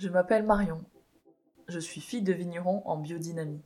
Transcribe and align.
Je 0.00 0.08
m'appelle 0.08 0.44
Marion. 0.44 0.82
Je 1.68 1.78
suis 1.78 2.00
fille 2.00 2.22
de 2.22 2.32
vigneron 2.32 2.80
en 2.86 2.96
biodynamie 2.96 3.60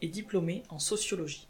et 0.00 0.06
diplômée 0.06 0.62
en 0.68 0.78
sociologie. 0.78 1.48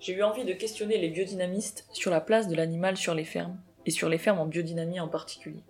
J'ai 0.00 0.12
eu 0.12 0.22
envie 0.22 0.44
de 0.44 0.52
questionner 0.52 0.98
les 0.98 1.08
biodynamistes 1.08 1.88
sur 1.94 2.10
la 2.10 2.20
place 2.20 2.46
de 2.46 2.54
l'animal 2.54 2.98
sur 2.98 3.14
les 3.14 3.24
fermes 3.24 3.58
et 3.86 3.90
sur 3.90 4.10
les 4.10 4.18
fermes 4.18 4.38
en 4.38 4.44
biodynamie 4.44 5.00
en 5.00 5.08
particulier. 5.08 5.64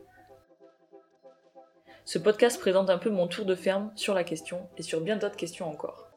Ce 2.05 2.19
podcast 2.19 2.59
présente 2.59 2.91
un 2.91 2.99
peu 2.99 3.11
mon 3.11 3.29
tour 3.29 3.45
de 3.45 3.55
ferme 3.55 3.93
sur 3.95 4.13
la 4.13 4.25
question 4.25 4.69
et 4.77 4.83
sur 4.83 5.01
bien 5.01 5.17
d'autres 5.17 5.37
questions 5.37 5.71
encore. 5.71 6.09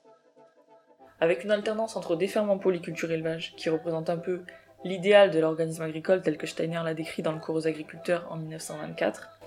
Avec 1.20 1.44
une 1.44 1.52
alternance 1.52 1.96
entre 1.96 2.16
des 2.16 2.28
fermes 2.28 2.50
en 2.50 2.58
polyculture 2.58 3.12
élevage 3.12 3.54
qui 3.56 3.70
représentent 3.70 4.10
un 4.10 4.18
peu 4.18 4.42
l'idéal 4.84 5.30
de 5.30 5.38
l'organisme 5.38 5.84
agricole 5.84 6.24
tel 6.24 6.40
que 6.40 6.48
Steiner 6.48 6.82
l'a 6.84 6.96
décrit 6.96 7.22
dans 7.22 7.34
le 7.34 7.40
cours 7.40 7.54
aux 7.54 7.68
agriculteurs 7.68 8.26
en 8.32 8.38
1924, 8.38 9.41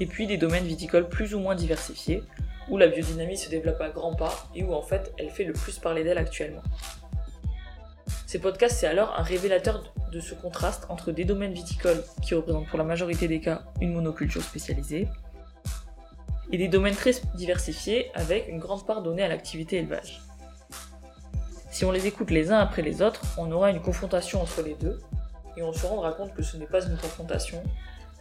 et 0.00 0.06
puis 0.06 0.26
des 0.26 0.36
domaines 0.36 0.64
viticoles 0.64 1.08
plus 1.08 1.34
ou 1.34 1.40
moins 1.40 1.54
diversifiés, 1.54 2.22
où 2.68 2.76
la 2.76 2.88
biodynamie 2.88 3.36
se 3.38 3.48
développe 3.48 3.80
à 3.80 3.88
grands 3.88 4.14
pas 4.14 4.48
et 4.54 4.62
où 4.62 4.74
en 4.74 4.82
fait 4.82 5.12
elle 5.18 5.30
fait 5.30 5.44
le 5.44 5.52
plus 5.52 5.78
parler 5.78 6.04
d'elle 6.04 6.18
actuellement. 6.18 6.62
Ces 8.26 8.38
podcasts, 8.38 8.78
c'est 8.78 8.86
alors 8.86 9.14
un 9.18 9.22
révélateur 9.22 9.92
de 10.12 10.20
ce 10.20 10.34
contraste 10.34 10.84
entre 10.90 11.12
des 11.12 11.24
domaines 11.24 11.54
viticoles 11.54 12.04
qui 12.22 12.34
représentent 12.34 12.68
pour 12.68 12.78
la 12.78 12.84
majorité 12.84 13.26
des 13.26 13.40
cas 13.40 13.62
une 13.80 13.94
monoculture 13.94 14.42
spécialisée, 14.42 15.08
et 16.50 16.58
des 16.58 16.68
domaines 16.68 16.94
très 16.94 17.12
diversifiés 17.34 18.10
avec 18.14 18.48
une 18.48 18.58
grande 18.58 18.86
part 18.86 19.02
donnée 19.02 19.22
à 19.22 19.28
l'activité 19.28 19.76
élevage. 19.76 20.20
Si 21.70 21.84
on 21.84 21.92
les 21.92 22.06
écoute 22.06 22.30
les 22.30 22.50
uns 22.50 22.58
après 22.58 22.82
les 22.82 23.02
autres, 23.02 23.22
on 23.36 23.52
aura 23.52 23.70
une 23.70 23.80
confrontation 23.80 24.42
entre 24.42 24.62
les 24.62 24.74
deux, 24.74 25.00
et 25.56 25.62
on 25.62 25.72
se 25.72 25.86
rendra 25.86 26.12
compte 26.12 26.34
que 26.34 26.42
ce 26.42 26.56
n'est 26.56 26.66
pas 26.66 26.84
une 26.84 26.96
confrontation, 26.96 27.62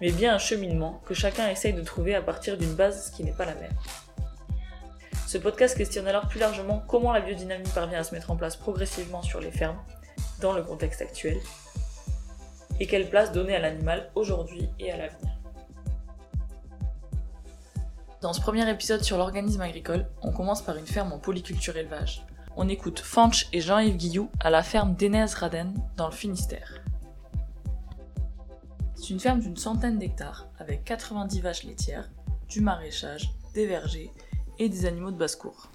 mais 0.02 0.12
bien 0.12 0.36
un 0.36 0.40
cheminement 0.40 1.02
que 1.06 1.14
chacun 1.14 1.50
essaye 1.50 1.73
de 1.73 1.81
trouver 1.81 2.16
à 2.16 2.22
partir 2.22 2.58
d'une 2.58 2.73
base 2.73 3.12
qui 3.12 3.23
n'est 3.23 3.31
pas 3.31 3.45
la 3.45 3.56
même. 3.56 3.73
Ce 5.26 5.38
podcast 5.38 5.78
questionne 5.78 6.08
alors 6.08 6.28
plus 6.28 6.40
largement 6.40 6.84
comment 6.88 7.12
la 7.12 7.20
biodynamie 7.20 7.67
parvient 7.76 8.00
à 8.00 8.03
se 8.03 8.14
mettre 8.14 8.31
en 8.31 8.38
place 8.38 8.56
progressivement 8.56 9.22
sur 9.22 9.42
les 9.42 9.52
fermes, 9.52 9.80
dans 10.40 10.53
le 10.53 10.64
contexte 10.64 11.02
actuel, 11.02 11.38
et 12.80 12.88
quelle 12.88 13.09
place 13.09 13.31
donner 13.31 13.56
à 13.56 13.59
l'animal 13.59 14.09
aujourd'hui 14.16 14.70
et 14.80 14.92
à 14.92 14.98
l'avenir. 14.98 15.31
Dans 18.22 18.34
ce 18.34 18.42
premier 18.42 18.70
épisode 18.70 19.03
sur 19.03 19.18
l'organisme 19.18 19.62
agricole, 19.62 20.08
on 20.22 20.31
commence 20.31 20.62
par 20.62 20.78
une 20.78 20.88
ferme 20.88 21.14
en 21.14 21.20
polyculture 21.20 21.78
élevage. 21.78 22.25
On 22.56 22.68
écoute 22.68 23.00
Fanch 23.00 23.48
et 23.53 23.62
Jean-Yves 23.62 23.98
Guillou 23.98 24.31
à 24.40 24.50
la 24.50 24.64
ferme 24.64 24.95
d'Enez-Raden 24.95 25.73
dans 25.98 26.08
le 26.08 26.14
Finistère. 26.14 26.81
C'est 29.08 29.13
une 29.13 29.22
ferme 29.22 29.39
d'une 29.39 29.55
centaine 29.55 29.97
d'hectares 29.97 30.47
avec 30.59 30.83
90 30.83 31.39
vaches 31.39 31.63
laitières, 31.63 32.09
du 32.50 32.59
maraîchage, 32.59 33.31
des 33.53 33.66
vergers 33.66 34.11
et 34.59 34.67
des 34.67 34.86
animaux 34.86 35.11
de 35.11 35.16
basse-cour. 35.16 35.69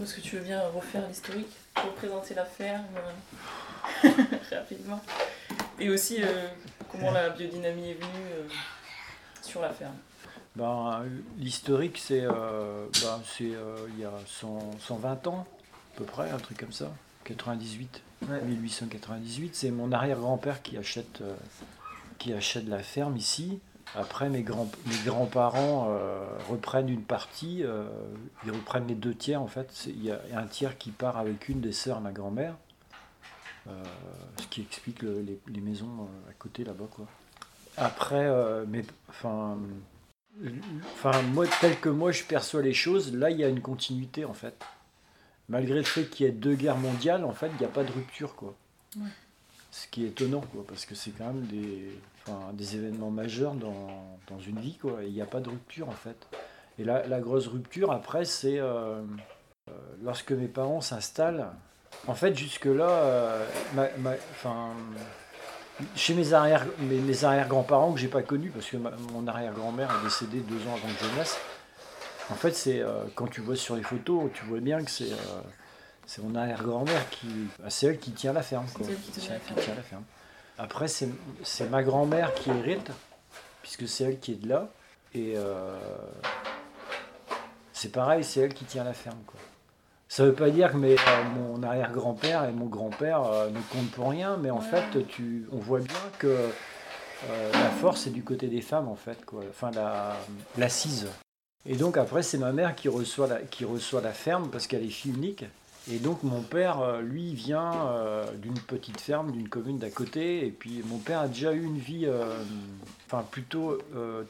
Est-ce 0.00 0.14
que 0.14 0.20
tu 0.20 0.36
veux 0.36 0.44
bien 0.44 0.62
refaire 0.68 1.08
l'historique 1.08 1.56
pour 1.74 1.92
présenter 1.94 2.34
la 2.34 2.44
ferme 2.44 2.84
euh, 4.04 4.10
rapidement 4.52 5.02
Et 5.80 5.90
aussi 5.90 6.22
euh, 6.22 6.46
comment 6.92 7.10
la 7.10 7.30
biodynamie 7.30 7.90
est 7.90 7.94
venue 7.94 8.30
euh, 8.30 8.48
sur 9.42 9.60
la 9.60 9.70
ferme? 9.70 9.96
Ben, 10.56 11.04
L'historique, 11.38 11.98
c'est 11.98 12.26
ben, 12.26 13.20
il 13.38 13.98
y 13.98 14.04
a 14.04 14.12
120 14.26 15.26
ans, 15.28 15.46
à 15.94 15.98
peu 15.98 16.04
près, 16.04 16.30
un 16.30 16.38
truc 16.38 16.58
comme 16.58 16.72
ça. 16.72 16.90
98, 17.24 18.02
1898. 18.22 19.54
C'est 19.54 19.70
mon 19.70 19.92
arrière-grand-père 19.92 20.62
qui 20.62 20.76
achète, 20.76 21.22
qui 22.18 22.32
achète 22.32 22.66
la 22.68 22.78
ferme 22.78 23.16
ici. 23.16 23.60
Après, 23.94 24.28
mes, 24.28 24.42
grands, 24.42 24.68
mes 24.86 24.98
grands-parents 25.04 25.88
euh, 25.90 26.26
reprennent 26.48 26.88
une 26.88 27.02
partie, 27.02 27.62
euh, 27.62 27.86
ils 28.44 28.50
reprennent 28.50 28.86
les 28.88 28.94
deux 28.94 29.14
tiers 29.14 29.40
en 29.40 29.46
fait. 29.46 29.86
Il 29.86 30.04
y 30.04 30.10
a 30.10 30.20
un 30.34 30.46
tiers 30.46 30.76
qui 30.76 30.90
part 30.90 31.16
avec 31.16 31.48
une 31.48 31.60
des 31.60 31.72
sœurs 31.72 32.00
ma 32.00 32.10
grand-mère, 32.10 32.56
euh, 33.68 33.82
ce 34.40 34.46
qui 34.48 34.62
explique 34.62 35.02
les, 35.02 35.60
maisons 35.60 36.08
à 36.28 36.32
côté 36.38 36.64
là-bas. 36.64 36.88
Quoi. 36.90 37.06
Après, 37.76 38.28
enfin, 39.08 39.56
enfin, 40.94 41.22
moi, 41.22 41.46
tel 41.60 41.78
que 41.78 41.88
moi 41.88 42.12
je 42.12 42.24
perçois 42.24 42.62
les 42.62 42.74
choses, 42.74 43.14
là 43.14 43.30
il 43.30 43.38
y 43.38 43.44
a 43.44 43.48
une 43.48 43.60
continuité 43.60 44.24
en 44.24 44.34
fait. 44.34 44.54
Malgré 45.48 45.76
le 45.76 45.84
fait 45.84 46.04
qu'il 46.06 46.26
y 46.26 46.28
ait 46.28 46.32
deux 46.32 46.54
guerres 46.54 46.76
mondiales, 46.76 47.24
en 47.24 47.32
fait, 47.32 47.46
il 47.46 47.58
n'y 47.60 47.64
a 47.64 47.68
pas 47.68 47.84
de 47.84 47.92
rupture. 47.92 48.34
quoi. 48.34 48.54
Ce 49.70 49.86
qui 49.86 50.04
est 50.04 50.08
étonnant, 50.08 50.40
quoi, 50.40 50.64
parce 50.66 50.86
que 50.86 50.96
c'est 50.96 51.12
quand 51.12 51.26
même 51.26 51.46
des, 51.46 51.92
des 52.54 52.74
événements 52.74 53.10
majeurs 53.12 53.54
dans, 53.54 54.18
dans 54.26 54.40
une 54.40 54.58
vie, 54.58 54.76
quoi. 54.76 55.04
Il 55.04 55.12
n'y 55.12 55.20
a 55.20 55.26
pas 55.26 55.38
de 55.38 55.48
rupture, 55.48 55.88
en 55.88 55.92
fait. 55.92 56.16
Et 56.80 56.84
la, 56.84 57.06
la 57.06 57.20
grosse 57.20 57.46
rupture, 57.46 57.92
après, 57.92 58.24
c'est 58.24 58.58
euh, 58.58 59.00
euh, 59.68 59.72
lorsque 60.02 60.32
mes 60.32 60.48
parents 60.48 60.80
s'installent. 60.80 61.46
En 62.08 62.14
fait, 62.14 62.36
jusque-là, 62.36 62.88
euh, 62.88 63.46
chez 65.94 66.14
mes 66.14 66.32
arrière 66.32 66.64
mes, 66.78 66.98
mes 66.98 67.24
arrière 67.24 67.48
grands-parents 67.48 67.92
que 67.92 68.00
j'ai 68.00 68.08
pas 68.08 68.22
connus 68.22 68.50
parce 68.50 68.66
que 68.66 68.76
mon 68.76 69.26
arrière 69.26 69.52
grand-mère 69.52 69.90
est 69.90 70.04
décédée 70.04 70.40
deux 70.40 70.66
ans 70.68 70.74
avant 70.74 70.88
que 70.88 71.04
je 71.04 71.18
naisse. 71.18 71.38
En 72.30 72.34
fait, 72.34 72.52
c'est 72.54 72.82
quand 73.14 73.28
tu 73.28 73.40
vois 73.40 73.56
sur 73.56 73.76
les 73.76 73.82
photos, 73.82 74.30
tu 74.34 74.44
vois 74.46 74.60
bien 74.60 74.82
que 74.82 74.90
c'est 74.90 75.12
c'est 76.06 76.22
mon 76.22 76.34
arrière-grand-mère 76.36 77.10
qui. 77.10 77.28
Ah, 77.64 77.68
c'est 77.68 77.88
elle 77.88 77.98
qui 77.98 78.12
tient 78.12 78.32
la 78.32 78.42
ferme. 78.42 78.66
C'est 78.68 78.84
elle 78.88 78.96
qui, 79.00 79.10
tient 79.10 79.74
la 79.74 79.82
ferme. 79.82 80.04
Après, 80.56 80.86
c'est 80.88 81.70
ma 81.70 81.82
grand-mère 81.82 82.32
qui 82.34 82.50
hérite, 82.50 82.90
puisque 83.60 83.88
c'est 83.88 84.04
elle 84.04 84.20
qui 84.20 84.32
est 84.32 84.36
de 84.36 84.48
là. 84.48 84.68
Et 85.14 85.34
euh, 85.36 85.76
c'est 87.72 87.90
pareil, 87.90 88.22
c'est 88.22 88.40
elle 88.40 88.54
qui 88.54 88.64
tient 88.64 88.84
la 88.84 88.94
ferme. 88.94 89.18
Quoi. 89.26 89.40
Ça 90.08 90.22
ne 90.22 90.28
veut 90.28 90.34
pas 90.34 90.50
dire 90.50 90.72
que 90.72 90.76
mes, 90.76 90.94
euh, 90.94 91.24
mon 91.34 91.62
arrière-grand-père 91.62 92.44
et 92.44 92.52
mon 92.52 92.66
grand-père 92.66 93.24
euh, 93.24 93.50
ne 93.50 93.60
comptent 93.72 93.90
pour 93.90 94.10
rien, 94.10 94.36
mais 94.36 94.50
en 94.50 94.60
fait, 94.60 95.06
tu, 95.08 95.46
on 95.52 95.58
voit 95.58 95.80
bien 95.80 95.96
que 96.18 96.36
la 97.52 97.70
force 97.80 98.06
est 98.06 98.10
du 98.10 98.22
côté 98.22 98.46
des 98.46 98.60
femmes, 98.60 98.88
en 98.88 98.94
fait. 98.94 99.24
Quoi. 99.24 99.42
Enfin, 99.50 99.70
l'assise. 100.58 101.08
et 101.64 101.74
donc, 101.74 101.96
après, 101.96 102.22
c'est 102.22 102.38
ma 102.38 102.52
mère 102.52 102.76
qui 102.76 102.88
reçoit 102.88 103.26
la, 103.26 103.40
qui 103.40 103.64
reçoit 103.64 104.00
la 104.00 104.12
ferme 104.12 104.48
parce 104.50 104.66
qu'elle 104.66 104.84
est 104.84 104.90
fille 104.90 105.12
unique. 105.12 105.44
Et 105.88 105.98
donc 105.98 106.24
mon 106.24 106.40
père, 106.40 106.80
euh, 106.80 107.00
lui, 107.00 107.34
vient 107.34 107.72
euh, 107.72 108.24
d'une 108.38 108.58
petite 108.58 109.00
ferme, 109.00 109.30
d'une 109.30 109.48
commune 109.48 109.78
d'à 109.78 109.90
côté. 109.90 110.44
Et 110.44 110.50
puis 110.50 110.82
mon 110.86 110.98
père 110.98 111.20
a 111.20 111.28
déjà 111.28 111.52
eu 111.52 111.62
une 111.62 111.78
vie, 111.78 112.06
euh, 112.06 112.24
plutôt 113.30 113.78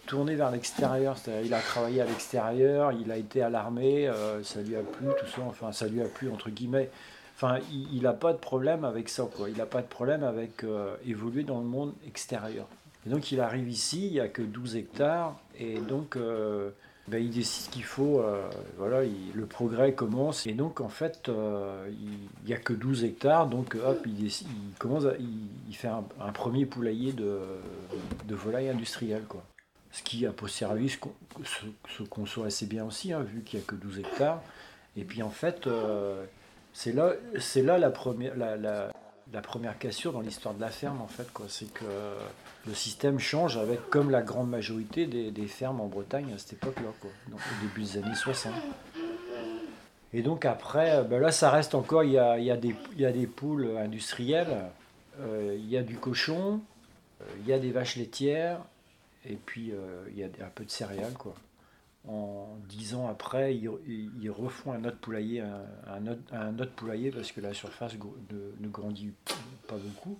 tournée 0.07 0.35
vers 0.35 0.51
l'extérieur. 0.51 1.17
Il 1.45 1.55
a 1.55 1.61
travaillé 1.61 2.03
à 2.03 2.05
l'extérieur, 2.05 2.93
il 2.93 3.11
a 3.11 3.17
été 3.17 3.41
à 3.41 3.49
l'armée, 3.49 4.11
ça 4.43 4.61
lui 4.61 4.77
a 4.77 4.83
plu, 4.83 5.07
tout 5.19 5.27
ça. 5.27 5.41
Enfin, 5.47 5.73
ça 5.73 5.89
lui 5.89 6.03
a 6.03 6.05
plu 6.05 6.31
entre 6.31 6.51
guillemets. 6.51 6.91
Enfin, 7.35 7.59
il 7.71 8.03
n'a 8.03 8.13
pas 8.13 8.35
de 8.35 8.39
problème 8.39 8.85
avec 8.85 9.09
ça, 9.09 9.27
quoi. 9.35 9.49
Il 9.49 9.57
n'a 9.57 9.65
pas 9.65 9.81
de 9.81 9.87
problème 9.87 10.25
avec 10.25 10.63
évoluer 11.07 11.43
dans 11.43 11.59
le 11.59 11.65
monde 11.65 11.95
extérieur. 12.07 12.67
Et 13.07 13.11
donc 13.11 13.33
il 13.33 13.41
arrive 13.41 13.69
ici, 13.71 14.09
il 14.09 14.13
n'y 14.13 14.21
a 14.21 14.29
que 14.29 14.43
12 14.43 14.77
hectares, 14.77 15.37
et 15.59 15.79
donc 15.79 16.19
ben, 17.09 17.23
il 17.23 17.31
décide 17.31 17.71
qu'il 17.71 17.85
faut, 17.85 18.21
euh, 18.21 18.51
voilà, 18.79 19.03
le 19.35 19.47
progrès 19.47 19.93
commence. 19.93 20.45
Et 20.47 20.55
donc, 20.55 20.81
en 20.81 20.89
fait, 20.89 21.29
euh, 21.29 21.89
il 21.89 22.47
n'y 22.47 22.53
a 22.53 22.57
que 22.57 22.73
12 22.73 23.05
hectares, 23.05 23.47
donc 23.47 23.77
hop, 23.77 24.01
il, 24.07 24.17
décide, 24.17 24.49
il 24.51 24.77
commence 24.77 25.05
il, 25.69 25.77
fait 25.77 25.89
un, 25.89 26.33
premier 26.33 26.67
poulailler 26.67 27.13
de, 27.13 27.41
de 28.27 28.35
volaille 28.35 28.69
industrielle, 28.69 29.25
quoi. 29.29 29.45
Ce 29.93 30.03
qui, 30.03 30.27
a 30.27 30.33
pour 30.33 30.51
service, 30.51 30.99
se, 31.89 32.03
conçoit 32.03 32.47
assez 32.47 32.67
bien 32.67 32.85
aussi, 32.85 33.13
hein, 33.13 33.21
vu 33.23 33.43
qu'il 33.43 33.61
n'y 33.61 33.65
a 33.65 33.69
que 33.69 33.77
12 33.77 34.01
hectares. 34.01 34.43
Et 34.97 35.05
puis, 35.05 35.23
en 35.23 35.31
fait, 35.31 35.67
euh, 35.69 36.25
c'est 36.73 36.93
là, 36.93 37.13
là 37.55 37.79
la 37.79 37.91
première, 37.91 38.37
la, 38.37 38.57
la, 38.57 38.91
la 39.33 39.41
première 39.41 39.79
cassure 39.79 40.13
dans 40.13 40.21
l'histoire 40.21 40.55
de 40.55 40.61
la 40.61 40.71
ferme, 40.71 41.01
en 41.01 41.07
fait. 41.07 41.29
C'est 41.49 41.73
que 41.73 41.85
le 42.67 42.75
système 42.75 43.19
change 43.19 43.57
avec, 43.57 43.89
comme 43.91 44.11
la 44.11 44.23
grande 44.23 44.51
majorité 44.51 45.07
des, 45.07 45.47
fermes 45.47 45.81
en 45.81 45.87
Bretagne 45.87 46.33
à 46.35 46.39
cette 46.39 46.55
époque-là, 46.55 46.89
au 47.33 47.63
début 47.63 47.83
des 47.83 47.99
années 47.99 48.15
60. 48.15 48.53
Et 50.13 50.23
donc 50.23 50.45
après, 50.45 50.97
euh, 50.97 51.03
ben 51.03 51.21
là, 51.21 51.31
ça 51.31 51.51
reste 51.51 51.75
encore, 51.75 52.03
il 52.03 52.13
y 52.13 52.19
a, 52.19 52.57
des, 52.57 53.27
poules 53.27 53.77
industrielles, 53.77 54.65
euh, 55.21 55.55
il 55.59 55.69
y 55.69 55.77
a 55.77 55.83
du 55.83 55.97
cochon, 55.97 56.61
euh, 57.21 57.25
il 57.41 57.47
y 57.47 57.53
a 57.53 57.59
des 57.59 57.71
vaches 57.71 57.97
laitières, 57.97 58.61
et 59.29 59.37
puis 59.37 59.73
il 60.13 60.19
y 60.19 60.25
a 60.25 60.27
un 60.27 60.51
peu 60.55 60.65
de 60.65 60.71
céréales. 60.71 61.13
En 62.09 62.57
dix 62.69 62.95
ans 62.95 63.09
après, 63.09 63.57
ils, 63.57 64.31
refont 64.31 64.73
un 64.73 64.85
autre 64.85 64.99
poulailler, 64.99 65.43
un, 65.43 66.07
autre, 66.59 66.71
poulailler 66.77 67.11
parce 67.11 67.33
que 67.33 67.41
la 67.41 67.53
surface 67.53 67.95
ne 67.95 68.69
grandit 68.69 69.13
pas 69.67 69.75
beaucoup. 69.75 70.17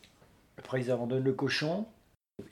Après, 0.59 0.81
ils 0.81 0.91
abandonnent 0.91 1.23
le 1.23 1.33
cochon, 1.33 1.87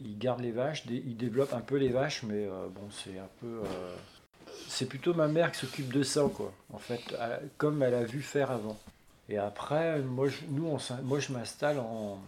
il 0.00 0.18
garde 0.18 0.40
les 0.40 0.52
vaches, 0.52 0.84
il 0.86 1.16
développe 1.16 1.52
un 1.52 1.60
peu 1.60 1.76
les 1.76 1.88
vaches, 1.88 2.22
mais 2.22 2.46
euh, 2.46 2.68
bon, 2.68 2.88
c'est 2.90 3.18
un 3.18 3.28
peu. 3.40 3.62
Euh, 3.64 3.96
c'est 4.68 4.86
plutôt 4.86 5.14
ma 5.14 5.28
mère 5.28 5.52
qui 5.52 5.60
s'occupe 5.60 5.92
de 5.92 6.02
ça, 6.02 6.22
quoi. 6.32 6.52
En 6.72 6.78
fait, 6.78 7.00
comme 7.58 7.82
elle 7.82 7.94
a 7.94 8.04
vu 8.04 8.22
faire 8.22 8.50
avant. 8.50 8.78
Et 9.28 9.38
après, 9.38 10.00
moi, 10.00 10.28
je, 10.28 10.36
nous, 10.48 10.66
on, 10.66 10.78
moi 11.02 11.18
je 11.18 11.32
m'installe 11.32 11.78
en 11.78 12.18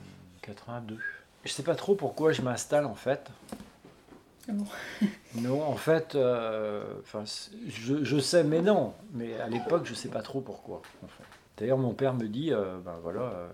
82. 0.43 0.99
Je 1.45 1.53
sais 1.53 1.63
pas 1.63 1.75
trop 1.75 1.95
pourquoi 1.95 2.33
je 2.33 2.43
m'installe 2.43 2.87
en 2.87 2.95
fait. 2.95 3.31
Bon 4.49 4.65
Non, 5.35 5.63
en 5.63 5.77
fait, 5.77 6.15
euh, 6.15 6.85
je, 7.67 8.05
je 8.05 8.19
sais, 8.19 8.45
mais 8.45 8.63
non. 8.63 8.95
Mais 9.13 9.39
à 9.41 9.49
l'époque, 9.49 9.87
je 9.87 9.95
sais 9.95 10.09
pas 10.09 10.23
trop 10.23 10.41
pourquoi. 10.41 10.83
En 11.05 11.09
fait. 11.09 11.25
D'ailleurs, 11.57 11.79
mon 11.79 11.95
père 11.95 12.15
me 12.15 12.27
dit, 12.27 12.53
euh, 12.53 12.79
ben 12.85 12.99
voilà, 13.03 13.21
euh, 13.21 13.49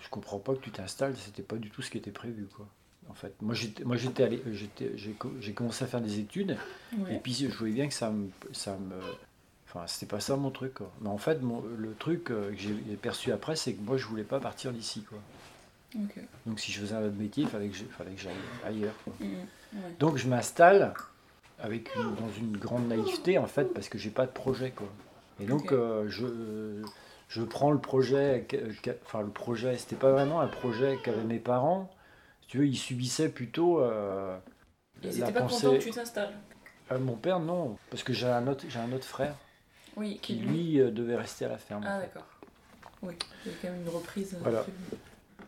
je 0.00 0.08
comprends 0.08 0.38
pas 0.38 0.54
que 0.54 0.60
tu 0.60 0.70
t'installes. 0.70 1.14
C'était 1.16 1.42
pas 1.42 1.56
du 1.56 1.70
tout 1.70 1.82
ce 1.82 1.90
qui 1.90 1.98
était 1.98 2.10
prévu, 2.10 2.46
quoi. 2.46 2.66
En 3.08 3.14
fait, 3.14 3.34
moi, 3.42 3.54
j'étais, 3.54 3.84
moi, 3.84 3.96
j'étais, 3.96 4.22
allé- 4.24 4.42
j'étais, 4.52 4.92
j'ai, 4.96 5.12
co- 5.12 5.32
j'ai 5.40 5.52
commencé 5.52 5.84
à 5.84 5.86
faire 5.86 6.00
des 6.00 6.18
études, 6.18 6.56
et 7.10 7.18
puis 7.18 7.34
je 7.34 7.46
voyais 7.48 7.74
bien 7.74 7.88
que 7.88 7.94
ça 7.94 8.10
me, 8.10 8.28
ça 8.52 8.76
me, 8.78 8.94
enfin, 9.68 9.86
c'était 9.86 10.06
pas 10.06 10.20
ça 10.20 10.36
mon 10.36 10.50
truc. 10.50 10.74
Quoi. 10.74 10.90
Mais 11.00 11.08
en 11.08 11.18
fait, 11.18 11.42
mon- 11.42 11.62
le 11.76 11.94
truc 11.94 12.30
euh, 12.30 12.50
que 12.52 12.56
j'ai 12.58 12.74
perçu 13.00 13.32
après, 13.32 13.56
c'est 13.56 13.74
que 13.74 13.82
moi, 13.82 13.96
je 13.96 14.06
voulais 14.06 14.22
pas 14.24 14.40
partir 14.40 14.72
d'ici, 14.72 15.02
quoi. 15.02 15.18
Donc, 16.46 16.58
si 16.60 16.72
je 16.72 16.80
faisais 16.80 16.94
un 16.94 17.04
autre 17.04 17.16
métier, 17.18 17.42
il 17.42 17.48
fallait 17.50 17.68
que, 17.68 17.76
j'ai- 17.76 17.84
fallait 17.84 18.12
que 18.12 18.20
j'aille 18.20 18.32
ailleurs. 18.66 18.94
quoi. 19.04 19.12
Ouais. 19.20 19.28
Donc 19.98 20.16
je 20.16 20.26
m'installe 20.28 20.94
avec 21.58 21.94
une- 21.96 22.14
dans 22.14 22.30
une 22.38 22.56
grande 22.56 22.88
naïveté 22.88 23.36
en 23.38 23.46
fait 23.46 23.72
parce 23.74 23.88
que 23.88 23.98
j'ai 23.98 24.10
pas 24.10 24.26
de 24.26 24.30
projet 24.32 24.70
quoi. 24.70 24.88
Et 25.40 25.44
donc 25.46 25.72
euh, 25.72 26.06
je, 26.08 26.82
je 27.28 27.42
prends 27.42 27.70
le 27.70 27.78
projet, 27.78 28.46
enfin 29.06 29.20
le 29.22 29.28
projet, 29.30 29.76
c'était 29.78 29.96
pas 29.96 30.12
vraiment 30.12 30.40
un 30.40 30.46
projet 30.48 30.98
qu'avaient 31.02 31.24
mes 31.24 31.38
parents. 31.38 31.90
Tu 32.52 32.58
veux, 32.58 32.66
ils 32.66 32.76
subissaient 32.76 33.30
plutôt 33.30 33.80
euh, 33.80 34.36
Ils 35.02 35.20
la 35.20 35.30
étaient 35.30 35.32
pas 35.32 35.40
pensée. 35.46 35.64
contents 35.66 35.78
que 35.78 35.82
tu 35.84 35.90
t'installes. 35.90 36.34
Euh, 36.90 36.98
mon 36.98 37.14
père 37.16 37.40
non, 37.40 37.78
parce 37.88 38.02
que 38.02 38.12
j'ai 38.12 38.26
un 38.26 38.46
autre, 38.46 38.66
j'ai 38.68 38.78
un 38.78 38.92
autre 38.92 39.06
frère 39.06 39.36
Oui, 39.96 40.18
qui 40.20 40.34
lui. 40.34 40.78
euh, 40.78 40.90
devait 40.90 41.16
rester 41.16 41.46
à 41.46 41.48
la 41.48 41.56
ferme. 41.56 41.82
en 41.82 41.86
Ah 41.88 41.98
fait. 42.00 42.08
d'accord. 42.08 42.26
Oui, 43.02 43.14
il 43.46 43.52
y 43.52 43.54
a 43.54 43.58
quand 43.62 43.68
même 43.70 43.80
une 43.80 43.88
reprise. 43.88 44.34
euh, 44.34 44.38
Voilà. 44.42 44.60
prévue. 44.64 44.76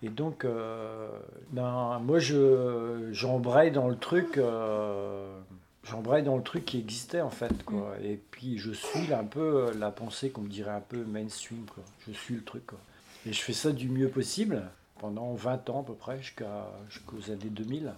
Et 0.03 0.09
donc, 0.09 0.47
euh, 0.47 1.11
ben, 1.51 1.99
moi, 1.99 2.19
je, 2.21 3.11
j'embraye 3.13 3.71
dans 3.71 3.89
le 3.91 3.99
truc, 3.99 4.39
euh, 4.39 5.39
j'embraye 5.83 6.23
dans 6.23 6.39
le 6.39 6.43
truc 6.43 6.65
qui 6.65 6.79
existait 6.79 7.21
en 7.21 7.29
fait, 7.29 7.65
quoi. 7.67 7.97
Et 8.03 8.19
puis, 8.31 8.57
je 8.57 8.73
suis 8.73 9.13
un 9.13 9.25
peu 9.25 9.75
la 9.79 9.91
pensée 9.91 10.31
qu'on 10.31 10.41
me 10.41 10.49
dirait 10.49 10.71
un 10.73 10.81
peu 10.81 11.05
mainstream, 11.05 11.67
quoi. 11.67 11.85
Je 12.09 12.13
suis 12.15 12.35
le 12.37 12.45
truc, 12.45 12.65
quoi. 12.65 12.79
Et 13.27 13.35
je 13.35 13.43
fais 13.43 13.53
ça 13.53 13.73
du 13.73 13.91
mieux 13.91 14.09
possible 14.09 14.63
pendant 14.99 15.35
20 15.35 15.71
ans 15.71 15.81
à 15.81 15.85
peu 15.85 15.95
près, 15.95 16.19
jusqu'à, 16.19 16.71
jusqu'aux 16.89 17.31
années 17.31 17.51
2000. 17.51 17.93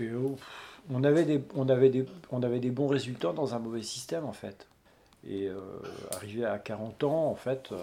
Et 0.00 0.12
oh, 0.12 0.36
on, 0.90 1.04
avait 1.04 1.24
des, 1.24 1.42
on, 1.54 1.68
avait 1.68 1.90
des, 1.90 2.06
on 2.30 2.42
avait 2.42 2.60
des 2.60 2.70
bons 2.70 2.86
résultats 2.86 3.32
dans 3.32 3.54
un 3.54 3.58
mauvais 3.58 3.82
système 3.82 4.24
en 4.24 4.32
fait. 4.32 4.66
Et 5.28 5.48
euh, 5.48 5.60
arrivé 6.12 6.44
à 6.44 6.58
40 6.58 7.04
ans, 7.04 7.26
en 7.26 7.34
fait, 7.34 7.72
euh, 7.72 7.76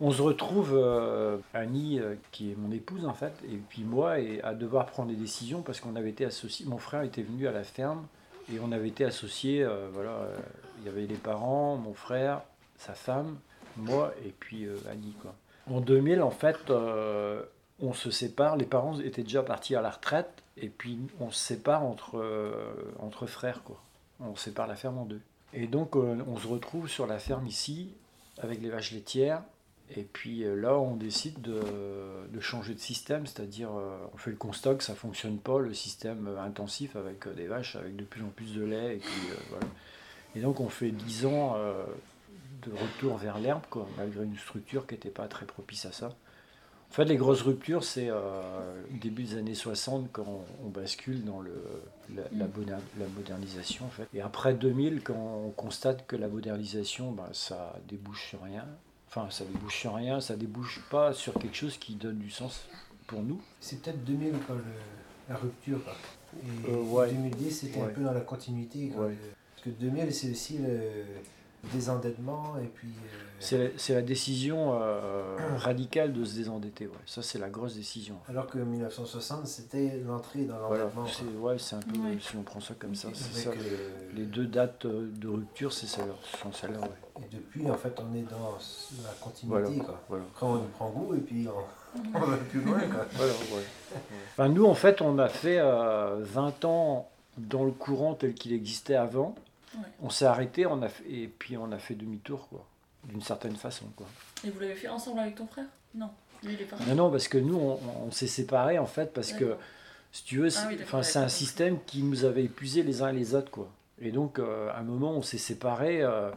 on 0.00 0.10
se 0.10 0.20
retrouve, 0.20 0.72
euh, 0.74 1.38
Annie, 1.54 2.00
qui 2.32 2.50
est 2.50 2.56
mon 2.56 2.72
épouse 2.72 3.06
en 3.06 3.14
fait, 3.14 3.32
et 3.44 3.56
puis 3.56 3.84
moi, 3.84 4.18
et 4.18 4.40
à 4.42 4.54
devoir 4.54 4.86
prendre 4.86 5.10
des 5.10 5.16
décisions 5.16 5.62
parce 5.62 5.80
qu'on 5.80 5.96
avait 5.96 6.10
été 6.10 6.24
associés. 6.24 6.66
Mon 6.66 6.78
frère 6.78 7.02
était 7.02 7.22
venu 7.22 7.46
à 7.46 7.52
la 7.52 7.62
ferme 7.62 8.06
et 8.52 8.58
on 8.60 8.72
avait 8.72 8.88
été 8.88 9.04
associés. 9.04 9.66
voilà, 9.92 10.28
il 10.80 10.86
y 10.86 10.88
avait 10.88 11.06
les 11.06 11.16
parents, 11.16 11.76
mon 11.76 11.94
frère, 11.94 12.42
sa 12.78 12.94
femme, 12.94 13.36
moi 13.76 14.12
et 14.24 14.30
puis 14.30 14.66
Annie 14.90 15.14
quoi. 15.20 15.34
En 15.70 15.80
2000, 15.80 16.22
en 16.22 16.30
fait, 16.30 16.70
euh, 16.70 17.42
on 17.80 17.92
se 17.92 18.10
sépare. 18.10 18.56
Les 18.56 18.64
parents 18.64 18.98
étaient 19.00 19.22
déjà 19.22 19.42
partis 19.42 19.74
à 19.74 19.82
la 19.82 19.90
retraite 19.90 20.42
et 20.56 20.68
puis 20.68 20.98
on 21.20 21.30
se 21.30 21.38
sépare 21.38 21.84
entre 21.84 22.18
euh, 22.18 23.26
frères. 23.26 23.60
On 24.20 24.34
sépare 24.34 24.66
la 24.66 24.76
ferme 24.76 24.98
en 24.98 25.04
deux. 25.04 25.20
Et 25.52 25.66
donc 25.66 25.96
euh, 25.96 26.16
on 26.26 26.36
se 26.36 26.46
retrouve 26.46 26.88
sur 26.88 27.06
la 27.06 27.18
ferme 27.18 27.46
ici 27.46 27.92
avec 28.38 28.60
les 28.60 28.70
vaches 28.70 28.92
laitières 28.92 29.42
et 29.96 30.02
puis 30.02 30.44
là, 30.44 30.76
on 30.78 30.96
décide 30.96 31.40
de, 31.40 32.40
changer 32.40 32.74
de 32.74 32.78
système, 32.78 33.26
c'est-à-dire 33.26 33.70
on 34.12 34.18
fait 34.18 34.30
le 34.30 34.36
constat 34.36 34.74
que 34.74 34.84
ça 34.84 34.92
ne 34.92 34.98
fonctionne 34.98 35.38
pas, 35.38 35.60
le 35.60 35.72
système 35.72 36.28
intensif 36.38 36.94
avec 36.94 37.26
des 37.34 37.46
vaches 37.46 37.74
avec 37.74 37.96
de 37.96 38.04
plus 38.04 38.22
en 38.22 38.28
plus 38.28 38.54
de 38.54 38.64
lait. 38.64 38.96
Et, 40.34 40.38
et 40.38 40.42
donc 40.42 40.60
on 40.60 40.68
fait 40.68 40.90
10 40.90 41.24
ans 41.24 41.56
de 42.62 42.72
retour 42.72 43.16
vers 43.16 43.38
l'herbe, 43.38 43.62
quoi, 43.70 43.86
malgré 43.96 44.24
une 44.24 44.36
structure 44.38 44.86
qui 44.86 44.94
n'était 44.94 45.10
pas 45.10 45.28
très 45.28 45.46
propice 45.46 45.84
à 45.86 45.92
ça. 45.92 46.08
En 46.90 46.94
fait, 46.94 47.04
les 47.04 47.16
grosses 47.16 47.42
ruptures, 47.42 47.84
c'est 47.84 48.08
euh, 48.08 48.82
début 49.02 49.24
des 49.24 49.36
années 49.36 49.54
60 49.54 50.08
quand 50.10 50.24
on, 50.26 50.66
on 50.66 50.68
bascule 50.70 51.22
dans 51.24 51.40
le, 51.40 51.52
la, 52.14 52.22
la 52.32 52.46
Mm. 52.46 52.80
la 52.98 53.06
modernisation. 53.14 53.84
En 53.84 53.90
fait. 53.90 54.08
Et 54.14 54.22
après 54.22 54.54
2000, 54.54 55.02
quand 55.02 55.42
on 55.46 55.50
constate 55.50 56.06
que 56.06 56.16
la 56.16 56.28
modernisation, 56.28 57.12
ben, 57.12 57.28
ça 57.32 57.76
débouche 57.88 58.28
sur 58.30 58.42
rien. 58.42 58.64
Enfin, 59.08 59.28
ça 59.30 59.44
débouche 59.44 59.78
sur 59.80 59.94
rien, 59.94 60.20
ça 60.20 60.36
débouche 60.36 60.80
pas 60.90 61.12
sur 61.12 61.34
quelque 61.34 61.56
chose 61.56 61.76
qui 61.76 61.94
donne 61.94 62.18
du 62.18 62.30
sens 62.30 62.64
pour 63.06 63.22
nous. 63.22 63.40
C'est 63.60 63.80
peut-être 63.82 64.02
2000 64.04 64.32
quoi, 64.46 64.56
le- 64.56 64.62
la 65.28 65.36
rupture. 65.36 65.80
Et 66.66 66.70
Euh, 66.70 66.76
ouais. 66.84 67.08
2010, 67.10 67.50
c'était 67.50 67.80
un 67.82 67.88
peu 67.88 68.02
dans 68.02 68.12
la 68.12 68.20
continuité. 68.20 68.90
Ouais. 68.96 69.14
Parce 69.54 69.64
que 69.64 69.70
2000, 69.70 70.12
c'est 70.14 70.30
aussi 70.30 70.58
le 70.58 70.80
désendettement 71.72 72.56
et 72.62 72.66
puis. 72.66 72.88
euh, 72.88 73.24
C'est 73.40 73.72
c'est 73.76 73.94
la 73.94 74.02
décision 74.02 74.80
euh, 74.80 75.36
radicale 75.58 76.12
de 76.12 76.24
se 76.24 76.36
désendetter. 76.36 76.86
Ouais. 76.86 76.92
Ça, 77.06 77.22
c'est 77.22 77.38
la 77.38 77.48
grosse 77.48 77.74
décision. 77.76 78.16
Alors 78.28 78.46
que 78.46 78.58
1960, 78.58 79.46
c'était 79.46 80.00
l'entrée 80.06 80.44
dans 80.44 80.58
Voilà, 80.66 80.84
l'endettement. 80.84 81.02
quoi. 81.04 81.12
c'est 81.12 81.38
ouais, 81.38 81.58
c'est 81.58 81.76
un 81.76 81.80
peu, 81.80 81.98
Ouais. 82.00 82.18
si 82.20 82.36
on 82.36 82.42
prend 82.42 82.60
ça 82.60 82.74
comme 82.78 82.94
ça, 82.94 83.08
c'est 83.14 83.42
ça. 83.44 83.50
euh, 83.50 83.54
Les 84.14 84.24
deux 84.24 84.46
dates 84.46 84.84
euh, 84.86 85.08
de 85.14 85.28
rupture, 85.28 85.72
c'est 85.72 85.86
ça, 85.86 86.02
sont 86.42 86.52
celles-là. 86.52 86.80
Ouais. 86.80 87.22
Et 87.24 87.34
depuis, 87.36 87.70
en 87.70 87.74
fait, 87.76 87.96
on 88.00 88.14
est 88.16 88.22
dans 88.22 88.56
la 89.04 89.10
continuité. 89.20 89.62
Voilà. 89.62 89.84
Quoi. 89.84 90.00
Voilà. 90.08 90.24
Après, 90.32 90.46
on 90.46 90.56
y 90.58 90.68
prend 90.68 90.90
goût 90.90 91.14
et 91.14 91.20
puis 91.20 91.46
on, 91.48 92.00
on 92.14 92.20
va 92.20 92.36
plus 92.36 92.60
loin. 92.60 92.78
Quoi. 92.80 93.04
Voilà, 93.12 93.32
ouais. 93.32 93.64
Enfin, 94.32 94.48
nous, 94.48 94.64
en 94.66 94.74
fait, 94.74 95.00
on 95.02 95.18
a 95.18 95.28
fait 95.28 95.58
euh, 95.58 96.16
20 96.20 96.64
ans 96.64 97.08
dans 97.38 97.64
le 97.64 97.70
courant 97.72 98.14
tel 98.14 98.34
qu'il 98.34 98.52
existait 98.52 98.96
avant. 98.96 99.34
Ouais. 99.74 99.80
On 100.02 100.10
s'est 100.10 100.24
arrêté, 100.26 100.66
on 100.66 100.80
a 100.82 100.88
fait, 100.88 101.04
et 101.10 101.28
puis 101.28 101.56
on 101.56 101.70
a 101.72 101.78
fait 101.78 101.94
demi-tour, 101.94 102.48
quoi, 102.48 102.64
d'une 103.04 103.20
certaine 103.22 103.56
façon, 103.56 103.86
quoi. 103.96 104.06
Et 104.44 104.50
vous 104.50 104.60
l'avez 104.60 104.74
fait 104.74 104.88
ensemble 104.88 105.20
avec 105.20 105.34
ton 105.34 105.46
frère? 105.46 105.66
Non. 105.94 106.10
Lui, 106.42 106.54
il 106.54 106.62
est 106.62 106.64
parti. 106.64 106.88
Non, 106.88 106.94
non, 106.94 107.10
parce 107.10 107.28
que 107.28 107.38
nous, 107.38 107.56
on, 107.56 107.78
on 108.06 108.10
s'est 108.10 108.26
séparés, 108.28 108.78
en 108.78 108.86
fait, 108.86 109.12
parce 109.12 109.32
que, 109.32 109.56
si 110.12 110.24
tu 110.24 110.38
veux, 110.38 110.50
c'est 110.50 110.60
Ah 110.62 110.68
oui, 110.68 111.02
c'est 111.02 111.18
un 111.18 111.28
système 111.28 111.78
qui 111.84 112.02
nous 112.02 112.24
avait 112.24 112.44
épuisés 112.44 112.82
les 112.82 113.02
uns 113.02 113.08
et 113.08 113.12
les 113.12 113.34
autres, 113.34 113.50
quoi. 113.50 113.68
Et 114.00 114.12
donc, 114.12 114.38
euh, 114.38 114.70
à 114.70 114.78
un 114.78 114.82
moment, 114.84 115.10
on 115.12 115.22
s'est 115.22 115.38
séparés, 115.38 116.00
euh, 116.02 116.30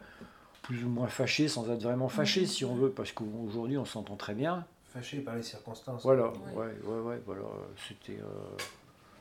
plus 0.63 0.83
ou 0.83 0.89
moins 0.89 1.07
fâchés, 1.07 1.47
sans 1.47 1.69
être 1.71 1.83
vraiment 1.83 2.09
fâchés, 2.09 2.45
si 2.47 2.65
on 2.65 2.73
veut, 2.75 2.89
parce 2.89 3.11
qu'aujourd'hui, 3.11 3.77
on 3.77 3.85
s'entend 3.85 4.15
très 4.15 4.33
bien. 4.33 4.65
Fâché 4.93 5.19
par 5.19 5.35
les 5.35 5.43
circonstances. 5.43 6.01
Voilà, 6.03 6.27
Ouais. 6.27 6.33
ouais, 6.55 6.73
ouais, 6.83 6.99
ouais, 7.01 7.21
voilà. 7.25 7.43
C'était, 7.87 8.19
euh, 8.19 8.25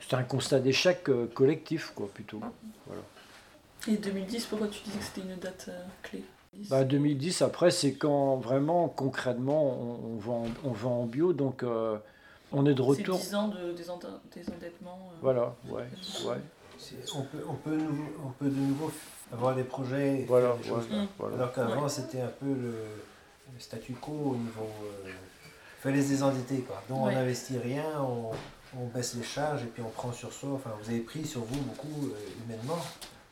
c'était 0.01 0.17
un 0.17 0.23
constat 0.25 0.59
d'échec 0.61 1.09
euh, 1.11 1.27
collectif, 1.29 1.93
quoi, 1.95 2.09
plutôt. 2.13 2.41
Voilà. 2.87 3.03
Et 3.89 3.97
2010, 3.97 4.47
pourquoi 4.47 4.69
tu 4.69 4.83
disais 4.85 4.99
que 4.99 5.05
c'était 5.05 5.21
une 5.23 5.37
date 5.39 5.67
euh, 5.69 5.83
clé? 6.03 6.23
Bah, 6.69 6.85
2010, 6.85 7.43
après, 7.43 7.71
c'est 7.71 7.95
quand 7.95 8.37
vraiment, 8.37 8.89
concrètement, 8.89 9.65
on, 9.81 10.15
on, 10.15 10.17
vend, 10.19 10.45
on 10.65 10.71
vend 10.73 11.01
en 11.03 11.07
bio, 11.07 11.33
donc 11.33 11.63
euh, 11.63 11.97
on 12.53 12.67
est 12.67 12.75
de 12.75 12.83
C'est 12.83 12.89
retour. 12.89 13.19
10 13.19 13.35
ans 13.37 13.49
de 13.49 13.73
désende- 13.73 14.21
désendettement. 14.35 15.11
euh, 15.13 15.17
Voilà, 15.23 15.55
ouais, 15.69 15.85
ouais. 16.27 16.37
C'est- 16.79 16.97
On 17.15 17.23
peut, 17.23 17.45
on, 17.49 17.55
peut 17.55 17.77
nouveau- 17.77 18.13
on 18.27 18.31
peut 18.31 18.49
de 18.51 18.57
nouveau 18.57 18.91
avoir 19.33 19.55
des 19.55 19.65
projets. 19.65 20.21
et 20.21 20.25
Voilà, 20.25 20.55
des 20.63 20.69
ouais, 20.71 20.77
choses. 20.81 20.89
Mm. 20.91 21.07
voilà. 21.19 21.37
Alors 21.37 21.53
qu'avant, 21.53 21.83
Ouais. 21.85 21.89
c'était 21.89 22.21
un 22.23 22.29
peu 22.41 22.47
le, 22.47 22.75
le 23.55 23.61
statu 23.61 23.93
quo 23.95 24.13
au 24.13 24.37
niveau. 24.37 24.67
Il 25.07 25.13
fallait 25.83 26.03
se 26.03 26.09
désendetter. 26.09 26.61
Quoi. 26.63 26.83
Donc 26.89 27.07
Ouais. 27.07 27.13
on 27.13 27.15
n'investit 27.17 27.59
rien, 27.59 27.85
on, 28.01 28.31
on 28.79 28.87
baisse 28.87 29.15
les 29.15 29.23
charges 29.23 29.63
et 29.63 29.67
puis 29.67 29.83
on 29.83 29.91
prend 29.91 30.13
sur 30.13 30.33
soi. 30.33 30.51
Enfin, 30.55 30.71
vous 30.83 30.91
avez 30.91 31.01
pris 31.01 31.25
sur 31.27 31.43
vous 31.43 31.61
beaucoup 31.61 32.07
euh, 32.09 32.45
humainement. 32.45 32.79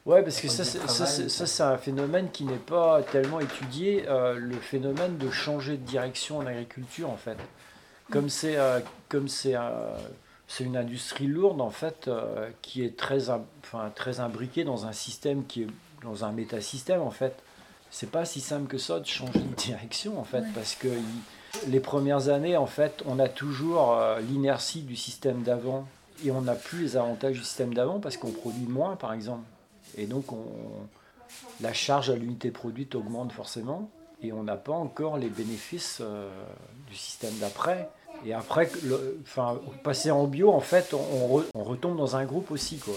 Ouais, 0.06 0.22
parce 0.22 0.40
que 0.40 0.48
ça, 0.48 0.64
c'est- 0.64 1.62
un 1.62 1.76
phénomène 1.78 2.30
qui 2.30 2.44
n'est 2.44 2.56
pas 2.56 3.02
tellement 3.02 3.40
étudié, 3.40 4.04
euh, 4.08 4.34
le 4.36 4.56
phénomène 4.56 5.18
de 5.18 5.30
changer 5.30 5.76
de 5.76 5.84
direction 5.84 6.38
en 6.38 6.46
agriculture, 6.46 7.10
en 7.10 7.16
fait. 7.16 7.36
Comme 8.10 8.30
c'est 8.30 8.56
euh, 8.56 8.80
comme 9.10 9.28
c'est 9.28 9.54
euh, 9.54 9.94
c'est 10.46 10.64
une 10.64 10.78
industrie 10.78 11.26
lourde, 11.26 11.60
en 11.60 11.68
fait, 11.68 12.08
euh, 12.08 12.48
qui 12.62 12.82
est 12.82 12.96
très, 12.96 13.28
enfin, 13.28 13.92
très 13.94 14.18
imbriquée 14.20 14.64
dans 14.64 14.86
un 14.86 14.92
système 14.92 15.44
qui 15.44 15.64
est 15.64 15.68
dans 16.02 16.24
un 16.24 16.32
métasystème, 16.32 17.02
en 17.02 17.10
fait. 17.10 17.34
C'est 17.90 18.10
pas 18.10 18.24
si 18.24 18.40
simple 18.40 18.66
que 18.66 18.78
ça 18.78 18.98
de 19.00 19.06
changer 19.06 19.40
de 19.40 19.54
direction, 19.56 20.18
en 20.18 20.24
fait, 20.24 20.38
Ouais. 20.40 20.46
parce 20.54 20.74
que 20.74 20.88
il- 20.88 21.70
les 21.70 21.80
premières 21.80 22.30
années, 22.30 22.56
en 22.56 22.66
fait, 22.66 23.02
on 23.06 23.18
a 23.18 23.28
toujours 23.28 23.92
euh, 23.92 24.20
l'inertie 24.20 24.80
du 24.80 24.96
système 24.96 25.42
d'avant 25.42 25.86
et 26.24 26.30
on 26.30 26.40
n'a 26.42 26.54
plus 26.54 26.82
les 26.82 26.96
avantages 26.96 27.36
du 27.38 27.44
système 27.44 27.74
d'avant 27.74 28.00
parce 28.00 28.16
qu'on 28.16 28.30
produit 28.32 28.66
moins, 28.66 28.96
par 28.96 29.12
exemple. 29.12 29.44
Et 29.98 30.06
donc, 30.06 30.32
on, 30.32 30.44
la 31.60 31.72
charge 31.72 32.08
à 32.10 32.14
l'unité 32.16 32.50
produite 32.50 32.94
augmente 32.94 33.32
forcément 33.32 33.90
et 34.22 34.32
on 34.32 34.42
n'a 34.44 34.56
pas 34.56 34.72
encore 34.72 35.18
les 35.18 35.28
bénéfices 35.28 35.98
euh, 36.00 36.30
du 36.88 36.94
système 36.96 37.34
d'après. 37.40 37.88
Et 38.24 38.32
après, 38.32 38.70
enfin, 39.22 39.60
passer 39.84 40.10
en 40.10 40.26
bio, 40.26 40.50
en 40.52 40.60
fait, 40.60 40.94
on, 40.94 40.98
on 40.98 41.38
re- 41.38 41.44
on 41.54 41.62
retombe 41.64 41.96
dans 41.96 42.16
un 42.16 42.24
groupe 42.24 42.50
aussi, 42.50 42.78
quoi. 42.78 42.94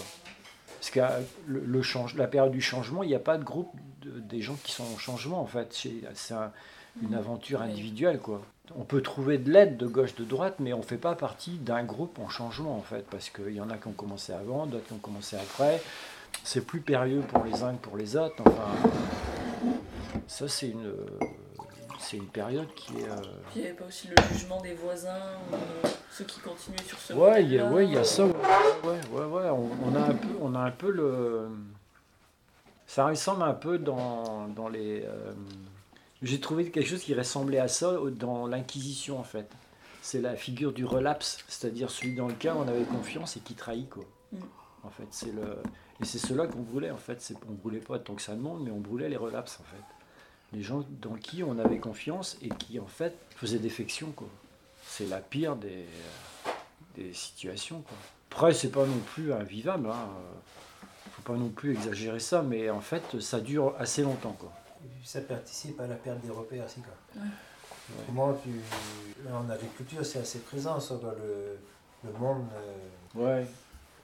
Parce 0.79 0.89
que 0.89 2.17
la 2.17 2.27
période 2.27 2.51
du 2.51 2.61
changement, 2.61 3.03
il 3.03 3.09
n'y 3.09 3.15
a 3.15 3.19
pas 3.19 3.37
de 3.37 3.43
groupe 3.43 3.71
de- 4.01 4.19
des 4.19 4.41
gens 4.41 4.55
qui 4.63 4.71
sont 4.71 4.83
en 4.83 4.97
changement, 4.97 5.39
en 5.41 5.45
fait. 5.45 5.67
C'est- 5.73 6.01
c'est 6.15 6.33
un- 6.33 6.51
une 7.03 7.13
aventure 7.13 7.61
individuelle, 7.61 8.19
quoi. 8.19 8.41
On 8.75 8.83
peut 8.83 9.01
trouver 9.01 9.37
de 9.37 9.51
l'aide 9.51 9.77
de 9.77 9.85
gauche, 9.85 10.15
de 10.15 10.23
droite, 10.25 10.55
mais 10.59 10.73
on 10.73 10.79
ne 10.79 10.83
fait 10.83 10.97
pas 10.97 11.13
partie 11.15 11.51
d'un 11.57 11.83
groupe 11.83 12.17
en 12.19 12.29
changement, 12.29 12.75
en 12.75 12.81
fait, 12.81 13.05
parce 13.11 13.29
qu'il 13.29 13.53
y 13.53 13.61
en 13.61 13.69
a 13.69 13.77
qui 13.77 13.87
ont 13.87 13.91
commencé 13.93 14.33
avant, 14.33 14.65
d'autres 14.65 14.87
qui 14.87 14.93
ont 14.93 14.97
commencé 14.97 15.35
après. 15.35 15.81
C'est 16.43 16.65
plus 16.65 16.81
périlleux 16.81 17.21
pour 17.21 17.43
les 17.43 17.63
uns 17.63 17.73
que 17.75 17.81
pour 17.81 17.97
les 17.97 18.15
autres. 18.17 18.35
Enfin, 18.45 18.89
ça, 20.27 20.47
c'est 20.47 20.69
une, 20.69 20.93
c'est 21.99 22.17
une 22.17 22.27
période 22.27 22.67
qui 22.75 22.93
est. 22.99 23.09
euh, 23.09 23.15
Puis 23.51 23.57
il 23.57 23.61
n'y 23.61 23.67
avait 23.67 23.77
pas 23.77 23.85
aussi 23.85 24.07
le 24.07 24.15
jugement 24.33 24.59
des 24.61 24.73
voisins, 24.73 25.19
de 25.51 25.57
ceux 26.11 26.23
qui 26.25 26.39
continuaient 26.39 26.83
sur 26.83 26.97
ce 26.97 27.13
Ouais, 27.13 27.43
il 27.43 27.53
y 27.53 27.59
a, 27.59 27.65
modèle-là. 27.69 27.75
ouais, 27.75 27.85
il 27.85 27.93
y 27.93 27.97
a 27.97 28.03
ça. 28.03 28.25
Ouais, 28.25 28.33
ouais, 28.83 28.99
ouais, 29.11 29.25
ouais. 29.25 29.49
On, 29.49 29.69
on 29.85 29.95
a 29.95 29.99
un 30.01 30.13
peu, 30.13 30.27
on 30.41 30.55
a 30.55 30.59
un 30.59 30.71
peu 30.71 30.89
le. 30.91 31.47
Ça 32.87 33.05
ressemble 33.07 33.43
un 33.43 33.53
peu 33.53 33.77
dans, 33.77 34.47
dans 34.49 34.67
les. 34.67 35.03
euh, 35.05 35.31
J'ai 36.21 36.39
trouvé 36.39 36.69
quelque 36.71 36.87
chose 36.87 37.03
qui 37.03 37.13
ressemblait 37.13 37.59
à 37.59 37.67
ça 37.67 37.93
dans 38.11 38.47
l'Inquisition 38.47 39.19
en 39.19 39.23
fait. 39.23 39.49
C'est 40.01 40.19
la 40.19 40.35
figure 40.35 40.73
du 40.73 40.83
relapse, 40.83 41.37
c'est-à-dire 41.47 41.91
celui 41.91 42.15
dans 42.15 42.27
lequel 42.27 42.53
on 42.57 42.67
avait 42.67 42.83
confiance 42.83 43.37
et 43.37 43.39
qui 43.39 43.53
trahit 43.53 43.87
quoi. 43.89 44.03
Mm. 44.33 44.37
En 44.83 44.89
fait, 44.89 45.05
c'est 45.11 45.31
le 45.31 45.57
et 46.01 46.05
c'est 46.05 46.17
cela 46.19 46.47
qu'on 46.47 46.61
brûlait 46.61 46.91
en 46.91 46.97
fait. 46.97 47.21
C'est 47.21 47.35
on 47.49 47.53
brûlait 47.53 47.79
pas 47.79 47.99
tant 47.99 48.15
que 48.15 48.21
ça 48.21 48.33
le 48.33 48.39
monde, 48.41 48.63
mais 48.63 48.71
on 48.71 48.79
brûlait 48.79 49.09
les 49.09 49.17
relapses 49.17 49.59
en 49.61 49.63
fait. 49.63 49.83
Les 50.53 50.63
gens 50.63 50.83
dans 51.01 51.13
qui 51.15 51.43
on 51.43 51.57
avait 51.59 51.79
confiance 51.79 52.37
et 52.41 52.49
qui 52.49 52.79
en 52.79 52.87
fait 52.87 53.15
faisaient 53.35 53.59
défection 53.59 54.11
quoi. 54.11 54.27
C'est 54.85 55.07
la 55.07 55.19
pire 55.19 55.55
des 55.55 55.85
euh, 56.47 56.49
des 56.95 57.13
situations. 57.13 57.81
Quoi. 57.81 57.97
Après, 58.31 58.53
c'est 58.53 58.71
pas 58.71 58.85
non 58.85 58.99
plus 59.13 59.31
invivable. 59.31 59.87
Hein. 59.89 60.09
Faut 61.11 61.21
pas 61.21 61.37
non 61.37 61.49
plus 61.49 61.71
exagérer 61.73 62.19
ça, 62.19 62.41
mais 62.41 62.69
en 62.69 62.81
fait, 62.81 63.19
ça 63.21 63.39
dure 63.39 63.75
assez 63.79 64.01
longtemps. 64.03 64.35
Quoi. 64.39 64.51
Et 64.83 64.87
puis 64.99 65.07
ça 65.07 65.21
participe 65.21 65.79
à 65.79 65.87
la 65.87 65.95
perte 65.95 66.19
des 66.21 66.29
repères 66.29 66.65
aussi. 66.65 66.81
Quoi. 66.81 67.21
Ouais. 67.21 67.29
Autrement, 68.01 68.33
tu... 68.43 68.49
là, 69.25 69.37
en 69.37 69.49
agriculture, 69.49 70.05
c'est 70.05 70.19
assez 70.19 70.39
présent, 70.39 70.79
ça, 70.79 70.95
quoi, 70.95 71.13
le, 71.17 71.57
le 72.09 72.17
monde. 72.17 72.45
euh, 72.55 73.39
Ouais. 73.39 73.45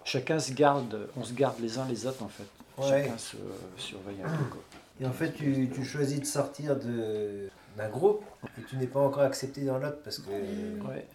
Chacun 0.07 0.39
se 0.39 0.53
garde, 0.53 1.09
on 1.17 1.23
se 1.25 1.33
garde 1.33 1.59
les 1.59 1.77
uns 1.77 1.85
les 1.89 2.05
autres 2.07 2.23
en 2.23 2.29
fait. 2.29 2.45
Ouais. 2.77 3.03
Chacun 3.03 3.17
se 3.17 3.35
surveille 3.77 4.21
un 4.23 4.29
peu. 4.29 4.43
Quoi. 4.45 4.61
Et 5.01 5.05
en 5.05 5.11
fait, 5.11 5.33
tu, 5.33 5.69
tu 5.73 5.83
choisis 5.83 6.19
de 6.21 6.25
sortir 6.25 6.77
de- 6.77 7.49
d'un 7.75 7.89
groupe 7.89 8.23
et 8.57 8.61
tu 8.69 8.77
n'es 8.77 8.87
pas 8.87 9.01
encore 9.01 9.23
accepté 9.23 9.61
dans 9.61 9.77
l'autre 9.79 9.97
parce 10.05 10.19
que. 10.19 10.29
Ouais. 10.31 11.05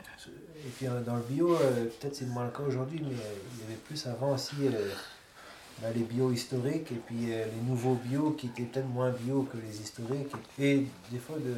Et 0.64 0.68
puis 0.76 0.86
euh, 0.86 1.00
dans 1.00 1.16
le 1.16 1.22
bio, 1.22 1.54
euh, 1.54 1.86
peut-être 1.86 2.14
c'est 2.14 2.26
moins 2.26 2.44
le 2.44 2.50
cas 2.50 2.62
aujourd'hui, 2.68 3.00
mais 3.02 3.14
euh, 3.14 3.34
il 3.54 3.60
y 3.62 3.64
avait 3.66 3.80
plus 3.86 4.06
avant 4.06 4.34
aussi 4.34 4.54
euh, 4.62 4.90
bah, 5.80 5.88
les 5.94 6.02
bio 6.02 6.30
historiques 6.30 6.92
et 6.92 7.00
puis 7.06 7.32
euh, 7.32 7.46
les 7.46 7.68
nouveaux 7.68 7.94
bio 7.94 8.30
qui 8.32 8.46
étaient 8.48 8.62
peut-être 8.64 8.88
moins 8.88 9.10
bio 9.10 9.48
que 9.50 9.56
les 9.56 9.80
historiques. 9.80 10.30
Et 10.60 10.84
des 11.10 11.18
fois, 11.18 11.36
de... 11.38 11.54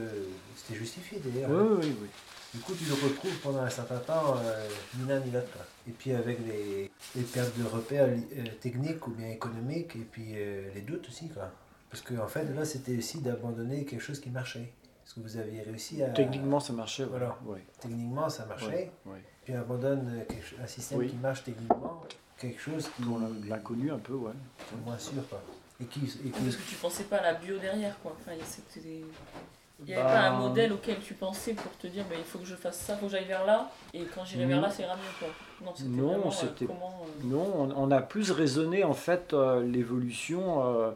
c'était 0.57 0.79
justifié 0.79 1.21
d'ailleurs. 1.23 1.51
Ouais, 1.51 1.57
hein. 1.57 1.79
ouais, 1.81 1.87
ouais. 1.87 2.11
Du 2.55 2.61
coup, 2.61 2.73
tu 2.75 2.85
le 2.85 2.95
retrouves 2.95 3.37
pendant 3.43 3.63
un 3.63 3.71
certain 3.71 3.99
temps, 3.99 4.37
euh, 4.39 4.69
ni 4.99 5.09
l'un 5.09 5.19
ni 5.21 5.31
l'autre. 5.33 5.59
Et 5.89 5.91
puis 5.91 6.13
avec 6.13 6.39
les, 6.47 6.91
les 7.17 7.23
pertes 7.23 7.59
de 7.59 7.65
repères 7.65 8.07
euh, 8.09 8.45
techniques 8.61 9.07
ou 9.09 9.11
bien 9.11 9.29
économiques, 9.31 9.97
et 9.97 10.07
puis 10.11 10.33
euh, 10.37 10.69
les 10.75 10.83
doutes 10.83 11.09
aussi. 11.09 11.29
Quoi. 11.31 11.51
Parce 11.91 12.03
que 12.03 12.15
en 12.15 12.29
fait, 12.29 12.45
là, 12.55 12.65
c'était 12.65 12.97
aussi 12.97 13.21
d'abandonner 13.21 13.85
quelque 13.85 14.01
chose 14.01 14.21
qui 14.21 14.31
marchait. 14.31 14.73
Parce 15.03 15.15
que 15.15 15.21
vous 15.21 15.37
aviez 15.37 15.63
réussi 15.63 16.03
à... 16.03 16.09
Techniquement, 16.11 16.61
ça 16.61 16.73
marchait. 16.73 17.05
Voilà. 17.05 17.37
Ouais. 17.45 17.63
Techniquement, 17.81 18.29
ça 18.31 18.47
marchait. 18.47 18.67
Ouais. 18.67 18.93
ouais. 19.07 19.23
Puis 19.45 19.53
abandonne 19.55 20.25
quelque 20.29 20.63
un 20.63 20.67
système 20.67 20.99
Oui. 20.99 21.09
qui 21.11 21.17
marche 21.17 21.45
techniquement, 21.45 22.01
quelque 22.39 22.61
chose 22.61 22.89
qui 22.97 23.03
Pour 23.03 23.19
la- 23.19 23.29
L'inconnu 23.57 23.91
un 23.91 23.99
peu, 23.99 24.15
ouais. 24.15 24.33
moins 24.87 24.97
sûr. 24.99 25.29
Quoi. 25.29 25.43
Et 25.81 25.85
qui, 25.87 26.01
et 26.25 26.31
qui- 26.31 26.41
Parce 26.41 26.57
que 26.57 26.69
tu 26.71 26.77
pensais 26.77 27.03
pas 27.05 27.17
à 27.19 27.23
la 27.33 27.35
bio 27.35 27.59
derrière, 27.59 27.99
quoi. 28.01 28.17
Enfin, 28.19 28.33
c'était 28.49 29.03
il 29.81 29.87
n'y 29.87 29.95
avait 29.95 30.03
Bah, 30.05 30.09
pas 30.13 30.21
un 30.29 30.39
modèle 30.39 30.73
auquel 30.73 31.01
tu 31.01 31.15
pensais 31.15 31.53
pour 31.55 31.77
te 31.79 31.87
dire, 31.87 32.05
bah, 32.09 32.15
il 32.19 32.25
faut 32.25 32.39
que 32.39 32.45
je 32.47 32.55
fasse 32.55 32.79
ça, 32.79 32.95
il 32.95 32.99
faut 33.01 33.07
que 33.07 33.13
j'aille 33.13 33.25
vers 33.27 33.45
là, 33.45 33.71
et 33.93 34.05
quand 34.05 34.25
j'irai 34.25 34.47
vers 34.47 34.61
là, 34.61 34.71
ça 34.71 34.83
ira 34.83 34.95
mieux, 34.97 35.03
quoi. 35.19 35.29
Non, 35.65 35.73
c'était 35.75 35.89
Non, 35.91 36.07
vraiment, 36.09 36.31
euh, 36.31 36.67
comment... 36.67 37.03
euh, 37.07 37.25
Non, 37.27 37.53
on, 37.77 37.85
on 37.85 37.91
a 37.91 38.01
plus 38.03 38.31
raisonné 38.31 38.85
en 38.85 38.95
fait 38.95 39.33
euh, 39.33 39.63
l'évolution 39.63 40.65
euh, 40.65 40.91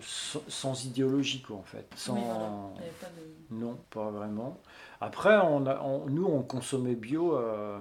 sans, 0.00 0.42
sans 0.48 0.84
idéologie, 0.84 1.42
quoi, 1.42 1.56
en 1.56 1.62
fait. 1.62 1.86
Sans... 1.96 2.14
Oui, 2.14 2.20
voilà. 2.24 2.48
Il 2.74 2.80
y 2.80 2.82
avait 2.84 2.90
pas 3.00 3.06
de... 3.06 3.56
Non, 3.64 3.78
pas 3.90 4.10
vraiment. 4.10 4.58
Après, 5.00 5.36
on 5.38 5.66
a, 5.66 5.80
on- 5.82 6.06
nous, 6.06 6.26
on 6.26 6.42
consommait 6.42 6.94
bio 6.94 7.36
euh, 7.36 7.78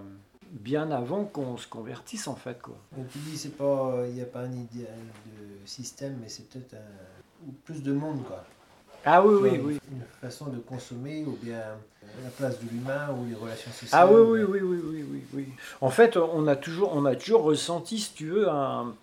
bien 0.52 0.92
avant 0.92 1.25
qu'on 1.25 1.58
se 1.58 1.68
convertisse, 1.68 2.28
en 2.28 2.36
fait. 2.36 2.62
Quoi. 2.62 2.75
Donc, 2.96 3.08
tu 3.10 3.18
dis, 3.20 3.38
c'est 3.38 3.58
pas, 3.58 3.96
il 4.08 4.14
n'y 4.14 4.22
a 4.22 4.25
pas 4.25 4.42
un 4.42 4.52
idéal 4.52 4.94
de 5.25 5.66
système, 5.68 6.18
mais 6.22 6.30
c'est 6.30 6.48
peut-être 6.50 6.75
un- 6.75 7.52
plus 7.66 7.82
de 7.84 7.94
monde. 7.94 8.24
Quoi. 8.25 8.44
Ah 9.06 9.24
oui, 9.24 9.36
oui, 9.42 9.62
oui. 9.64 9.80
Une 9.92 10.02
façon 10.22 10.48
de 10.48 10.58
consommer 10.60 11.24
ou 11.26 11.38
bien 11.42 11.62
la 12.24 12.30
place 12.30 12.60
de 12.60 12.70
l'humain 12.70 13.10
ou 13.12 13.28
les 13.30 13.36
relations 13.36 13.72
sociales. 13.72 14.02
Ah 14.08 14.12
oui, 14.12 14.22
oui, 14.22 14.42
oui, 14.44 14.60
oui, 14.62 15.06
oui, 15.12 15.24
oui. 15.34 15.48
En 15.82 15.90
fait, 15.90 16.18
on 16.18 16.48
a 16.48 16.56
toujours, 16.56 16.92
on 16.96 17.06
a 17.06 17.16
toujours 17.16 17.44
ressenti, 17.44 18.00
si 18.00 18.14
tu 18.14 18.28
veux, 18.28 18.50
un- 18.50 18.94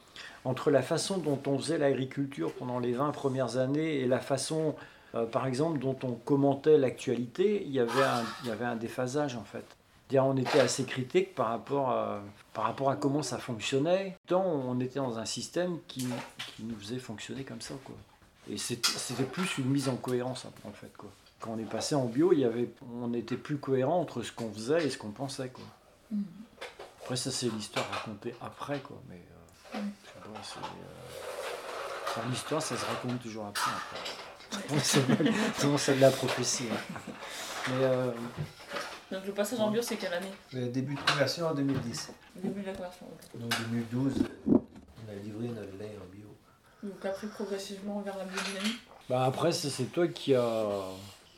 entre 0.45 0.71
la 0.71 0.83
façon 0.83 1.19
dont 1.19 1.39
on 1.47 1.57
faisait 1.59 1.79
l'agriculture 1.79 2.53
pendant 2.55 2.79
les 2.81 2.93
20 2.93 3.13
premières 3.13 3.59
années 3.59 4.01
et 4.01 4.07
la 4.07 4.19
façon, 4.19 4.75
euh, 5.15 5.25
par 5.25 5.47
exemple, 5.47 5.79
dont 5.79 5.97
on 6.03 6.13
commentait 6.13 6.79
l'actualité, 6.79 7.63
il 7.65 7.71
y 7.73 7.79
avait 7.79 8.03
un, 8.03 8.25
il 8.43 8.49
y 8.49 8.53
avait 8.53 8.65
un 8.65 8.77
déphasage, 8.77 9.37
en 9.37 9.45
fait. 9.45 9.65
C'est-à-dire, 10.09 10.27
on 10.27 10.37
était 10.37 10.61
assez 10.61 10.85
critique 10.85 11.35
par 11.35 11.49
rapport 11.49 11.91
à, 11.91 12.21
par 12.55 12.65
rapport 12.65 12.91
à 12.91 12.97
comment 12.97 13.23
ça 13.23 13.39
fonctionnait. 13.39 14.17
Tant 14.27 14.45
on 14.45 14.79
était 14.81 14.99
dans 14.99 15.19
un 15.19 15.25
système 15.25 15.79
qui, 15.87 16.07
qui 16.57 16.65
nous 16.65 16.77
faisait 16.77 16.99
fonctionner 16.99 17.45
comme 17.45 17.61
ça, 17.61 17.75
quoi. 17.85 17.95
Et 18.51 18.57
c'était 18.59 19.23
plus 19.25 19.59
une 19.59 19.67
mise 19.71 19.89
en 19.89 19.97
cohérence, 19.97 20.45
en 20.65 20.73
fait, 20.73 20.93
quoi. 20.97 21.11
Quand 21.41 21.53
on 21.53 21.59
est 21.59 21.65
passé 21.69 21.95
en 21.95 22.05
bio, 22.07 22.33
il 22.33 22.41
y 22.41 22.45
avait, 22.45 22.71
on 22.95 23.13
était 23.15 23.37
plus 23.37 23.57
cohérent 23.59 24.01
entre 24.01 24.23
ce 24.23 24.31
qu'on 24.33 24.53
faisait 24.53 24.85
et 24.87 24.91
ce 24.91 24.99
qu'on 24.99 25.11
pensait, 25.11 25.49
quoi. 25.49 25.65
Mhm. 26.11 26.25
Après, 27.03 27.17
ça, 27.17 27.31
c'est 27.31 27.49
l'histoire 27.49 27.89
racontée 27.91 28.35
après, 28.41 28.79
quoi. 28.81 29.01
Mais 29.09 29.21
euh, 29.75 29.79
c'est, 30.43 30.59
euh, 30.59 30.63
enfin, 32.07 32.21
l'histoire, 32.31 32.63
ça 32.63 32.77
se 32.77 32.85
raconte 32.85 33.21
toujours 33.23 33.47
après. 33.47 33.71
après. 34.53 34.81
C'est 35.79 35.95
de 35.97 36.01
la 36.01 36.11
prophétie. 36.11 36.67
hein. 36.73 36.99
Mais 37.69 37.85
euh, 37.85 38.13
Donc 39.11 39.25
le 39.27 39.33
passage 39.33 39.61
en 39.61 39.71
bio, 39.71 39.83
c'est 39.83 39.97
quelle 39.97 40.15
année 40.15 40.31
Le 40.53 40.69
début 40.69 40.95
de 40.95 41.01
conversion 41.01 41.47
en 41.49 41.55
2010. 41.55 42.11
Le 42.37 42.43
début 42.43 42.61
de 42.61 42.67
la 42.67 42.73
conversion. 42.75 43.07
ok. 43.07 43.41
Donc 43.41 43.51
2012, 43.71 44.15
on 44.49 44.55
a 45.11 45.15
livré 45.23 45.49
notre 45.49 45.77
lait 45.79 45.97
en 46.01 46.07
bio. 46.15 46.22
Donc 46.83 47.05
après, 47.05 47.27
progressivement 47.29 48.01
vers 48.01 48.17
la 48.19 48.25
biodynamie. 48.25 48.77
bah, 49.09 49.25
après, 49.25 49.53
c'est 49.53 49.85
toi 49.85 50.09
qui 50.09 50.35
a, 50.35 50.69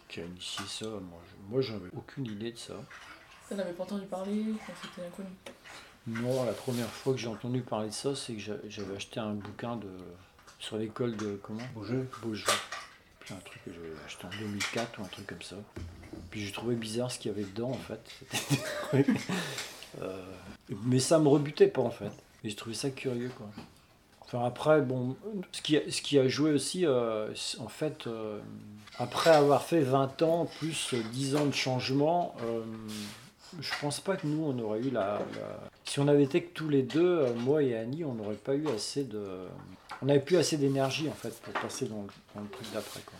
qui 0.08 0.20
a 0.20 0.24
initié 0.24 0.64
ça. 0.68 0.86
Moi, 0.86 1.20
je, 1.28 1.52
moi, 1.52 1.60
j'avais 1.60 1.90
aucune 1.96 2.26
idée 2.26 2.52
de 2.52 2.58
ça. 2.58 2.74
Ça 3.48 3.54
n'avait 3.54 3.72
pas 3.72 3.82
entendu 3.82 4.06
parler, 4.06 4.44
c'était 4.82 5.06
inconnu. 5.06 5.28
Non, 6.06 6.44
la 6.44 6.52
première 6.52 6.88
fois 6.88 7.12
que 7.14 7.18
j'ai 7.18 7.28
entendu 7.28 7.60
parler 7.60 7.88
de 7.88 7.94
ça, 7.94 8.14
c'est 8.16 8.34
que 8.34 8.40
j'a- 8.40 8.56
j'avais 8.68 8.96
acheté 8.96 9.20
un 9.20 9.34
bouquin 9.34 9.76
de, 9.76 9.88
sur 10.58 10.76
l'école 10.78 11.16
de 11.16 11.38
comment? 11.42 11.62
Beaujeu. 11.74 12.08
Beaujeu. 12.22 12.44
Puis 13.20 13.34
un 13.34 13.38
truc 13.38 13.62
que 13.64 13.70
j'avais 13.72 13.92
acheté 14.06 14.26
en 14.26 14.30
2004 14.38 14.98
ou 14.98 15.02
un 15.04 15.08
truc 15.08 15.26
comme 15.26 15.42
ça. 15.42 15.56
Puis 16.30 16.44
j'ai 16.44 16.52
trouvé 16.52 16.74
bizarre 16.74 17.10
ce 17.10 17.18
qu'il 17.18 17.30
y 17.30 17.34
avait 17.34 17.44
dedans 17.44 17.70
en 17.70 17.78
fait. 17.78 18.00
Euh, 20.02 20.24
mais 20.82 20.98
ça 20.98 21.20
me 21.20 21.28
rebutait 21.28 21.68
pas 21.68 21.82
en 21.82 21.90
fait. 21.90 22.10
Et 22.42 22.48
j'ai 22.50 22.56
trouvé 22.56 22.74
ça 22.74 22.90
curieux 22.90 23.30
quoi. 23.36 23.46
Enfin 24.34 24.46
après, 24.46 24.80
bon, 24.80 25.16
ce 25.52 25.62
qui 25.62 25.76
a, 25.76 25.80
ce 25.88 26.02
qui 26.02 26.18
a 26.18 26.26
joué 26.28 26.50
aussi, 26.52 26.84
euh, 26.86 27.28
en 27.60 27.68
fait, 27.68 28.06
euh, 28.06 28.40
après 28.98 29.30
avoir 29.30 29.62
fait 29.62 29.80
20 29.80 30.22
ans 30.22 30.46
plus 30.58 30.94
10 31.12 31.36
ans 31.36 31.46
de 31.46 31.54
changement, 31.54 32.34
euh, 32.42 32.62
je 33.60 33.70
pense 33.80 34.00
pas 34.00 34.16
que 34.16 34.26
nous 34.26 34.42
on 34.44 34.58
aurait 34.58 34.80
eu 34.80 34.90
la, 34.90 35.18
la- 35.18 35.60
Si 35.84 36.00
on 36.00 36.08
avait 36.08 36.24
été 36.24 36.42
que 36.42 36.52
tous 36.52 36.68
les 36.68 36.82
deux, 36.82 37.18
euh, 37.20 37.34
moi 37.34 37.62
et 37.62 37.76
Annie, 37.76 38.04
on 38.04 38.14
n'aurait 38.14 38.34
pas 38.34 38.54
eu 38.54 38.66
assez 38.68 39.04
de. 39.04 39.22
On 40.02 40.06
n'avait 40.06 40.20
plus 40.20 40.36
assez 40.36 40.56
d'énergie 40.56 41.08
en 41.08 41.12
fait 41.14 41.40
pour 41.40 41.52
passer 41.54 41.86
dans 41.86 42.02
le, 42.02 42.08
dans 42.34 42.40
le 42.40 42.48
truc 42.48 42.66
d'après 42.72 43.00
quoi. 43.06 43.18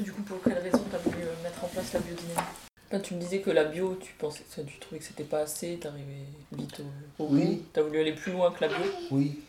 Et 0.00 0.02
du 0.04 0.12
coup, 0.12 0.22
pour 0.22 0.42
quelle 0.42 0.58
raison 0.58 0.80
tu 0.88 0.96
as 0.96 0.98
voulu 0.98 1.24
mettre 1.42 1.62
en 1.64 1.68
place 1.68 1.92
la 1.92 2.00
biodynamie 2.00 2.46
Enfin, 2.88 3.00
tu 3.00 3.14
me 3.14 3.20
disais 3.20 3.40
que 3.40 3.50
la 3.50 3.64
bio, 3.64 3.98
tu 4.00 4.14
pensais, 4.16 4.44
enfin, 4.48 4.62
tu 4.64 4.78
trouvais 4.78 5.00
que 5.00 5.04
c'était 5.04 5.24
pas 5.24 5.40
assez, 5.40 5.76
t'arrivais 5.76 6.24
vite 6.52 6.80
au, 7.18 7.24
au 7.24 7.28
Oui. 7.30 7.44
bout. 7.46 7.62
T'as 7.72 7.82
voulu 7.82 7.98
aller 8.00 8.12
plus 8.14 8.30
loin 8.32 8.52
que 8.52 8.60
la 8.60 8.68
bio? 8.68 8.76
Oui, 9.10 9.40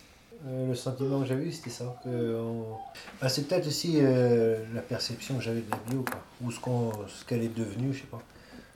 euh, 0.46 0.67
le 0.67 0.75
sentiment 0.75 1.22
que 1.22 1.25
j'avais 1.27 1.51
c'était 1.51 1.70
ça. 1.70 2.00
que 2.03 2.36
on- 2.39 2.77
bah, 3.22 3.29
c'est 3.29 3.44
peut-être 3.48 3.67
aussi 3.67 3.98
euh, 4.01 4.63
la 4.74 4.82
perception 4.82 5.36
que 5.38 5.41
j'avais 5.44 5.62
de 5.62 5.72
la 5.72 5.77
bio, 5.89 6.03
quoi. 6.03 6.20
ou 6.41 6.51
ce 6.51 6.60
qu'on, 6.60 6.91
ce 7.08 7.25
qu'elle 7.25 7.44
est 7.44 7.56
devenue, 7.56 7.94
je 7.94 8.01
sais 8.01 8.08
pas. 8.08 8.22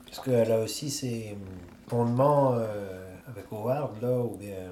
Parce 0.06 0.20
qu'elle 0.26 0.52
a 0.52 0.60
aussi 0.60 0.90
ses 0.90 1.38
fondements 1.88 2.54
euh, 2.56 3.16
avec 3.28 3.46
Howard, 3.52 4.02
là, 4.02 4.18
ou 4.20 4.36
bien 4.38 4.54
euh, 4.54 4.72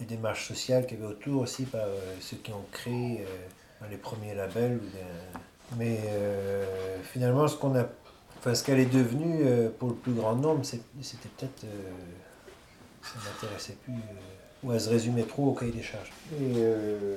les 0.00 0.06
démarches 0.06 0.48
sociales 0.48 0.86
qu'il 0.86 0.98
y 0.98 1.02
avait 1.02 1.12
autour 1.12 1.42
aussi 1.42 1.64
par 1.64 1.86
ceux 2.20 2.38
qui 2.38 2.50
ont 2.52 2.64
créé 2.72 3.24
les 3.90 3.96
premiers 3.98 4.34
labels. 4.34 4.80
Mais 5.76 5.98
finalement, 7.02 7.46
ce 7.46 7.56
qu'on 7.56 7.76
a, 7.76 7.84
enfin, 8.38 8.54
ce 8.54 8.64
qu'elle 8.64 8.80
est 8.80 8.86
devenue 8.92 9.44
pour 9.78 9.90
le 9.90 9.94
plus 9.94 10.14
grand 10.14 10.34
nombre, 10.34 10.64
c'était 10.64 11.28
peut-être, 11.36 11.66
ça 13.02 13.12
m'intéressait 13.24 13.76
plus. 13.84 13.92
Euh, 14.64 14.66
ou 14.66 14.72
elle 14.72 14.80
se 14.80 14.90
résumait 14.90 15.22
trop 15.22 15.48
au 15.48 15.52
cahier 15.52 15.72
des 15.72 15.82
charges. 15.82 16.10
Et, 16.32 16.52
euh, 16.56 17.16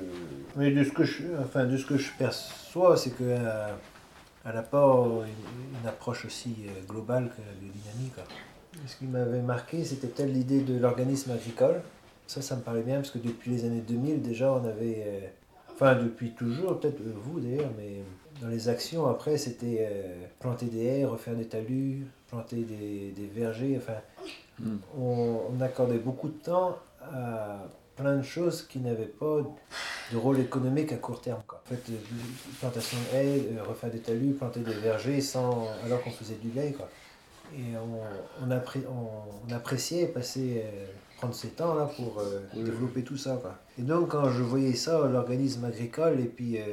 mais 0.56 0.72
de 0.72 0.84
ce 0.84 0.92
que 0.92 1.04
je, 1.04 1.24
enfin, 1.42 1.66
de 1.66 1.78
ce 1.78 1.86
que 1.86 1.98
je 1.98 2.12
perçois, 2.18 2.98
c'est 2.98 3.12
que 3.12 3.24
euh, 3.24 3.68
elle 4.46 4.56
n'a 4.56 4.62
pas 4.64 4.86
une, 4.86 5.80
une 5.82 5.88
approche 5.88 6.26
aussi 6.26 6.56
euh, 6.68 6.82
globale 6.88 7.30
que 7.36 7.42
la 7.42 7.54
biodynamie. 7.60 8.10
Quoi. 8.14 8.24
Ce 8.88 8.96
qui 8.98 9.06
m'avait 9.06 9.42
marqué, 9.42 9.84
c'était 9.86 10.08
peut-être 10.08 10.30
l'idée 10.32 10.62
de 10.62 10.78
l'organisme 10.80 11.32
agricole. 11.32 11.82
Ça, 12.28 12.42
ça 12.42 12.56
me 12.56 12.62
parlait 12.62 12.82
bien 12.84 12.96
parce 12.96 13.12
que 13.12 13.20
depuis 13.20 13.52
les 13.52 13.66
années 13.66 13.84
2000, 13.88 14.22
déjà, 14.22 14.52
on 14.54 14.66
avait. 14.66 15.04
euh, 15.06 15.20
enfin, 15.74 15.96
depuis 15.96 16.32
toujours, 16.32 16.80
peut-être 16.80 17.02
euh, 17.02 17.14
vous 17.16 17.40
d'ailleurs, 17.40 17.70
mais 17.78 18.02
dans 18.42 18.48
les 18.48 18.70
actions, 18.70 19.06
après, 19.08 19.38
c'était 19.38 19.88
euh, 19.90 20.26
planter 20.40 20.66
des 20.68 20.84
haies, 20.86 21.06
refaire 21.06 21.36
des 21.36 21.46
talus, 21.46 22.06
planter 22.30 22.64
des, 22.64 23.12
des 23.16 23.28
vergers. 23.28 23.78
Enfin, 23.78 24.00
Mm. 24.60 24.76
on, 25.00 25.40
on 25.58 25.62
accordait 25.62 25.98
beaucoup 25.98 26.28
de 26.28 26.38
temps 26.38 26.78
à 27.14 27.64
plein 27.96 28.18
de 28.18 28.22
choses 28.24 28.64
qui 28.68 28.80
n'avaient 28.80 29.06
pas 29.06 29.42
de 30.12 30.18
rôle 30.18 30.40
économique 30.40 30.92
à 30.92 30.98
court 30.98 31.22
terme. 31.22 31.42
Quoi. 31.48 31.62
En 31.66 31.70
fait, 31.70 31.92
euh, 31.92 31.98
plantation 32.60 32.98
de 33.12 33.18
haies, 33.18 33.48
euh, 33.58 33.64
refaire 33.64 33.92
des 33.92 34.00
talus, 34.00 34.34
planter 34.34 34.62
des 34.62 34.74
vergers 34.74 35.22
sans, 35.22 35.68
alors 35.86 36.02
qu'on 36.04 36.12
faisait 36.12 36.36
du 36.36 36.50
lait. 36.52 36.72
Quoi. 36.74 36.90
Et 37.56 37.78
on, 37.78 38.46
on, 38.46 38.50
appré- 38.52 38.86
on- 38.90 39.48
on 39.48 39.54
appréciait 39.54 40.08
passer, 40.08 40.64
euh, 40.66 40.86
prendre 41.18 41.36
ces 41.36 41.50
temps-là 41.50 41.86
pour 41.96 42.20
euh, 42.20 42.40
Oui. 42.56 42.64
développer 42.64 43.04
tout 43.04 43.18
ça. 43.18 43.38
Quoi. 43.42 43.56
Et 43.78 43.84
donc, 43.84 44.10
quand 44.10 44.30
je 44.30 44.42
voyais 44.42 44.74
ça, 44.74 45.08
l'organisme 45.08 45.64
agricole, 45.66 46.20
et 46.20 46.26
puis 46.26 46.58
euh, 46.58 46.64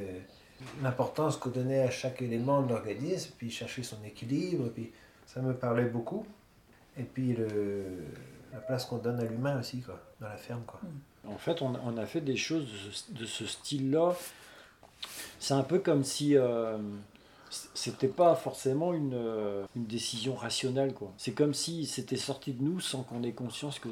l'importance 0.82 1.36
qu'on 1.36 1.50
donnait 1.50 1.82
à 1.82 1.90
chaque 1.90 2.22
élément 2.22 2.62
de 2.62 2.70
l'organisme, 2.70 3.32
puis 3.36 3.50
chercher 3.50 3.82
son 3.82 3.96
équilibre, 4.06 4.68
puis 4.74 4.90
ça 5.26 5.40
me 5.42 5.52
parlait 5.54 5.84
beaucoup. 5.84 6.24
Et 6.98 7.02
puis 7.04 7.34
le, 7.34 7.84
la 8.52 8.58
place 8.60 8.84
qu'on 8.84 8.98
donne 8.98 9.20
à 9.20 9.24
l'humain 9.24 9.58
aussi, 9.58 9.80
quoi, 9.80 10.00
dans 10.20 10.28
la 10.28 10.36
ferme. 10.36 10.62
Quoi. 10.66 10.80
En 11.28 11.38
fait, 11.38 11.62
on, 11.62 11.74
on 11.84 11.96
a 11.96 12.06
fait 12.06 12.20
des 12.20 12.36
choses 12.36 12.66
de 13.10 13.24
ce, 13.24 13.46
style-là. 13.46 14.16
C'est 15.38 15.54
un 15.54 15.62
peu 15.62 15.78
comme 15.78 16.04
si 16.04 16.36
euh, 16.36 16.78
c'était 17.74 18.08
pas 18.08 18.34
forcément 18.34 18.92
une, 18.92 19.14
euh, 19.14 19.64
une 19.76 19.86
décision 19.86 20.34
rationnelle. 20.34 20.94
quoi. 20.94 21.12
C'est 21.16 21.32
comme 21.32 21.54
si 21.54 21.86
c'était 21.86 22.16
sorti 22.16 22.52
de 22.52 22.62
nous 22.62 22.80
sans 22.80 23.02
qu'on 23.02 23.22
ait 23.22 23.32
conscience 23.32 23.78
que. 23.78 23.88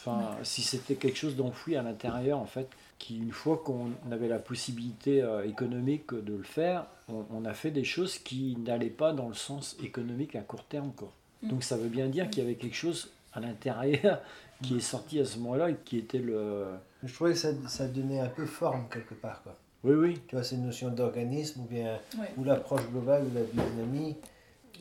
Enfin, 0.00 0.36
si 0.44 0.62
c'était 0.62 0.94
quelque 0.94 1.16
chose 1.16 1.34
d'enfoui 1.34 1.74
à 1.76 1.82
l'intérieur, 1.82 2.38
en 2.38 2.46
fait, 2.46 2.68
qui, 3.00 3.18
une 3.18 3.32
fois 3.32 3.60
qu'on 3.64 3.90
avait 4.12 4.28
la 4.28 4.38
possibilité 4.38 5.22
euh, 5.22 5.44
économique 5.44 6.14
de 6.14 6.34
le 6.34 6.44
faire, 6.44 6.86
on, 7.08 7.24
on 7.32 7.44
a 7.44 7.52
fait 7.52 7.72
des 7.72 7.82
choses 7.82 8.18
qui 8.18 8.56
n'allaient 8.58 8.90
pas 8.90 9.12
dans 9.12 9.28
le 9.28 9.34
sens 9.34 9.76
économique 9.82 10.36
à 10.36 10.40
court 10.40 10.64
terme. 10.64 10.92
Quoi. 10.96 11.12
Mm. 11.42 11.48
Donc 11.48 11.64
ça 11.64 11.76
veut 11.76 11.88
bien 11.88 12.06
dire 12.06 12.30
qu'il 12.30 12.42
y 12.42 12.46
avait 12.46 12.54
quelque 12.54 12.76
chose 12.76 13.10
à 13.38 13.40
l'intérieur 13.46 14.20
qui 14.62 14.76
est 14.76 14.80
sorti 14.80 15.18
à 15.20 15.24
ce 15.24 15.38
moment-là 15.38 15.70
et 15.70 15.76
qui 15.84 15.98
était 15.98 16.18
le. 16.18 16.66
Je 17.02 17.12
trouvais 17.14 17.32
que 17.32 17.38
ça, 17.38 17.48
ça 17.68 17.86
donnait 17.86 18.20
un 18.20 18.28
peu 18.28 18.44
forme 18.46 18.86
quelque 18.92 19.14
part. 19.14 19.42
Quoi. 19.42 19.56
Oui, 19.84 19.94
oui. 19.94 20.20
Tu 20.26 20.34
vois, 20.34 20.44
cette 20.44 20.58
notion 20.58 20.88
d'organisme 20.90 21.60
ou 21.62 21.64
bien 21.64 21.98
Ouais. 22.18 22.30
ou 22.36 22.44
l'approche 22.44 22.86
globale 22.90 23.30
de 23.30 23.38
la 23.38 23.44
biodynamie 23.44 24.16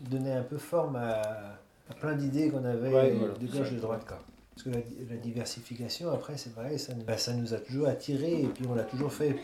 donnait 0.09 0.33
un 0.33 0.43
peu 0.43 0.57
forme 0.57 0.95
à, 0.95 1.21
à 1.89 1.93
plein 1.99 2.15
d'idées 2.15 2.49
qu'on 2.49 2.65
avait 2.65 2.89
Ouais, 2.89 3.11
euh, 3.11 3.15
voilà. 3.19 3.33
de 3.35 3.45
gauche 3.47 3.71
et 3.71 3.75
de 3.75 3.79
droite. 3.79 4.05
Quoi. 4.07 4.19
Parce 4.55 4.63
que 4.63 4.69
la, 4.71 4.77
la 5.09 5.17
diversification, 5.17 6.11
après, 6.11 6.35
c'est 6.37 6.55
pareil, 6.55 6.79
ça, 6.79 6.93
nous- 6.95 7.03
ben, 7.03 7.17
ça 7.17 7.33
nous 7.33 7.53
a 7.53 7.57
toujours 7.59 7.87
attirés 7.87 8.41
et 8.41 8.47
puis 8.47 8.65
on 8.67 8.73
l'a 8.73 8.83
toujours 8.83 9.13
fait 9.13 9.29
euh, 9.31 9.35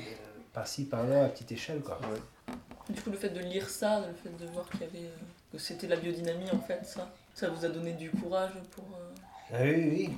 par-ci, 0.53 0.85
par-là, 0.85 1.25
à 1.25 1.29
petite 1.29 1.51
échelle. 1.51 1.81
Quoi. 1.81 1.99
Du 2.89 2.99
coup, 2.99 3.11
le 3.11 3.17
fait 3.17 3.29
de 3.29 3.39
lire 3.39 3.69
ça, 3.69 3.99
le 4.07 4.13
fait 4.15 4.35
de 4.43 4.51
voir 4.51 4.67
qu'il 4.69 4.81
y 4.81 4.83
avait. 4.85 5.09
C'était 5.57 5.87
la 5.87 5.95
biodynamie 5.97 6.49
en 6.51 6.59
fait, 6.59 6.81
ça, 6.85 7.09
ça 7.33 7.49
vous 7.49 7.63
a 7.65 7.69
donné 7.69 7.93
du 7.93 8.09
courage 8.11 8.51
pour. 8.71 8.85
euh, 8.95 9.53
Ah 9.53 9.57
oui, 9.63 9.89
oui, 9.91 10.09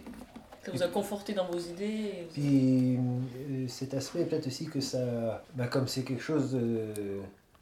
ça 0.65 0.71
vous 0.71 0.83
a 0.83 0.87
conforté 0.87 1.33
dans 1.33 1.45
vos 1.45 1.59
idées 1.59 1.83
et 2.21 2.27
Puis 2.33 2.97
euh, 2.97 3.67
cet 3.67 3.93
aspect, 3.93 4.25
peut-être 4.25 4.47
aussi 4.47 4.65
que 4.67 4.79
ça, 4.81 5.43
bah, 5.53 5.67
comme 5.67 5.87
c'est 5.87 6.03
quelque 6.03 6.23
chose 6.23 6.57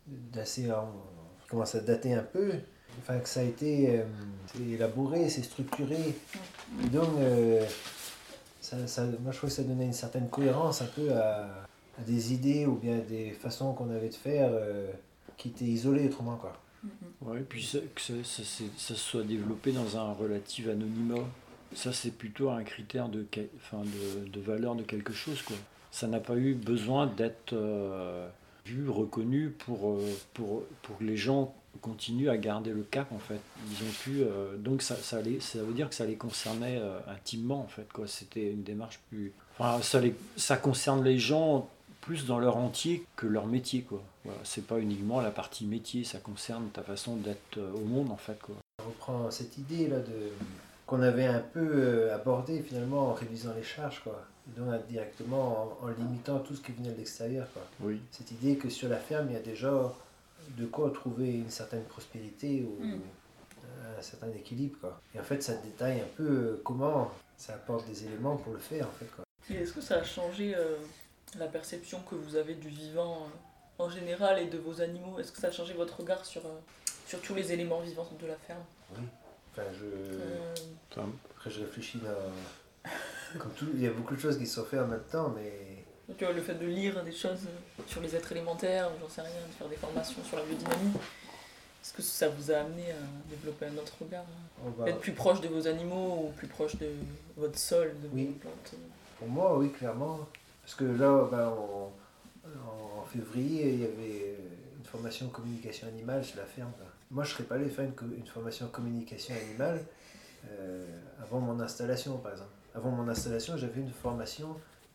d'assez, 0.08 0.64
qui 0.64 1.48
commence 1.50 1.76
à 1.76 1.80
dater 1.82 2.14
un 2.14 2.24
peu, 2.24 2.54
enfin 3.00 3.20
que 3.20 3.28
ça 3.30 3.40
a 3.42 3.44
été 3.44 4.00
euh, 4.00 4.04
élaboré, 4.74 5.30
c'est 5.30 5.44
structuré, 5.44 5.98
et 6.84 6.88
donc 6.90 7.10
euh, 7.20 7.66
ça, 8.62 8.88
ça- 8.88 9.04
moi 9.22 9.32
je 9.32 9.38
trouve 9.38 9.50
que 9.50 9.56
ça 9.56 9.64
donnait 9.64 9.86
une 9.86 9.94
certaine 9.94 10.30
cohérence 10.30 10.82
un 10.82 10.86
peu 10.96 11.12
à, 11.14 11.46
à 12.00 12.02
des 12.06 12.34
idées 12.34 12.66
ou 12.66 12.76
bien 12.76 12.98
des 13.00 13.32
façons 13.32 13.74
qu'on 13.74 13.90
avait 13.90 14.10
de 14.10 14.16
faire 14.16 14.50
euh, 14.52 14.92
qui 15.38 15.50
étaient 15.50 15.66
isolées 15.66 16.06
autrement 16.06 16.38
quoi. 16.38 16.54
Mhm. 16.84 16.90
Ouais, 17.22 17.40
puis 17.48 17.66
que 17.96 18.02
ça, 18.24 18.44
se 18.78 18.96
soit 18.96 19.24
développé 19.24 19.72
dans 19.72 19.98
un 19.98 20.12
relatif 20.14 20.68
anonymat, 20.68 21.24
ça 21.74 21.94
c'est 21.94 22.12
plutôt 22.12 22.50
un 22.50 22.64
critère 22.64 23.08
de, 23.10 23.26
enfin, 23.58 23.84
de, 24.32 24.40
valeur 24.42 24.76
de 24.76 24.84
quelque 24.84 25.14
chose. 25.14 25.42
Quoi. 25.42 25.56
Ça 25.92 26.08
n'a 26.08 26.20
pas 26.20 26.36
eu 26.36 26.54
besoin 26.54 27.08
d'être 27.08 27.54
euh, 27.54 28.28
vu, 28.66 28.90
reconnu 28.90 29.50
pour, 29.52 29.92
euh, 29.92 30.10
pour, 30.34 30.64
pour 30.82 30.98
que 30.98 31.04
les 31.04 31.18
gens 31.18 31.56
continuent 31.82 32.30
à 32.30 32.38
garder 32.38 32.72
le 32.72 32.84
cap 32.84 33.12
en 33.12 33.20
fait. 33.20 33.40
Ils 33.72 33.84
ont 33.88 33.92
pu, 34.04 34.22
euh, 34.22 34.58
donc 34.58 34.82
ça, 34.82 34.96
ça, 34.96 35.22
les- 35.22 35.40
ça 35.40 35.64
veut 35.64 35.74
dire 35.74 35.90
que 35.90 35.96
ça 35.96 36.06
les 36.06 36.16
concernait 36.16 36.82
intimement 37.08 37.62
en 37.62 37.68
fait. 37.68 37.88
C'était 38.08 38.52
une 38.52 38.64
démarche 38.64 39.00
plus... 39.10 39.32
Enfin, 39.58 39.82
ça, 39.82 40.00
les, 40.02 40.14
ça 40.36 40.58
concerne 40.58 41.04
les 41.04 41.18
gens 41.18 41.70
plus 42.02 42.26
dans 42.26 42.40
leur 42.40 42.58
entier 42.58 43.06
que 43.16 43.26
leur 43.26 43.48
métier 43.48 43.82
quoi. 43.82 44.04
Voilà, 44.26 44.40
c'est 44.44 44.66
pas 44.66 44.80
uniquement 44.80 45.20
la 45.22 45.32
partie 45.32 45.66
métier, 45.66 46.04
ça 46.04 46.20
concerne 46.20 46.70
ta 46.70 46.82
façon 46.82 47.16
d'être 47.18 47.58
euh, 47.58 47.74
au 47.74 47.80
monde 47.82 48.12
en 48.12 48.18
fait 48.18 48.40
quoi. 48.40 48.56
On 48.82 48.88
reprend 48.88 49.32
cette 49.32 49.58
idée 49.58 49.88
là 49.88 50.00
de 50.00 50.30
qu'on 50.86 51.02
avait 51.02 51.26
un 51.26 51.40
peu 51.40 51.60
euh, 51.74 52.16
abordée 52.16 52.62
finalement 52.62 53.10
en 53.10 53.14
réduisant 53.14 53.54
les 53.56 53.64
charges 53.64 54.02
quoi. 54.04 54.26
Et 54.48 54.60
donc 54.60 54.88
directement 54.88 55.78
en, 55.82 55.86
en 55.86 55.88
limitant 55.90 56.40
tout 56.40 56.56
ce 56.56 56.62
qui 56.62 56.72
venait 56.74 56.92
de 56.92 56.98
l'extérieur 56.98 57.48
quoi. 57.54 57.64
Oui. 57.82 58.00
Cette 58.12 58.32
idée 58.32 58.56
que 58.58 58.70
sur 58.70 58.90
la 58.90 58.98
ferme 58.98 59.28
il 59.30 59.34
y 59.34 59.38
a 59.38 59.42
déjà 59.42 59.94
de 60.58 60.66
quoi 60.66 60.90
trouver 60.92 61.34
une 61.34 61.50
certaine 61.50 61.84
prospérité 61.84 62.64
ou 62.68 62.84
Mm. 62.84 63.00
un 63.98 64.02
certain 64.02 64.30
équilibre 64.32 64.78
quoi. 64.82 65.02
Et 65.16 65.20
en 65.20 65.24
fait 65.24 65.42
ça 65.42 65.54
détaille 65.56 66.00
un 66.02 66.16
peu 66.18 66.24
euh, 66.28 66.62
comment 66.64 67.12
ça 67.38 67.54
apporte 67.54 67.88
des 67.88 68.06
éléments 68.06 68.38
pour 68.38 68.54
le 68.54 68.60
faire 68.60 68.88
en 68.88 68.92
fait 68.92 69.10
quoi. 69.16 69.24
Et 69.50 69.56
est-ce 69.62 69.74
que 69.74 69.82
ça 69.82 69.96
a 69.96 70.04
changé 70.04 70.54
euh, 70.56 70.76
la 71.38 71.48
perception 71.48 72.00
que 72.10 72.16
vous 72.16 72.36
avez 72.36 72.56
du 72.56 72.68
vivant 72.70 73.14
euh, 73.24 73.28
en 73.80 73.90
général 73.90 74.40
et 74.40 74.46
de 74.46 74.58
vos 74.58 74.82
animaux 74.82 75.20
Est-ce 75.20 75.32
que 75.32 75.40
ça 75.40 75.48
a 75.48 75.52
changé 75.52 75.74
votre 75.74 76.00
regard 76.00 76.26
sur, 76.26 76.46
euh, 76.46 76.60
sur 77.08 77.22
tous 77.22 77.36
les 77.36 77.52
éléments 77.52 77.80
vivants 77.82 78.08
de 78.20 78.28
la 78.28 78.36
ferme? 78.36 78.64
Oui. 78.96 79.04
Enfin 79.52 79.64
je 79.74 79.86
Euh, 79.86 81.02
après 81.38 81.50
je 81.50 81.62
réfléchis 81.62 82.00
dans 82.00 82.90
comme 83.40 83.52
tout 83.54 83.68
il 83.74 83.82
y 83.82 83.88
a 83.88 83.92
beaucoup 83.92 84.16
de 84.16 84.20
choses 84.20 84.38
qui 84.38 84.48
sont 84.48 84.66
faites 84.66 84.80
en 84.80 84.88
même 84.88 85.04
temps 85.12 85.30
mais 85.36 85.84
tu 86.18 86.26
vois, 86.26 86.34
le 86.34 86.42
fait 86.42 86.56
de 86.56 86.66
lire 86.66 87.02
des 87.04 87.14
choses 87.14 87.48
sur 87.88 88.02
les 88.02 88.14
êtres 88.14 88.32
élémentaires, 88.34 88.90
ou 88.90 89.00
j'en 89.02 89.10
sais 89.10 89.22
rien, 89.22 89.32
de 89.48 89.54
faire 89.54 89.68
des 89.70 89.78
formations 89.78 90.22
sur 90.26 90.38
la 90.38 90.44
biodynamie, 90.44 90.92
est-ce 91.82 91.94
que 91.94 92.02
ça 92.02 92.28
vous 92.28 92.52
a 92.52 92.58
amené 92.58 92.92
à 92.92 93.30
développer 93.30 93.68
un 93.68 93.78
autre 93.78 93.94
regard? 94.02 94.26
Va 94.78 94.90
Être 94.90 95.00
plus 95.00 95.14
proche 95.14 95.40
de 95.40 95.48
vos 95.48 95.66
animaux 95.66 96.26
ou 96.28 96.32
plus 96.38 96.48
proche 96.48 96.76
de 96.76 96.90
votre 97.38 97.58
sol, 97.58 97.94
de 98.04 98.10
Oui. 98.14 98.26
vos 98.26 98.34
plantes? 98.34 98.74
Pour 99.18 99.28
moi, 99.30 99.58
oui, 99.58 99.72
clairement. 99.72 100.20
Parce 100.62 100.76
que 100.76 100.84
là, 100.84 101.28
ben, 101.32 101.48
on- 101.58 101.90
en 102.46 103.04
février, 103.06 103.74
il 103.74 103.80
y 103.80 103.86
avait 103.86 104.38
une 104.78 104.86
formation 104.86 105.28
communication 105.30 105.88
animale 105.88 106.24
sur 106.24 106.38
la 106.38 106.46
ferme. 106.46 106.72
Moi, 107.12 107.24
je 107.24 107.30
ne 107.30 107.34
serais 107.36 107.44
pas 107.44 107.56
allé 107.56 107.70
faire 107.70 107.86
une, 107.86 108.26
formation 108.26 108.68
communication 108.68 109.36
animale 109.36 109.84
euh, 110.50 110.84
avant 111.22 111.40
mon 111.40 111.60
installation, 111.60 112.18
par 112.18 112.32
exemple. 112.32 112.50
Avant 112.76 112.90
mon 112.90 113.08
installation, 113.08 113.56
j'avais 113.56 113.82
une 113.82 113.92
formation 113.92 114.50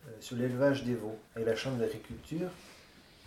euh, 0.07 0.11
sur 0.21 0.37
l'élevage 0.37 0.85
des 0.85 0.95
veaux 0.95 1.17
avec 1.35 1.47
la 1.47 1.57
chambre 1.57 1.79
d'agriculture. 1.79 2.51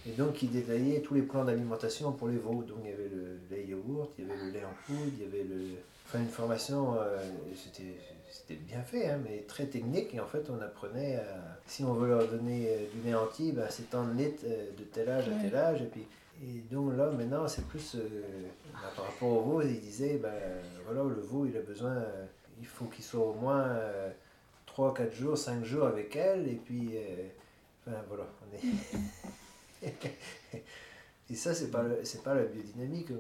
Et 0.08 0.12
donc, 0.12 0.34
qui 0.34 0.48
détaillait 0.48 1.02
tous 1.02 1.14
les 1.14 1.22
plans 1.22 1.46
d'alimentation 1.46 2.12
pour 2.12 2.28
les 2.28 2.38
veaux. 2.38 2.64
Donc, 2.64 2.80
il 2.84 2.90
y 2.90 2.94
avait 2.94 3.10
le 3.10 3.40
lait 3.50 3.66
yaourt, 3.66 4.12
il 4.18 4.28
y 4.28 4.32
avait 4.32 4.44
le 4.44 4.52
lait 4.52 4.66
en 4.66 4.74
poudre, 4.86 5.12
il 5.18 5.24
y 5.24 5.28
avait 5.28 5.44
le. 5.44 5.78
Enfin, 6.08 6.20
une 6.20 6.30
formation, 6.30 6.96
euh, 7.00 7.18
c'était 7.56 7.96
c'était 8.32 8.56
bien 8.56 8.82
fait, 8.82 9.08
hein, 9.10 9.20
mais 9.24 9.44
très 9.48 9.65
technique. 9.65 10.13
Et 10.15 10.20
en 10.20 10.28
fait, 10.28 10.50
on 10.50 10.60
apprenait 10.62 11.17
à, 11.17 11.60
si 11.67 11.84
on 11.84 11.94
veut 11.94 12.08
leur 12.10 12.28
donner 12.28 12.67
euh, 12.70 12.78
du 13.04 13.13
entier, 13.13 13.52
ben, 13.52 13.67
c'est 13.70 13.89
tant 13.89 14.06
de 14.06 14.13
litres 14.17 14.44
euh, 14.46 14.72
de 14.78 14.84
tel 14.86 15.10
âge 15.10 15.28
à 15.30 15.32
tel 15.41 15.56
âge. 15.56 15.82
Et, 15.82 15.86
puis, 15.86 16.06
et 16.44 16.60
donc 16.74 16.96
là, 16.98 17.12
maintenant, 17.12 17.48
c'est 17.48 17.65
plus 17.67 17.96
euh, 17.96 18.08
ben, 18.74 18.80
par 18.96 19.06
rapport 19.06 19.30
au 19.30 19.41
veau, 19.41 19.62
il 19.62 19.80
disait, 19.80 20.17
ben, 20.17 20.34
voilà, 20.86 21.04
le 21.04 21.22
veau, 21.22 21.46
il 21.46 21.56
a 21.58 21.62
besoin, 21.62 21.91
euh, 21.91 22.26
il 22.60 22.65
faut 22.67 22.86
qu'il 22.86 23.04
soit 23.04 23.26
au 23.26 23.34
moins 23.34 23.63
euh, 23.67 24.10
3, 24.65 24.94
4 24.94 25.13
jours, 25.13 25.38
5 25.38 25.63
jours 25.63 25.86
avec 25.86 26.15
elle. 26.15 26.48
Et 26.48 26.56
puis, 26.63 26.91
euh, 26.96 27.28
enfin, 27.88 27.98
voilà, 28.08 28.26
on 28.41 28.56
est. 28.58 28.62
et 31.30 31.36
ça, 31.36 31.54
c'est 31.54 31.70
pas, 31.72 31.84
le- 31.84 32.00
c'est 32.04 32.24
pas 32.24 32.34
la 32.36 32.44
biodynamique. 32.44 33.12
euh, 33.12 33.15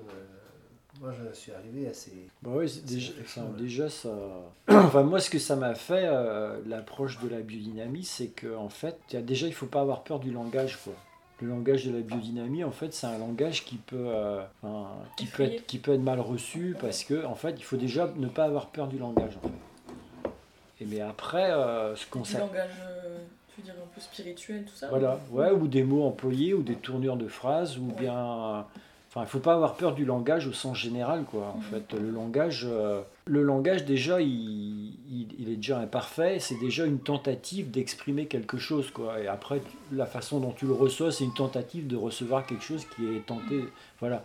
moi, 1.01 1.11
je 1.19 1.33
suis 1.35 1.51
arrivé 1.51 1.87
à 1.87 1.93
ces. 1.93 2.11
Bah 2.43 2.51
oui, 2.53 2.71
déjà, 2.85 3.11
enfin, 3.21 3.45
déjà 3.57 3.89
ça. 3.89 4.09
enfin, 4.69 5.03
moi, 5.03 5.19
ce 5.19 5.29
que 5.31 5.39
ça 5.39 5.55
m'a 5.55 5.73
fait, 5.73 6.05
euh, 6.05 6.59
l'approche 6.67 7.19
de 7.21 7.27
la 7.27 7.41
biodynamie, 7.41 8.03
c'est 8.03 8.27
que 8.27 8.55
en 8.55 8.69
fait, 8.69 8.97
déjà, 9.11 9.47
il 9.47 9.53
faut 9.53 9.65
pas 9.65 9.81
avoir 9.81 10.03
peur 10.03 10.19
du 10.19 10.31
langage, 10.31 10.77
quoi. 10.83 10.93
Le 11.41 11.47
langage 11.47 11.85
de 11.87 11.91
la 11.91 12.01
biodynamie, 12.01 12.63
en 12.63 12.69
fait, 12.69 12.93
c'est 12.93 13.07
un 13.07 13.17
langage 13.17 13.65
qui 13.65 13.77
peut, 13.77 13.95
euh, 13.97 14.43
enfin, 14.61 14.89
qui 15.17 15.25
peut 15.25 15.41
être, 15.41 15.65
qui 15.65 15.79
peut 15.79 15.93
être 15.93 16.01
mal 16.03 16.19
reçu 16.19 16.75
parce 16.79 17.03
que, 17.03 17.25
en 17.25 17.33
fait, 17.33 17.55
il 17.57 17.63
faut 17.63 17.77
déjà 17.77 18.07
ne 18.15 18.27
pas 18.27 18.43
avoir 18.43 18.67
peur 18.67 18.87
du 18.87 18.99
langage, 18.99 19.37
en 19.37 19.47
fait. 19.47 19.53
Et 20.81 20.85
mais 20.85 21.01
après, 21.01 21.51
euh, 21.51 21.95
ce 21.95 22.05
qu'on 22.05 22.21
Du 22.21 22.29
sait. 22.29 22.37
langage, 22.39 22.69
euh, 22.83 23.17
tu 23.47 23.61
veux 23.61 23.65
dire, 23.65 23.73
un 23.73 23.87
peu 23.93 24.01
spirituel, 24.01 24.65
tout 24.65 24.75
ça 24.75 24.89
Voilà, 24.89 25.19
ou- 25.31 25.37
ouais, 25.37 25.49
ou 25.51 25.67
des 25.67 25.83
mots 25.83 26.05
employés, 26.05 26.53
ou 26.53 26.61
des 26.61 26.75
tournures 26.75 27.17
de 27.17 27.27
phrases, 27.27 27.77
ou 27.79 27.87
Ouais. 27.87 27.93
bien 27.97 28.65
Enfin, 29.13 29.25
il 29.25 29.29
faut 29.29 29.39
pas 29.39 29.55
avoir 29.55 29.75
peur 29.75 29.93
du 29.93 30.05
langage 30.05 30.47
au 30.47 30.53
sens 30.53 30.77
général, 30.77 31.25
quoi. 31.29 31.47
En 31.53 31.57
Mhm. 31.57 31.63
fait, 31.63 31.99
le 31.99 32.09
langage, 32.11 32.65
euh, 32.69 33.01
le 33.25 33.43
langage 33.43 33.83
déjà, 33.83 34.21
il, 34.21 34.29
il- 34.29 35.27
il 35.37 35.49
est 35.49 35.57
déjà 35.57 35.79
imparfait. 35.79 36.39
C'est 36.39 36.57
déjà 36.59 36.85
une 36.85 36.99
tentative 36.99 37.69
d'exprimer 37.71 38.27
quelque 38.27 38.57
chose, 38.57 38.89
quoi. 38.89 39.19
Et 39.19 39.27
après, 39.27 39.59
tu- 39.59 39.95
la 39.97 40.05
façon 40.05 40.39
dont 40.39 40.51
tu 40.53 40.65
le 40.65 40.71
reçois, 40.71 41.11
c'est 41.11 41.25
une 41.25 41.33
tentative 41.33 41.87
de 41.87 41.97
recevoir 41.97 42.45
quelque 42.45 42.63
chose 42.63 42.85
qui 42.95 43.05
est 43.05 43.25
tenté, 43.25 43.65
voilà. 43.99 44.23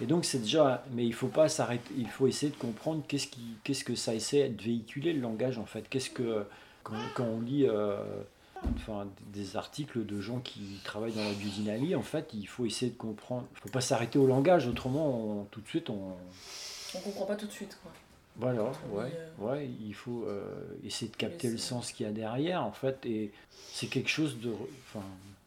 Et 0.00 0.06
donc 0.06 0.24
c'est 0.24 0.38
déjà, 0.38 0.84
mais 0.94 1.04
il 1.04 1.14
faut 1.14 1.26
pas 1.26 1.48
s'arrêter. 1.48 1.92
Il 1.98 2.06
faut 2.06 2.28
essayer 2.28 2.52
de 2.52 2.56
comprendre 2.58 3.02
qu'est-ce 3.08 3.26
qui, 3.26 3.40
qu'est-ce 3.64 3.82
que 3.82 3.96
ça 3.96 4.14
essaie 4.14 4.48
de 4.50 4.62
véhiculer 4.62 5.12
le 5.14 5.20
langage, 5.20 5.58
en 5.58 5.66
fait. 5.66 5.88
Qu'est-ce 5.90 6.10
que 6.10 6.44
quand, 6.84 6.94
quand 7.16 7.24
on 7.24 7.40
lit. 7.40 7.66
euh, 7.66 7.96
enfin, 8.76 9.06
des 9.32 9.56
articles 9.56 10.04
de 10.04 10.20
gens 10.20 10.40
qui 10.40 10.60
travaillent 10.84 11.12
dans 11.12 11.24
la 11.24 11.32
biodynamie, 11.34 11.94
en 11.94 12.02
fait, 12.02 12.30
il 12.34 12.46
faut 12.46 12.66
essayer 12.66 12.90
de 12.90 12.96
comprendre. 12.96 13.46
Il 13.52 13.54
ne 13.56 13.60
faut 13.60 13.68
pas 13.68 13.80
s'arrêter 13.80 14.18
au 14.18 14.26
langage, 14.26 14.66
autrement, 14.66 15.08
on- 15.40 15.44
tout 15.44 15.60
de 15.60 15.68
suite, 15.68 15.90
on. 15.90 16.12
On 16.94 16.98
comprend 17.00 17.26
pas 17.26 17.36
tout 17.36 17.46
de 17.46 17.52
suite, 17.52 17.78
quoi. 17.82 17.92
Voilà, 18.36 18.62
ouais, 18.92 19.12
euh. 19.14 19.28
ouais, 19.44 19.68
il 19.84 19.92
faut 19.94 20.24
euh, 20.26 20.42
essayer 20.84 21.10
de 21.10 21.16
capter 21.16 21.50
le 21.50 21.58
sens 21.58 21.92
qu'il 21.92 22.06
y 22.06 22.08
a 22.08 22.12
derrière, 22.12 22.62
en 22.64 22.72
fait, 22.72 23.04
et 23.04 23.32
c'est 23.72 23.88
quelque 23.88 24.08
chose 24.08 24.38
de. 24.40 24.52
Enfin, 24.88 25.04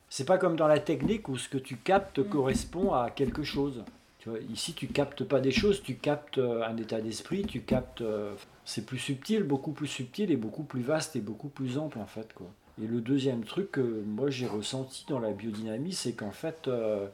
c'est 0.10 0.26
pas 0.26 0.38
comme 0.38 0.56
dans 0.58 0.68
la 0.68 0.80
technique 0.80 1.30
où 1.30 1.38
ce 1.38 1.48
que 1.48 1.58
tu 1.58 1.78
captes 1.78 2.20
Mm. 2.20 2.24
correspond 2.30 2.94
à 2.94 3.10
quelque 3.10 3.44
chose. 3.44 3.84
Tu 4.20 4.30
vois, 4.30 4.40
ici, 4.40 4.74
tu 4.74 4.88
captes 4.88 5.24
pas 5.24 5.40
des 5.40 5.52
choses, 5.52 5.82
tu 5.82 5.96
captes 5.96 6.38
euh, 6.38 6.64
un 6.64 6.78
état 6.78 7.02
d'esprit, 7.02 7.44
tu 7.46 7.62
captes. 7.62 8.02
euh, 8.02 8.36
c'est 8.66 8.86
plus 8.86 9.00
subtil, 9.00 9.44
beaucoup 9.44 9.72
plus 9.72 9.88
subtil 9.88 10.30
et 10.30 10.36
beaucoup 10.38 10.64
plus 10.64 10.82
vaste 10.84 11.16
et 11.16 11.22
beaucoup 11.22 11.50
plus 11.50 11.78
ample, 11.80 11.98
en 11.98 12.06
fait, 12.06 12.32
quoi. 12.34 12.48
Et 12.82 12.88
le 12.88 13.02
deuxième 13.02 13.44
truc 13.44 13.72
que 13.72 13.82
moi 13.82 14.30
j'ai 14.30 14.48
ressenti 14.48 15.06
dans 15.08 15.20
la 15.20 15.32
biodynamie, 15.32 15.94
c'est 15.94 16.14
qu'en 16.14 16.32
fait, 16.32 16.68
euh, 16.68 17.08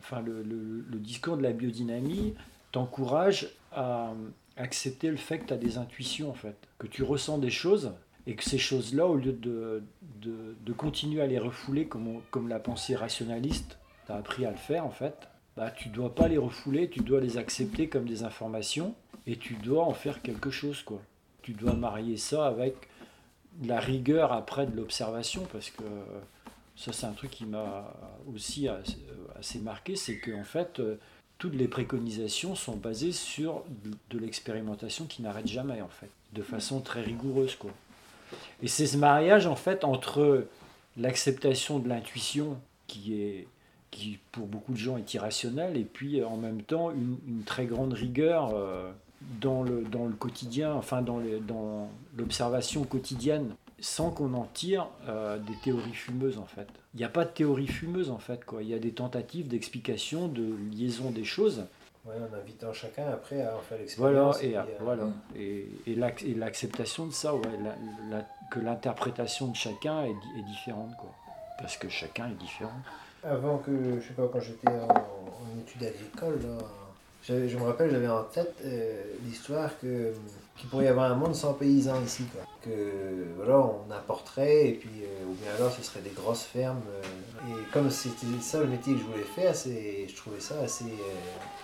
enfin, 0.00 0.22
le, 0.22 0.98
discours 0.98 1.36
de 1.36 1.42
la 1.42 1.52
biodynamie 1.52 2.34
t'encourage 2.72 3.48
à 3.72 4.12
accepter 4.56 5.08
le 5.08 5.16
fait 5.16 5.38
que 5.38 5.46
tu 5.46 5.54
as 5.54 5.58
des 5.58 5.78
intuitions, 5.78 6.30
en 6.30 6.34
fait, 6.34 6.56
que 6.78 6.86
tu 6.86 7.02
ressens 7.02 7.38
des 7.38 7.50
choses 7.50 7.92
et 8.26 8.34
que 8.34 8.44
ces 8.44 8.58
choses-là, 8.58 9.06
au 9.06 9.16
lieu 9.16 9.32
de, 9.32 9.82
de, 10.20 10.72
continuer 10.72 11.22
à 11.22 11.26
les 11.26 11.38
refouler 11.38 11.86
comme, 11.86 12.20
comme 12.30 12.48
la 12.48 12.58
pensée 12.58 12.96
rationaliste 12.96 13.78
t'a 14.06 14.16
appris 14.16 14.44
à 14.44 14.50
le 14.50 14.56
faire, 14.56 14.84
en 14.84 14.90
fait, 14.90 15.28
bah, 15.56 15.70
tu 15.70 15.88
dois 15.88 16.14
pas 16.14 16.28
les 16.28 16.38
refouler, 16.38 16.90
tu 16.90 17.00
dois 17.00 17.20
les 17.20 17.38
accepter 17.38 17.88
comme 17.88 18.04
des 18.04 18.24
informations 18.24 18.94
et 19.26 19.36
tu 19.36 19.54
dois 19.54 19.84
en 19.84 19.94
faire 19.94 20.22
quelque 20.22 20.50
chose, 20.50 20.82
quoi. 20.82 21.00
Tu 21.42 21.52
dois 21.52 21.74
marier 21.74 22.16
ça 22.16 22.46
avec 22.46 22.88
la 23.64 23.80
rigueur 23.80 24.32
après 24.32 24.66
de 24.66 24.76
l'observation 24.76 25.46
parce 25.52 25.70
que 25.70 25.82
euh, 25.82 26.20
ça 26.76 26.92
c'est 26.92 27.06
un 27.06 27.12
truc 27.12 27.30
qui 27.30 27.46
m'a 27.46 27.92
aussi 28.34 28.68
assez, 28.68 28.98
assez 29.38 29.58
marqué 29.58 29.96
c'est 29.96 30.18
que 30.18 30.32
en 30.32 30.44
fait 30.44 30.80
euh, 30.80 30.96
toutes 31.38 31.54
les 31.54 31.68
préconisations 31.68 32.54
sont 32.54 32.76
basées 32.76 33.12
sur 33.12 33.62
de, 34.10 34.18
l'expérimentation 34.18 35.04
qui 35.06 35.22
n'arrête 35.22 35.46
jamais 35.46 35.82
en 35.82 35.88
fait 35.88 36.10
de 36.32 36.42
façon 36.42 36.80
très 36.80 37.02
rigoureuse 37.02 37.56
quoi. 37.56 37.70
Et 38.62 38.68
c'est 38.68 38.86
ce 38.86 38.96
mariage 38.96 39.46
en 39.46 39.56
fait 39.56 39.84
entre 39.84 40.46
l'acceptation 40.96 41.78
de 41.78 41.88
l'intuition 41.88 42.58
qui 42.86 43.20
est 43.20 43.48
qui 43.90 44.18
pour 44.32 44.46
beaucoup 44.46 44.72
de 44.72 44.78
gens 44.78 44.96
est 44.98 45.14
irrationnelle 45.14 45.76
et 45.76 45.84
puis 45.84 46.20
euh, 46.20 46.26
en 46.26 46.36
même 46.36 46.62
temps 46.62 46.90
une, 46.90 47.42
très 47.44 47.66
grande 47.66 47.92
rigueur 47.92 48.50
euh, 48.54 48.90
dans 49.40 49.62
le, 49.62 49.82
dans 49.82 50.06
le 50.06 50.12
quotidien, 50.14 50.72
enfin 50.74 51.02
dans 51.02 51.20
l'observation 52.16 52.84
quotidienne, 52.84 53.54
sans 53.80 54.10
qu'on 54.10 54.32
en 54.34 54.44
tire 54.54 54.88
euh, 55.08 55.38
des 55.38 55.54
théories 55.62 55.92
fumeuses 55.94 56.38
en 56.38 56.46
fait. 56.46 56.66
Il 56.94 56.98
n'y 56.98 57.04
a 57.04 57.08
pas 57.10 57.24
de 57.24 57.30
théorie 57.30 57.66
fumeuse 57.66 58.10
en 58.10 58.18
fait, 58.18 58.44
quoi. 58.44 58.62
Il 58.62 58.68
y 58.68 58.74
a 58.74 58.78
des 58.78 58.92
tentatives 58.92 59.48
d'explication, 59.48 60.28
de 60.28 60.54
liaison 60.72 61.10
des 61.10 61.24
choses. 61.24 61.64
Ouais, 62.06 62.14
en 62.14 62.34
invitant 62.36 62.72
chacun 62.72 63.08
après 63.08 63.42
à 63.42 63.56
en 63.56 63.60
faire 63.60 63.78
Voilà, 63.98 64.30
l'expérience. 64.30 64.42
et, 64.42 64.56
euh, 64.56 64.60
euh, 64.60 64.64
voilà. 64.80 65.02
et, 65.34 65.66
et 65.88 65.94
l'ac- 65.96 66.22
et 66.22 66.34
l'acceptation 66.34 67.06
de 67.06 67.12
ça, 67.12 67.34
ouais, 67.34 67.42
la- 67.62 68.16
la- 68.18 68.24
que 68.50 68.60
l'interprétation 68.60 69.48
de 69.48 69.56
chacun 69.56 70.04
est, 70.04 70.12
di- 70.14 70.38
est 70.40 70.42
différente, 70.44 70.96
quoi. 70.98 71.10
Parce 71.58 71.76
que 71.76 71.88
chacun 71.88 72.28
est 72.28 72.34
différent. 72.40 72.70
Avant 73.24 73.58
que, 73.58 74.00
je 74.00 74.06
sais 74.06 74.14
pas, 74.14 74.28
quand 74.32 74.38
j'étais 74.40 74.68
en, 74.68 74.86
en 74.88 75.58
études 75.60 75.82
agricoles, 75.82 76.38
là, 76.42 76.58
je 77.26 77.56
me 77.56 77.62
rappelle, 77.64 77.90
j'avais 77.90 78.08
en 78.08 78.22
tête 78.24 78.54
euh, 78.64 79.02
l'histoire 79.24 79.70
que 79.80 80.12
qu'il 80.56 80.70
pourrait 80.70 80.86
y 80.86 80.88
avoir 80.88 81.10
un 81.12 81.14
monde 81.16 81.34
sans 81.34 81.52
paysans 81.52 82.00
ici, 82.02 82.24
quoi. 82.32 82.42
Que 82.62 82.70
voilà, 83.36 83.58
on 83.58 83.90
importerait 83.92 84.68
et 84.68 84.72
puis 84.72 85.02
euh, 85.02 85.24
ou 85.28 85.34
bien 85.34 85.52
alors 85.54 85.70
ce 85.70 85.82
serait 85.82 86.00
des 86.00 86.10
grosses 86.10 86.44
fermes. 86.44 86.80
euh, 86.88 87.50
et 87.50 87.70
comme 87.72 87.90
c'était 87.90 88.26
ça 88.40 88.60
le 88.60 88.66
métier 88.66 88.94
que 88.94 89.00
je 89.00 89.04
voulais 89.04 89.22
faire, 89.22 89.54
c'est, 89.54 90.06
je 90.08 90.16
trouvais 90.16 90.40
ça 90.40 90.54
assez 90.64 90.86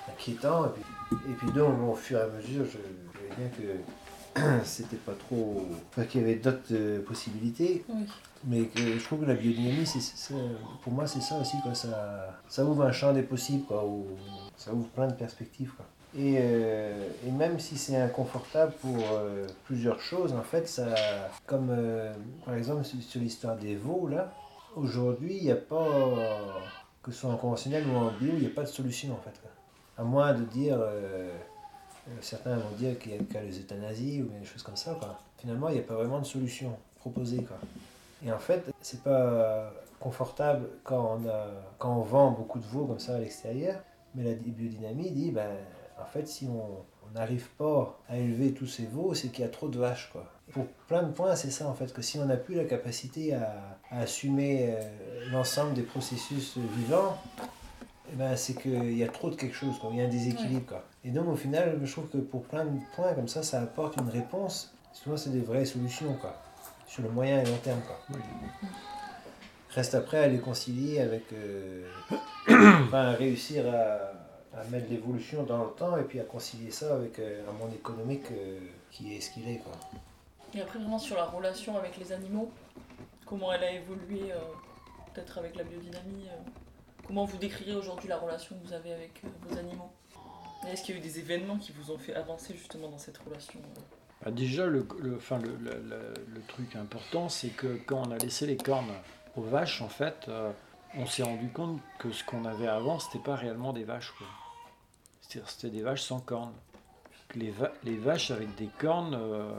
inquiétant. 0.08 0.66
Et 0.66 0.68
puis, 0.70 0.82
et 1.30 1.34
puis 1.34 1.52
donc, 1.52 1.78
bon, 1.78 1.92
au 1.92 1.96
fur 1.96 2.18
et 2.18 2.22
à 2.22 2.26
mesure, 2.28 2.64
je, 2.66 2.72
je 2.78 3.18
voyais 3.18 3.34
bien 3.38 3.48
que 3.48 4.40
c'était 4.64 4.96
pas 4.96 5.12
trop, 5.12 5.66
enfin, 5.90 6.04
qu'il 6.06 6.20
y 6.20 6.24
avait 6.24 6.36
d'autres 6.36 6.98
possibilités. 7.06 7.84
Oui. 7.88 8.04
Mais 8.44 8.64
que 8.64 8.80
je 8.98 9.04
trouve 9.04 9.20
que 9.20 9.26
la 9.26 9.34
biodynamie, 9.34 9.86
c'est, 9.86 10.00
c'est- 10.02 10.34
pour 10.82 10.92
moi, 10.92 11.06
c'est 11.06 11.20
ça 11.20 11.38
aussi. 11.40 11.56
Quoi. 11.62 11.74
Ça, 11.74 12.38
ça 12.48 12.64
ouvre 12.64 12.82
un 12.82 12.92
champ 12.92 13.12
des 13.12 13.22
possibles, 13.22 13.64
quoi, 13.64 13.84
où 13.86 14.06
ça 14.62 14.72
ouvre 14.72 14.88
plein 14.88 15.08
de 15.08 15.14
perspectives. 15.14 15.72
Quoi. 15.76 15.86
Et, 16.14 16.36
euh, 16.38 17.08
et 17.26 17.30
même 17.30 17.58
si 17.58 17.78
c'est 17.78 17.96
inconfortable 17.96 18.72
pour 18.80 18.98
euh, 19.12 19.46
plusieurs 19.64 20.00
choses, 20.00 20.32
en 20.34 20.42
fait, 20.42 20.68
ça, 20.68 20.94
comme 21.46 21.68
euh, 21.70 22.12
par 22.44 22.54
exemple 22.54 22.84
sur, 22.84 23.20
l'histoire 23.20 23.56
des 23.56 23.76
veaux, 23.76 24.08
là, 24.08 24.30
aujourd'hui, 24.76 25.38
il 25.40 25.50
a 25.50 25.56
pas, 25.56 25.88
que 27.02 27.10
ce 27.12 27.20
soit 27.20 27.30
en 27.30 27.36
conventionnel 27.36 27.84
ou 27.88 27.96
en 27.96 28.10
bio, 28.12 28.32
il 28.34 28.40
n'y 28.40 28.46
a 28.46 28.50
pas 28.50 28.62
de 28.62 28.68
solution, 28.68 29.12
en 29.14 29.20
fait. 29.22 29.40
À 29.96 30.04
moins 30.04 30.32
de 30.34 30.44
dire, 30.44 30.78
certains 32.20 32.56
vont 32.56 32.74
dire 32.76 32.98
qu'il 32.98 33.12
y 33.12 33.14
a 33.14 33.18
le 33.18 33.24
cas 33.24 33.40
des 33.42 33.58
euthanasies 33.58 34.22
ou 34.22 34.28
des 34.38 34.44
choses 34.44 34.62
comme 34.62 34.76
ça. 34.76 34.98
Finalement, 35.38 35.68
il 35.68 35.74
n'y 35.74 35.80
a 35.80 35.84
pas 35.84 35.94
vraiment 35.94 36.18
de 36.18 36.24
solution 36.24 36.76
proposée. 36.96 37.42
Quoi. 37.42 37.56
Et 38.24 38.32
en 38.32 38.38
fait, 38.38 38.64
c'est 38.80 39.02
pas 39.02 39.72
confortable 40.00 40.66
quand 40.84 41.18
on, 41.18 41.28
a, 41.28 41.46
quand 41.78 41.94
on 41.94 42.02
vend 42.02 42.30
beaucoup 42.30 42.58
de 42.58 42.66
veaux 42.66 42.86
comme 42.86 42.98
ça 42.98 43.16
à 43.16 43.18
l'extérieur, 43.18 43.76
mais 44.14 44.24
la 44.24 44.34
biodynamie 44.34 45.10
dit, 45.10 45.30
ben, 45.30 45.50
en 46.00 46.06
fait, 46.06 46.26
si 46.26 46.46
on 46.46 46.84
on 47.12 47.18
n'arrive 47.18 47.48
pas 47.58 47.98
à 48.08 48.16
élever 48.16 48.52
tous 48.52 48.66
ces 48.66 48.86
veaux, 48.86 49.14
c'est 49.14 49.28
qu'il 49.28 49.44
y 49.44 49.46
a 49.46 49.50
trop 49.50 49.68
de 49.68 49.78
vaches. 49.78 50.10
Quoi. 50.12 50.30
Pour 50.52 50.66
plein 50.88 51.02
de 51.02 51.12
points, 51.12 51.36
c'est 51.36 51.50
ça 51.50 51.68
en 51.68 51.74
fait, 51.74 51.92
que 51.92 52.02
si 52.02 52.18
on 52.18 52.26
n'a 52.26 52.36
plus 52.36 52.54
la 52.54 52.64
capacité 52.64 53.34
à, 53.34 53.78
à 53.90 54.00
assumer 54.00 54.70
euh, 54.70 55.30
l'ensemble 55.30 55.74
des 55.74 55.82
processus 55.82 56.56
vivants, 56.76 57.16
eh 58.12 58.16
ben, 58.16 58.36
c'est 58.36 58.54
qu'il 58.54 58.96
y 58.96 59.04
a 59.04 59.08
trop 59.08 59.30
de 59.30 59.36
quelque 59.36 59.54
chose, 59.54 59.78
quoi. 59.78 59.90
il 59.92 59.98
y 59.98 60.02
a 60.02 60.04
un 60.04 60.08
déséquilibre. 60.08 60.66
Quoi. 60.66 60.84
Et 61.04 61.10
donc 61.10 61.28
au 61.28 61.36
final, 61.36 61.80
je 61.82 61.92
trouve 61.92 62.08
que 62.08 62.18
pour 62.18 62.42
plein 62.42 62.64
de 62.64 62.78
points 62.94 63.14
comme 63.14 63.28
ça, 63.28 63.42
ça 63.42 63.60
apporte 63.60 63.96
une 63.96 64.08
réponse. 64.08 64.74
Souvent, 64.92 65.16
c'est 65.16 65.30
des 65.30 65.40
vraies 65.40 65.64
solutions, 65.64 66.14
quoi, 66.20 66.36
sur 66.86 67.02
le 67.02 67.08
moyen 67.08 67.40
et 67.40 67.46
long 67.46 67.56
terme. 67.62 67.80
Quoi. 67.86 68.18
Reste 69.74 69.94
après 69.94 70.18
à 70.18 70.28
les 70.28 70.38
concilier 70.38 71.00
avec. 71.00 71.32
euh, 71.32 71.86
enfin, 72.48 73.06
à 73.08 73.12
réussir 73.12 73.64
à, 73.66 74.58
à 74.60 74.64
mettre 74.70 74.90
l'évolution 74.90 75.44
dans 75.44 75.64
le 75.64 75.70
temps 75.70 75.96
et 75.96 76.02
puis 76.04 76.20
à 76.20 76.24
concilier 76.24 76.70
ça 76.70 76.94
avec 76.94 77.18
euh, 77.18 77.42
un 77.48 77.52
monde 77.52 77.72
économique 77.74 78.30
euh, 78.32 78.58
qui 78.90 79.14
est 79.14 79.20
ce 79.20 79.30
qu'il 79.32 79.48
est. 79.48 79.58
Quoi. 79.58 79.72
Et 80.54 80.60
après, 80.60 80.78
vraiment 80.78 80.98
sur 80.98 81.16
la 81.16 81.24
relation 81.24 81.76
avec 81.78 81.96
les 81.96 82.12
animaux, 82.12 82.50
comment 83.24 83.50
elle 83.52 83.64
a 83.64 83.72
évolué, 83.72 84.30
euh, 84.32 84.36
peut-être 85.14 85.38
avec 85.38 85.56
la 85.56 85.64
biodynamie, 85.64 86.26
euh, 86.28 86.50
comment 87.06 87.24
vous 87.24 87.38
décririez 87.38 87.74
aujourd'hui 87.74 88.08
la 88.10 88.18
relation 88.18 88.54
que 88.56 88.66
vous 88.66 88.74
avez 88.74 88.92
avec 88.92 89.22
euh, 89.24 89.28
vos 89.48 89.58
animaux? 89.58 89.90
Est-ce 90.70 90.82
qu'il 90.84 90.94
y 90.94 90.98
a 90.98 91.00
eu 91.00 91.04
des 91.04 91.18
événements 91.18 91.56
qui 91.56 91.72
vous 91.72 91.90
ont 91.90 91.98
fait 91.98 92.14
avancer 92.14 92.54
justement 92.54 92.88
dans 92.88 92.98
cette 92.98 93.16
relation 93.18 93.58
Bah, 94.22 94.30
déjà, 94.30 94.66
le, 94.66 94.86
le, 95.00 95.16
enfin, 95.16 95.38
le, 95.38 95.56
le- 95.56 95.80
le- 95.82 96.14
le 96.34 96.40
truc 96.46 96.76
important, 96.76 97.30
c'est 97.30 97.48
que 97.48 97.78
quand 97.86 98.02
on 98.06 98.10
a 98.12 98.18
laissé 98.18 98.46
les 98.46 98.58
cornes 98.58 98.92
aux 99.36 99.42
vaches, 99.42 99.80
en 99.82 99.88
fait, 99.88 100.26
euh, 100.28 100.50
on 100.96 101.06
s'est 101.06 101.22
rendu 101.22 101.48
compte 101.48 101.80
que 101.98 102.12
ce 102.12 102.22
qu'on 102.24 102.44
avait 102.44 102.68
avant, 102.68 102.98
c'était 102.98 103.18
pas 103.22 103.34
réellement 103.36 103.72
des 103.72 103.84
vaches. 103.84 104.12
C'était 105.46 105.70
des 105.70 105.82
vaches 105.82 106.02
sans 106.02 106.20
cornes. 106.20 106.52
Que 107.28 107.38
Les, 107.38 107.50
va- 107.50 107.72
les 107.84 107.96
vaches 107.96 108.30
avec 108.30 108.54
des 108.56 108.68
cornes 108.78 109.14
euh, 109.14 109.50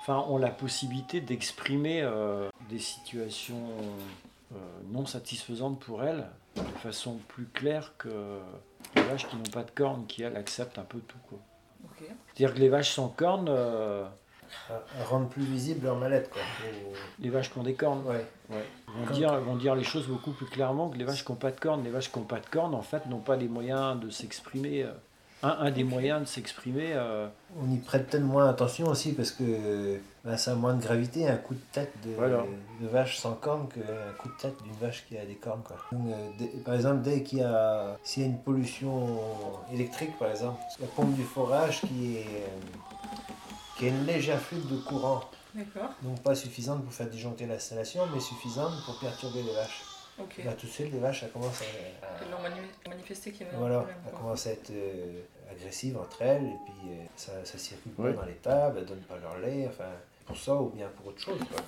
enfin, 0.00 0.18
ont 0.28 0.36
la 0.38 0.50
possibilité 0.50 1.20
d'exprimer 1.22 2.02
euh, 2.02 2.50
des 2.68 2.78
situations 2.78 3.68
euh, 4.54 4.56
non 4.90 5.06
satisfaisantes 5.06 5.80
pour 5.80 6.04
elles 6.04 6.26
de 6.56 6.62
façon 6.82 7.16
plus 7.28 7.46
claire 7.46 7.92
que 7.98 8.38
les 8.94 9.02
vaches 9.02 9.26
qui 9.28 9.36
n'ont 9.36 9.42
pas 9.44 9.62
de 9.62 9.70
cornes, 9.70 10.06
qui 10.06 10.22
elles 10.22 10.36
acceptent 10.36 10.78
un 10.78 10.84
peu 10.84 10.98
tout. 11.00 11.18
Quoi. 11.28 11.38
C'est-à-dire 12.34 12.54
que 12.54 12.60
les 12.60 12.68
vaches 12.68 12.90
sans 12.92 13.08
cornes, 13.08 13.48
euh, 13.48 14.06
rendre 15.04 15.28
plus 15.28 15.42
visible 15.42 15.88
leur. 15.88 16.28
Ou- 16.34 16.94
les 17.22 17.30
vaches 17.30 17.50
qui 17.50 17.58
ont 17.58 17.62
des 17.62 17.74
cornes, 17.74 18.06
Ouais. 18.06 18.26
ouais, 18.50 18.64
vont, 18.88 19.14
dire, 19.14 19.40
vont 19.40 19.56
dire 19.56 19.74
les 19.74 19.84
choses 19.84 20.06
beaucoup 20.06 20.32
plus 20.32 20.46
clairement 20.46 20.88
que 20.88 20.96
les 20.96 21.04
vaches 21.04 21.24
qui 21.24 21.30
n'ont 21.32 21.36
pas 21.38 21.50
de 21.50 21.58
cornes. 21.60 21.82
Les 21.84 21.90
vaches 21.90 22.10
qui 22.12 22.18
n'ont 22.18 22.24
pas 22.24 22.40
de 22.40 22.46
cornes, 22.46 22.74
en 22.74 22.82
fait, 22.82 23.06
n'ont 23.06 23.18
pas 23.20 23.36
les 23.36 23.48
moyens 23.48 23.98
de 24.00 24.10
s'exprimer. 24.10 24.82
euh, 24.84 24.92
un, 25.42 25.50
un 25.66 25.70
des 25.70 25.84
moyens 25.84 26.22
de 26.22 26.26
s'exprimer. 26.26 26.92
euh, 26.94 27.28
On 27.62 27.70
y 27.70 27.76
prête 27.76 28.08
tellement 28.08 28.32
moins 28.34 28.48
attention 28.48 28.86
aussi 28.88 29.12
parce 29.12 29.30
que 29.30 30.00
ben, 30.24 30.36
ça 30.38 30.52
a 30.52 30.54
moins 30.54 30.72
de 30.74 30.82
gravité 30.82 31.28
un 31.28 31.36
coup 31.36 31.52
de 31.54 31.60
tête 31.72 31.92
de, 32.06 32.14
Voilà. 32.14 32.42
de 32.80 32.86
vache 32.86 33.18
sans 33.18 33.32
cornes 33.34 33.68
qu'un 33.68 33.82
coup 34.18 34.28
de 34.30 34.36
tête 34.40 34.54
d'une 34.64 34.72
vache 34.80 35.04
qui 35.06 35.16
a 35.18 35.26
des 35.26 35.34
cornes. 35.34 35.60
Quoi. 35.62 35.76
Donc, 35.92 36.08
euh, 36.10 36.28
dès- 36.38 36.46
par 36.64 36.74
exemple, 36.74 37.02
dès 37.02 37.22
qu'il 37.22 37.40
y 37.40 37.42
a, 37.42 37.98
s'il 38.02 38.22
y 38.22 38.26
a 38.26 38.28
une 38.30 38.38
pollution 38.38 39.20
électrique, 39.72 40.18
par 40.18 40.30
exemple, 40.30 40.58
la 40.80 40.86
pompe 40.86 41.14
du 41.14 41.22
forage 41.22 41.82
qui, 41.82 42.16
est, 42.16 42.26
qui 43.78 43.84
a 43.84 43.88
une 43.88 44.06
légère 44.06 44.40
fuite 44.40 44.66
de 44.70 44.78
courant. 44.78 45.20
Donc 46.02 46.20
pas 46.22 46.34
suffisante 46.34 46.82
pour 46.84 46.92
faire 46.92 47.08
disjoncter 47.08 47.46
l'installation, 47.46 48.02
mais 48.12 48.20
suffisante 48.20 48.72
pour 48.84 48.98
perturber 48.98 49.42
les 49.42 49.52
vaches. 49.54 49.82
Ok. 50.18 50.40
Là, 50.44 50.52
tout 50.54 50.66
de 50.66 50.70
suite, 50.72 50.92
les 50.92 50.98
vaches, 50.98 51.22
elles 51.24 51.30
commencent 51.30 51.62
à- 51.62 52.24
l'ont 52.30 52.40
mani- 52.42 52.66
manifesté 52.88 53.32
qu'il 53.32 53.42
y 53.44 53.48
avait 53.48 53.56
un 53.56 53.60
voilà, 53.60 53.76
problème. 53.78 53.96
elles 54.06 54.10
quoi. 54.12 54.20
commencent 54.20 54.46
à 54.46 54.50
être 54.52 54.70
euh, 54.70 55.20
agressives 55.52 55.98
entre 55.98 56.22
elles, 56.22 56.44
et 56.46 56.56
puis 56.64 56.90
euh, 56.90 57.04
ça, 57.16 57.32
ça 57.44 57.58
circule 57.58 57.92
pas 57.92 58.02
Ouais. 58.04 58.12
dans 58.14 58.24
les 58.24 58.34
tables, 58.36 58.78
elles 58.78 58.86
donnent 58.86 59.00
pas 59.00 59.18
leur 59.18 59.38
lait, 59.38 59.66
enfin, 59.68 59.84
pour 60.24 60.36
ça 60.38 60.54
ou 60.54 60.70
bien 60.70 60.88
pour 60.96 61.08
autre 61.08 61.20
chose. 61.20 61.38
Quoi. 61.38 61.60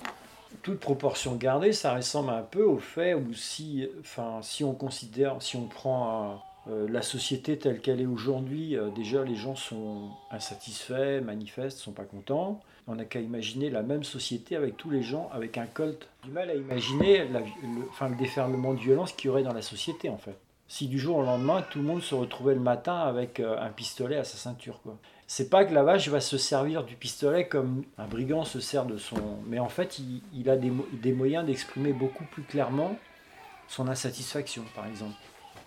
toute 0.63 0.79
proportion 0.79 1.35
gardée, 1.35 1.73
ça 1.73 1.93
ressemble 1.93 2.31
un 2.31 2.41
peu 2.41 2.63
au 2.63 2.79
fait 2.79 3.13
où 3.13 3.33
si, 3.35 3.87
enfin, 3.99 4.39
si 4.41 4.63
on 4.63 4.73
considère, 4.73 5.39
si 5.43 5.55
on 5.57 5.67
prend 5.67 6.41
euh, 6.67 6.87
la 6.89 7.03
société 7.03 7.57
telle 7.59 7.79
qu'elle 7.81 8.01
est 8.01 8.07
aujourd'hui, 8.07 8.75
euh, 8.75 8.89
déjà 8.89 9.23
les 9.23 9.35
gens 9.35 9.55
sont 9.55 10.09
insatisfaits, 10.31 11.21
manifestent, 11.23 11.77
sont 11.77 11.91
pas 11.91 12.03
contents. 12.03 12.59
On 12.91 12.95
n'a 12.95 13.05
qu'à 13.05 13.19
imaginer 13.21 13.69
la 13.69 13.83
même 13.83 14.03
société 14.03 14.55
avec 14.55 14.75
tous 14.75 14.89
les 14.89 15.03
gens 15.03 15.29
avec 15.31 15.57
un 15.57 15.67
colt. 15.67 16.07
Du 16.23 16.31
mal 16.31 16.49
à 16.49 16.55
imaginer 16.55 17.27
la- 17.27 17.39
le, 17.41 18.15
déferlement 18.15 18.73
de 18.73 18.79
violence 18.79 19.11
qu'il 19.13 19.27
y 19.27 19.29
aurait 19.31 19.43
dans 19.43 19.53
la 19.53 19.61
société 19.61 20.09
en 20.09 20.17
fait. 20.17 20.35
Si 20.67 20.87
du 20.87 20.97
jour 20.99 21.17
au 21.17 21.21
lendemain 21.23 21.63
tout 21.69 21.79
le 21.79 21.85
monde 21.85 22.01
se 22.01 22.15
retrouvait 22.15 22.55
le 22.55 22.59
matin 22.59 22.97
avec 22.97 23.39
euh, 23.39 23.59
un 23.61 23.69
pistolet 23.69 24.17
à 24.17 24.23
sa 24.23 24.37
ceinture 24.37 24.81
quoi. 24.81 24.97
C'est 25.27 25.49
pas 25.51 25.63
que 25.65 25.73
la 25.73 25.83
vache 25.83 26.07
va 26.09 26.19
se 26.21 26.39
servir 26.39 26.83
du 26.83 26.95
pistolet 26.95 27.47
comme 27.47 27.83
un 27.99 28.07
brigand 28.07 28.43
se 28.45 28.59
sert 28.59 28.85
de 28.87 28.97
son. 28.97 29.17
Mais 29.45 29.59
en 29.59 29.69
fait, 29.69 29.99
il, 30.33 30.49
a 30.49 30.55
des, 30.57 30.71
mo- 30.71 30.87
des 30.91 31.13
moyens 31.13 31.45
d'exprimer 31.45 31.93
beaucoup 31.93 32.23
plus 32.23 32.41
clairement 32.41 32.97
son 33.67 33.87
insatisfaction, 33.87 34.63
par 34.75 34.87
exemple. 34.87 35.13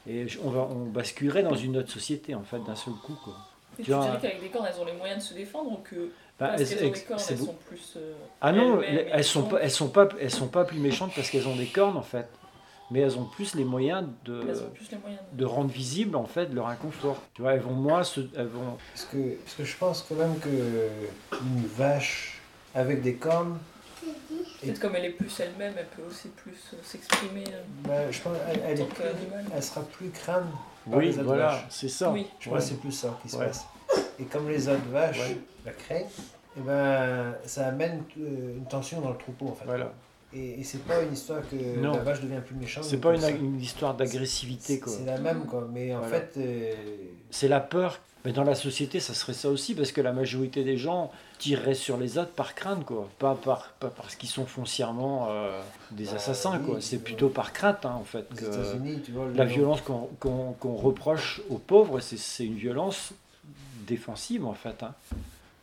Et 0.09 0.27
on, 0.45 0.49
on 0.51 0.87
basculerait 0.87 1.45
dans 1.45 1.55
une 1.55 1.77
autre 1.77 1.91
société, 1.93 2.35
en 2.35 2.43
fait, 2.43 2.59
d'un 2.65 2.75
seul 2.75 2.95
coup. 2.95 3.15
Quoi. 3.23 3.37
Et 3.79 3.83
Tu 3.83 3.85
tu 3.85 3.91
vois, 3.93 4.05
dirais 4.05 4.19
qu'avec 4.21 4.41
des 4.41 4.49
cornes, 4.49 4.67
elles 4.73 4.81
ont 4.81 4.85
les 4.85 4.93
moyens 4.93 5.23
de 5.25 5.29
se 5.29 5.35
défendre 5.35 5.73
ou 5.73 5.77
que 5.83 6.11
Bah, 6.39 6.49
parce 6.49 6.61
elles- 6.63 6.69
qu'elles 6.69 6.79
ont 6.79 6.87
elles- 6.89 6.93
des 6.93 7.01
cornes, 7.03 7.19
c'est 7.21 7.33
elles 7.35 7.39
beau- 7.41 7.47
sont 7.47 7.57
plus. 7.67 7.95
euh, 7.97 8.13
Ah 8.41 8.53
non, 8.53 8.81
elles-mêmes 8.83 8.97
les- 8.97 9.03
et 9.03 9.09
elles 9.13 9.25
sont 9.25 9.57
elles 9.59 9.71
sont 9.71 9.89
pas, 9.89 10.09
elles 10.21 10.31
sont 10.31 10.49
pas 10.49 10.65
plus 10.65 10.79
méchantes 10.79 11.13
parce 11.15 11.31
qu'elles 11.31 11.49
ont 11.49 11.57
des 11.57 11.67
cornes, 11.67 11.97
en 11.97 12.03
fait. 12.03 12.29
Mais 12.91 13.01
elles 13.01 13.17
ont 13.17 13.25
plus 13.25 13.55
les 13.55 13.65
moyens 13.65 14.07
de, 14.27 14.43
Elles 14.47 14.63
ont 14.63 14.69
plus 14.71 14.91
les 14.91 14.99
moyens. 14.99 15.23
de 15.33 15.45
rendre 15.47 15.71
visible, 15.71 16.15
en 16.15 16.27
fait, 16.27 16.53
leur 16.53 16.67
inconfort. 16.69 17.17
Tu 17.33 17.41
vois, 17.41 17.55
elles 17.55 17.61
vont 17.61 17.73
moins 17.73 18.05
se, 18.05 18.21
elles 18.37 18.47
vont, 18.49 18.77
Parce 18.93 19.07
que, 19.07 19.37
parce 19.37 19.55
que 19.55 19.65
je 19.65 19.77
pense 19.79 20.05
quand 20.07 20.15
même 20.17 20.39
que 20.39 20.49
une 21.41 21.67
vache 21.67 22.41
avec 22.75 23.01
des 23.03 23.15
cornes, 23.15 23.59
Peut-être 24.61 24.79
comme 24.81 24.95
elle 24.97 25.07
est 25.07 25.11
plus 25.11 25.41
elle-même, 25.41 25.75
elle 25.77 25.87
peut 25.87 26.03
aussi 26.09 26.29
plus 26.29 26.55
euh, 26.75 26.77
s'exprimer 26.85 27.45
euh, 27.49 27.63
ben, 27.87 28.11
je 28.13 28.21
pense 28.21 28.37
elle, 28.49 28.61
elle 28.65 28.81
est 28.81 28.85
plus- 28.85 29.63
sera 29.63 29.83
plus 29.83 30.11
crâne 30.11 30.47
oui, 30.87 31.07
les 31.07 31.15
autres 31.19 31.25
voilà, 31.25 31.47
vaches. 31.49 31.65
c'est 31.71 31.89
ça. 31.89 32.11
Oui. 32.11 32.27
Je 32.41 32.49
Ouais. 32.49 32.55
pense 32.57 32.65
que 32.65 32.71
c'est 32.71 32.81
plus 32.81 32.93
ça 32.93 33.19
qui 33.23 33.29
se 33.29 33.37
Ouais. 33.37 33.47
passe. 33.47 33.65
Et 34.19 34.25
comme 34.25 34.49
les 34.49 34.69
autres 34.69 34.89
vaches 34.91 35.19
Ouais. 35.19 35.37
la 35.65 35.73
craignent, 35.73 36.07
et 36.57 36.61
ben, 36.61 37.35
ça 37.47 37.67
amène 37.69 38.03
euh, 38.21 38.57
une 38.59 38.67
tension 38.67 39.01
dans 39.01 39.11
le 39.11 39.17
troupeau 39.17 39.49
en 39.49 39.55
fait. 39.55 39.65
Voilà. 39.65 39.93
Et, 40.35 40.61
et 40.61 40.65
c'est 40.65 40.83
pas 40.85 41.03
une 41.03 41.13
histoire 41.13 41.43
que 41.49 41.79
Non. 41.79 41.93
la 41.93 41.99
vache 42.03 42.21
devient 42.23 42.41
plus 42.45 42.57
méchante. 42.57 42.85
C'est 42.85 42.97
pas 43.01 43.15
une, 43.15 43.61
histoire 43.61 43.95
d'agressivité, 43.95 44.75
C'est 44.75 44.81
quoi. 44.81 44.93
c'est 44.93 45.05
la 45.05 45.19
même 45.19 45.45
quoi. 45.47 45.69
Mais 45.73 45.95
en 45.95 45.99
Voilà. 46.01 46.21
fait, 46.21 46.35
euh, 46.39 46.73
C'est 47.31 47.49
la 47.49 47.61
peur. 47.61 47.99
Mais 48.25 48.31
dans 48.33 48.45
la 48.45 48.55
société, 48.55 49.01
ça 49.01 49.15
serait 49.15 49.33
ça 49.33 49.49
aussi, 49.49 49.75
parce 49.75 49.91
que 49.91 50.01
la 50.01 50.13
majorité 50.13 50.63
des 50.63 50.77
gens 50.77 51.11
tireraient 51.41 51.75
sur 51.75 51.97
les 51.97 52.19
autres 52.19 52.31
par 52.31 52.55
crainte, 52.55 52.85
quoi. 52.85 53.09
Pas, 53.19 53.35
par, 53.35 53.73
pas 53.81 53.89
parce 53.91 54.15
qu'ils 54.15 54.29
sont 54.29 54.47
foncièrement 54.47 55.27
euh, 55.29 55.61
des 55.91 56.05
Bah, 56.05 56.13
assassins, 56.15 56.61
oui, 56.61 56.65
quoi. 56.67 56.81
c'est 56.81 56.99
plutôt 57.03 57.31
par 57.31 57.53
crainte, 57.53 57.85
hein, 57.85 57.97
en 58.01 58.05
fait. 58.05 58.29
Que 58.37 58.45
États-Unis, 58.45 59.01
tu 59.05 59.11
vois, 59.11 59.27
la 59.35 59.43
le- 59.43 59.51
violence 59.51 59.81
qu'on 59.81 60.09
qu'on- 60.21 60.53
qu'on 60.53 60.75
reproche 60.77 61.43
aux 61.51 61.59
pauvres, 61.59 61.99
c'est- 61.99 62.17
c'est 62.17 62.45
une 62.47 62.55
violence 62.55 63.11
défensive, 63.89 64.45
en 64.47 64.55
fait. 64.55 64.83
hein. 64.85 64.95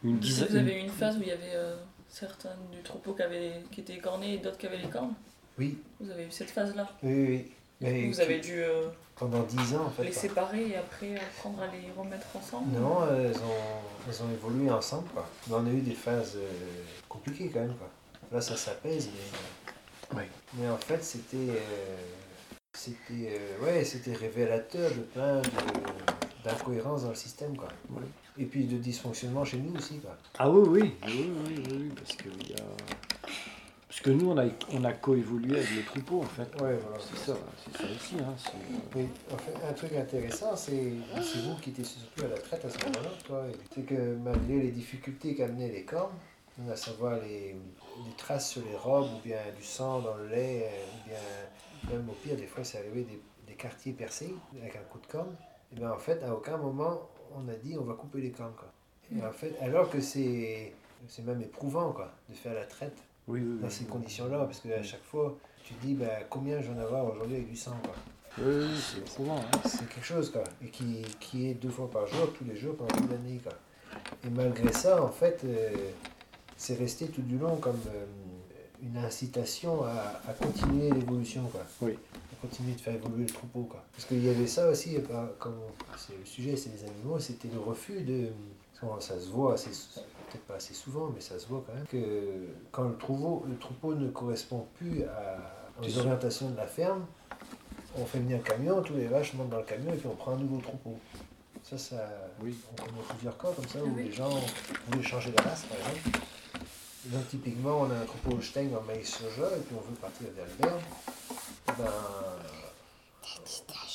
Une 0.03 0.19
Vous 0.19 0.43
avez 0.57 0.75
eu 0.79 0.79
une 0.81 0.89
phase 0.89 1.15
où 1.17 1.21
il 1.21 1.27
y 1.29 1.31
avait 1.31 1.53
euh, 1.55 1.75
certains 2.09 2.55
du 2.71 2.81
troupeau 2.81 3.13
qui, 3.13 3.21
avaient, 3.21 3.53
qui 3.71 3.81
étaient 3.81 3.93
écornés 3.95 4.35
et 4.35 4.37
d'autres 4.39 4.57
qui 4.57 4.65
avaient 4.67 4.77
les 4.77 4.89
cornes 4.89 5.13
Oui, 5.57 5.77
Vous 5.99 6.09
avez 6.09 6.25
eu 6.25 6.31
cette 6.31 6.49
phase-là 6.51 6.89
oui, 7.03 7.25
oui. 7.27 7.51
Mais 7.81 8.07
Vous 8.09 8.19
avez 8.19 8.39
dû 8.39 8.61
euh, 8.61 8.87
pendant 9.15 9.41
10 9.43 9.75
ans 9.75 9.85
en 9.85 9.89
fait. 9.89 10.03
les 10.03 10.11
quoi. 10.11 10.21
séparer 10.21 10.67
et 10.69 10.75
après 10.75 11.15
apprendre 11.15 11.61
à 11.61 11.67
les 11.67 11.89
remettre 11.97 12.27
ensemble 12.35 12.77
Non, 12.77 13.07
elles 13.07 13.37
ont, 13.37 14.07
elles 14.07 14.21
ont 14.23 14.29
évolué 14.31 14.69
ensemble. 14.69 15.07
Quoi. 15.13 15.25
Mais 15.47 15.55
on 15.55 15.65
a 15.65 15.69
eu 15.69 15.79
des 15.81 15.93
phases 15.95 16.33
euh, 16.35 16.49
compliquées 17.07 17.49
quand 17.53 17.61
même. 17.61 17.75
Quoi. 17.75 17.89
Là, 18.33 18.41
ça 18.41 18.57
s'apaise, 18.57 19.09
mais, 19.13 20.17
Oui. 20.17 20.23
mais 20.55 20.69
en 20.69 20.77
fait, 20.77 21.01
c'était 21.03 21.37
euh, 21.37 21.95
c'était 22.73 23.39
euh, 23.39 23.63
ouais, 23.63 23.85
c'était 23.85 24.13
révélateur 24.13 24.91
de 24.91 24.99
plein 25.01 25.39
de- 25.41 26.43
d'incohérences 26.43 27.03
dans 27.03 27.09
le 27.09 27.15
système. 27.15 27.55
Quoi. 27.55 27.69
Oui. 27.91 28.03
Et 28.37 28.45
puis 28.45 28.65
de 28.65 28.77
dysfonctionnement 28.77 29.43
chez 29.43 29.57
nous 29.57 29.75
aussi. 29.75 29.99
Quoi. 29.99 30.15
Ah 30.37 30.49
oui, 30.49 30.67
oui, 30.67 30.95
oui, 31.05 31.31
oui, 31.47 31.63
oui, 31.67 31.77
oui, 31.81 31.91
parce 31.95 32.15
que 32.15 32.29
il 32.41 32.51
y 32.51 32.53
a... 32.53 32.63
Parce 33.87 34.01
que 34.01 34.11
nous, 34.11 34.29
on 34.29 34.37
a, 34.37 34.45
on 34.71 34.83
a 34.83 34.93
coévolué 34.93 35.57
avec 35.57 35.75
les 35.75 35.81
troupeaux, 35.81 36.19
en 36.21 36.27
fait. 36.27 36.43
Ouais, 36.61 36.77
voilà. 36.77 36.99
C'est 36.99 37.31
ça, 37.31 37.37
c'est 37.65 37.77
ça 37.77 37.83
aussi. 37.85 38.15
Hein, 38.23 38.35
Oui, 38.95 39.07
en 39.33 39.37
fait, 39.37 39.53
un 39.67 39.73
truc 39.73 39.93
intéressant, 39.93 40.55
c'est 40.55 40.93
c'est 41.15 41.39
vous 41.39 41.55
qui 41.55 41.71
étiez 41.71 41.83
surtout 41.83 42.23
à 42.23 42.27
la 42.27 42.37
traite 42.37 42.63
à 42.63 42.69
ce 42.69 42.77
moment-là, 42.85 43.47
C'est 43.73 43.81
que 43.81 44.15
malgré 44.23 44.59
les 44.59 44.71
difficultés 44.71 45.35
qu'amenaient 45.35 45.71
les 45.71 45.83
cornes, 45.83 46.13
à 46.71 46.75
savoir 46.75 47.19
les, 47.21 47.55
les 47.55 48.15
traces 48.15 48.51
sur 48.51 48.61
les 48.63 48.77
robes, 48.77 49.09
ou 49.17 49.27
bien 49.27 49.39
du 49.57 49.63
sang 49.63 49.99
dans 49.99 50.15
le 50.15 50.27
lait, 50.27 50.69
ou 50.93 51.09
bien 51.09 51.97
même 51.97 52.07
au 52.09 52.13
pire, 52.13 52.35
des 52.37 52.45
fois, 52.47 52.63
c'est 52.63 52.77
arrivé 52.77 53.03
des, 53.03 53.19
des 53.47 53.55
quartiers 53.55 53.93
percés 53.93 54.35
avec 54.61 54.75
un 54.75 54.83
coup 54.91 54.99
de 54.99 55.07
corne, 55.07 55.35
et 55.73 55.75
bien 55.79 55.91
en 55.91 55.97
fait, 55.97 56.23
à 56.23 56.33
aucun 56.33 56.57
moment, 56.57 57.09
on 57.35 57.47
a 57.49 57.53
dit 57.55 57.75
on 57.77 57.83
va 57.83 57.93
couper 57.93 58.21
les. 58.21 58.31
Quoi. 58.31 58.51
Et 59.15 59.23
en 59.25 59.31
fait, 59.31 59.55
alors 59.61 59.89
que 59.89 59.99
c'est 60.01 60.73
c'est 61.07 61.25
même 61.25 61.41
éprouvant 61.41 61.91
quoi, 61.91 62.11
de 62.29 62.33
faire 62.35 62.53
la 62.53 62.65
traite 62.65 62.97
Oui, 63.27 63.41
oui, 63.41 63.59
dans 63.59 63.67
oui, 63.67 63.73
ces 63.73 63.83
oui. 63.85 63.89
conditions-là, 63.89 64.45
parce 64.45 64.59
qu'à 64.59 64.83
chaque 64.83 65.03
fois, 65.03 65.37
tu 65.63 65.73
te 65.73 65.85
dis 65.85 65.93
ben, 65.93 66.09
combien 66.29 66.61
je 66.61 66.71
vais 66.71 66.79
en 66.79 66.83
avoir 66.83 67.05
aujourd'hui 67.05 67.35
avec 67.37 67.49
du 67.49 67.55
sang. 67.55 67.75
Quoi. 67.83 67.93
Oui, 68.39 68.53
oui, 68.69 68.77
c'est 68.79 68.99
éprouvant. 68.99 69.37
Hein. 69.39 69.59
C'est 69.65 69.87
quelque 69.89 70.05
chose, 70.05 70.29
quoi. 70.31 70.43
Et 70.63 70.67
qui, 70.67 71.01
qui 71.19 71.49
est 71.49 71.53
deux 71.53 71.69
fois 71.69 71.89
par 71.89 72.05
jour, 72.07 72.31
tous 72.33 72.43
les 72.45 72.55
jours, 72.55 72.75
pendant 72.75 72.95
toute 72.95 73.09
l'année, 73.11 73.39
quoi. 73.43 73.53
Et 74.25 74.29
malgré 74.29 74.71
ça, 74.71 75.01
en 75.03 75.09
fait, 75.09 75.41
euh, 75.45 75.71
c'est 76.57 76.77
resté 76.77 77.07
tout 77.07 77.21
du 77.21 77.37
long 77.37 77.55
comme 77.57 77.79
euh, 77.87 78.05
une 78.83 78.97
incitation 78.97 79.83
à, 79.83 80.21
à 80.27 80.33
continuer 80.33 80.91
l'évolution, 80.91 81.43
quoi. 81.47 81.61
Oui. 81.81 81.97
Continuer 82.41 82.73
de 82.73 82.79
faire 82.81 82.93
évoluer 82.95 83.25
le 83.25 83.33
troupeau, 83.33 83.63
quoi. 83.63 83.83
Parce 83.91 84.05
qu'il 84.05 84.23
y 84.23 84.29
avait 84.29 84.47
ça 84.47 84.69
aussi, 84.69 84.97
comme 85.39 85.59
c'est 85.97 86.17
le 86.17 86.25
sujet, 86.25 86.55
c'est 86.55 86.69
les 86.69 86.83
animaux, 86.89 87.19
c'était 87.19 87.49
le 87.53 87.59
refus 87.59 88.01
de... 88.01 88.29
Ça 89.01 89.19
se 89.19 89.27
voit 89.27 89.55
assez, 89.55 89.71
peut-être 89.71 90.45
pas 90.45 90.53
assez 90.55 90.73
souvent, 90.73 91.11
mais 91.13 91.19
ça 91.19 91.37
se 91.37 91.47
voit 91.47 91.61
quand 91.67 91.73
même, 91.73 91.85
que 91.85 92.47
quand 92.71 92.83
le 92.83 92.95
troupeau, 92.95 93.43
le 93.49 93.57
troupeau 93.57 93.93
ne 93.93 94.07
correspond 94.09 94.65
plus 94.77 95.03
à, 95.03 95.83
aux 95.83 95.97
orientations 95.97 96.49
de 96.49 96.55
la 96.55 96.65
ferme, 96.65 97.05
on 97.97 98.05
fait 98.05 98.19
venir 98.19 98.37
un 98.37 98.41
camion, 98.41 98.81
tous 98.81 98.93
les 98.93 99.07
vaches 99.07 99.33
montent 99.33 99.49
dans 99.49 99.57
le 99.57 99.63
camion 99.65 99.91
et 99.91 99.97
puis 99.97 100.07
on 100.07 100.15
prend 100.15 100.31
un 100.31 100.37
nouveau 100.37 100.59
troupeau. 100.61 100.97
Ça, 101.61 101.77
ça 101.77 102.09
Oui. 102.41 102.55
on 102.71 102.75
connaît 102.81 103.01
plusieurs 103.09 103.37
cas 103.37 103.49
comme 103.53 103.67
ça 103.67 103.83
où 103.83 103.93
Oui. 103.93 104.05
les 104.05 104.11
gens 104.13 104.29
voulaient 104.87 105.03
changer 105.03 105.31
de 105.31 105.41
race, 105.41 105.65
par 105.65 105.77
exemple. 105.77 106.19
Donc, 107.07 107.27
typiquement, 107.27 107.81
on 107.81 107.91
a 107.91 107.95
un 107.95 108.05
troupeau 108.05 108.37
Holstein 108.37 108.69
en 108.79 108.83
maïs 108.83 109.09
soja 109.09 109.47
et 109.57 109.59
puis 109.59 109.75
on 109.75 109.81
veut 109.89 109.95
partir 109.99 110.27
vers 110.37 110.45
le 110.45 110.63
Berne. 110.63 110.79
Eh 110.79 111.11
Ben, 111.79 111.91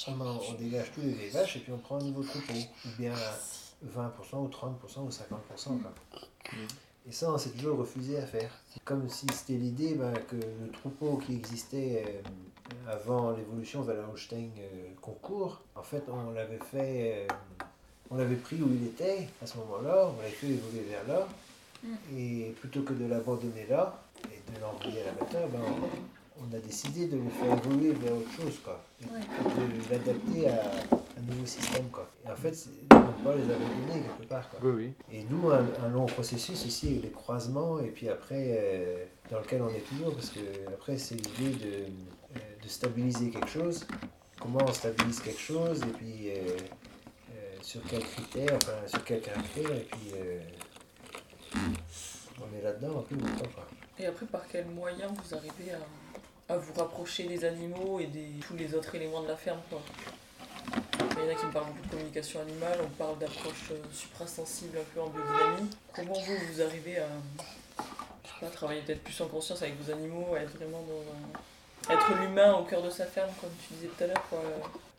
on, 0.08 0.20
en- 0.20 0.38
on 0.50 0.52
dégage 0.54 0.90
tous 0.94 1.00
les 1.00 1.28
vaches 1.30 1.56
et 1.56 1.60
puis 1.60 1.72
on 1.72 1.78
prend 1.78 1.96
un 2.00 2.04
nouveau 2.04 2.22
troupeau. 2.22 2.52
Ou 2.52 2.88
bien 2.98 3.12
20% 3.86 4.36
ou 4.36 4.48
30% 4.48 5.00
ou 5.00 5.08
50%. 5.08 5.82
quoi. 5.82 5.92
Et 7.06 7.12
ça, 7.12 7.30
on 7.30 7.38
s'est 7.38 7.50
toujours 7.50 7.78
refusé 7.78 8.18
à 8.18 8.26
faire. 8.26 8.50
Comme 8.84 9.08
si 9.08 9.26
c'était 9.32 9.54
l'idée 9.58 9.94
ben, 9.94 10.12
que 10.28 10.36
le 10.36 10.70
troupeau 10.72 11.16
qui 11.18 11.34
existait 11.34 12.22
euh, 12.88 12.92
avant 12.92 13.32
l'évolution 13.32 13.86
Holstein 14.10 14.48
euh, 14.58 14.88
concours, 15.00 15.60
en 15.74 15.82
fait, 15.82 16.02
on 16.08 16.30
l'avait 16.32 16.58
fait, 16.70 17.26
euh, 17.30 17.34
on 18.10 18.16
l'avait 18.16 18.36
pris 18.36 18.56
où 18.62 18.68
il 18.72 18.86
était 18.86 19.28
à 19.42 19.46
ce 19.46 19.58
moment-là, 19.58 20.10
on 20.14 20.16
l'avait 20.22 20.30
fait 20.34 20.46
évoluer 20.48 20.82
vers 20.88 21.06
là, 21.06 21.26
et 22.16 22.54
plutôt 22.60 22.82
que 22.82 22.94
de 22.94 23.04
l'abandonner 23.06 23.66
là 23.68 24.02
et 24.32 24.52
de 24.52 24.58
l'envoyer 24.60 25.02
à 25.02 25.04
l'abatteur, 25.06 25.46
ben, 25.48 25.60
on, 25.60 26.23
on 26.40 26.52
a 26.54 26.58
décidé 26.58 27.06
de 27.06 27.16
le 27.16 27.28
faire 27.30 27.56
évoluer 27.58 27.92
vers 27.92 28.12
autre 28.14 28.30
chose, 28.32 28.58
quoi, 28.64 28.84
et 29.00 29.04
Ouais. 29.06 29.20
de 29.20 29.90
l'adapter 29.92 30.48
à 30.48 30.62
un 31.16 31.22
nouveau 31.32 31.46
système, 31.46 31.88
quoi. 31.90 32.10
Et 32.26 32.30
en 32.30 32.36
fait, 32.36 32.54
on 32.90 32.96
ne 32.96 33.02
peut 33.02 33.22
pas 33.24 33.34
les 33.36 33.42
abandonner 33.44 34.02
quelque 34.02 34.28
part, 34.28 34.50
quoi. 34.50 34.58
Oui, 34.62 34.72
oui. 34.76 34.92
Et 35.16 35.24
nous, 35.30 35.50
un, 35.50 35.64
un 35.84 35.88
long 35.88 36.06
processus 36.06 36.64
ici, 36.64 36.88
avec 36.88 37.02
les 37.04 37.10
croisements, 37.10 37.78
et 37.78 37.88
puis 37.88 38.08
après, 38.08 38.56
euh, 38.58 39.04
dans 39.30 39.38
lequel 39.38 39.62
on 39.62 39.68
est 39.68 39.80
toujours, 39.88 40.12
parce 40.14 40.30
que 40.30 40.40
après, 40.68 40.98
c'est 40.98 41.14
l'idée 41.14 41.56
de, 41.64 41.72
euh, 42.36 42.38
de 42.62 42.68
stabiliser 42.68 43.30
quelque 43.30 43.48
chose. 43.50 43.86
Comment 44.40 44.60
on 44.66 44.72
stabilise 44.72 45.20
quelque 45.20 45.40
chose, 45.40 45.80
et 45.82 45.92
puis 45.96 46.30
euh, 46.30 46.56
euh, 47.30 47.56
sur 47.62 47.80
quel 47.88 48.02
critère, 48.02 48.56
enfin 48.56 48.72
sur 48.86 49.04
quel 49.04 49.20
caractère, 49.20 49.70
et 49.72 49.86
puis 49.90 50.10
euh, 50.16 50.40
on 52.40 52.58
est 52.58 52.62
là-dedans 52.62 52.98
un 52.98 53.02
peu 53.02 53.14
longtemps. 53.14 53.48
Quoi. 53.54 53.66
Et 53.98 54.06
après, 54.06 54.26
par 54.26 54.46
quels 54.48 54.66
moyens 54.66 55.12
vous 55.12 55.34
arrivez 55.36 55.70
à, 55.72 55.78
à 56.48 56.56
vous 56.56 56.72
rapprocher 56.74 57.24
des 57.24 57.44
animaux 57.44 58.00
et 58.00 58.06
des 58.06 58.28
tous 58.46 58.56
les 58.56 58.74
autres 58.74 58.94
éléments 58.94 59.22
de 59.22 59.28
la 59.28 59.36
ferme 59.36 59.60
quoi 59.70 59.80
Il 61.16 61.24
y 61.24 61.28
en 61.28 61.30
a 61.30 61.34
qui 61.34 61.46
me 61.46 61.52
parlent 61.52 61.66
beaucoup 61.66 61.86
de 61.86 61.90
communication 61.90 62.40
animale, 62.40 62.78
on 62.84 62.88
parle 62.90 63.18
d'approche 63.18 63.70
euh, 63.72 63.76
suprasensible 63.92 64.78
un 64.78 64.84
peu 64.94 65.00
en 65.00 65.08
biodynamie. 65.08 65.70
Comment 65.94 66.12
vous, 66.14 66.36
vous 66.52 66.62
arrivez 66.62 66.98
à, 66.98 67.06
je 67.78 68.28
sais 68.28 68.34
pas, 68.40 68.46
travailler 68.48 68.82
peut-être 68.82 69.02
plus 69.02 69.20
en 69.20 69.28
conscience 69.28 69.62
avec 69.62 69.80
vos 69.80 69.90
animaux, 69.92 70.34
à 70.34 70.40
être 70.40 70.56
vraiment 70.56 70.82
dans 70.82 71.92
être 71.92 72.14
l'humain 72.20 72.54
au 72.54 72.64
cœur 72.64 72.82
de 72.82 72.90
sa 72.90 73.04
ferme, 73.06 73.30
comme 73.40 73.50
tu 73.66 73.74
disais 73.74 73.88
tout 73.88 74.04
à 74.04 74.06
l'heure 74.08 74.24
quoi. 74.28 74.40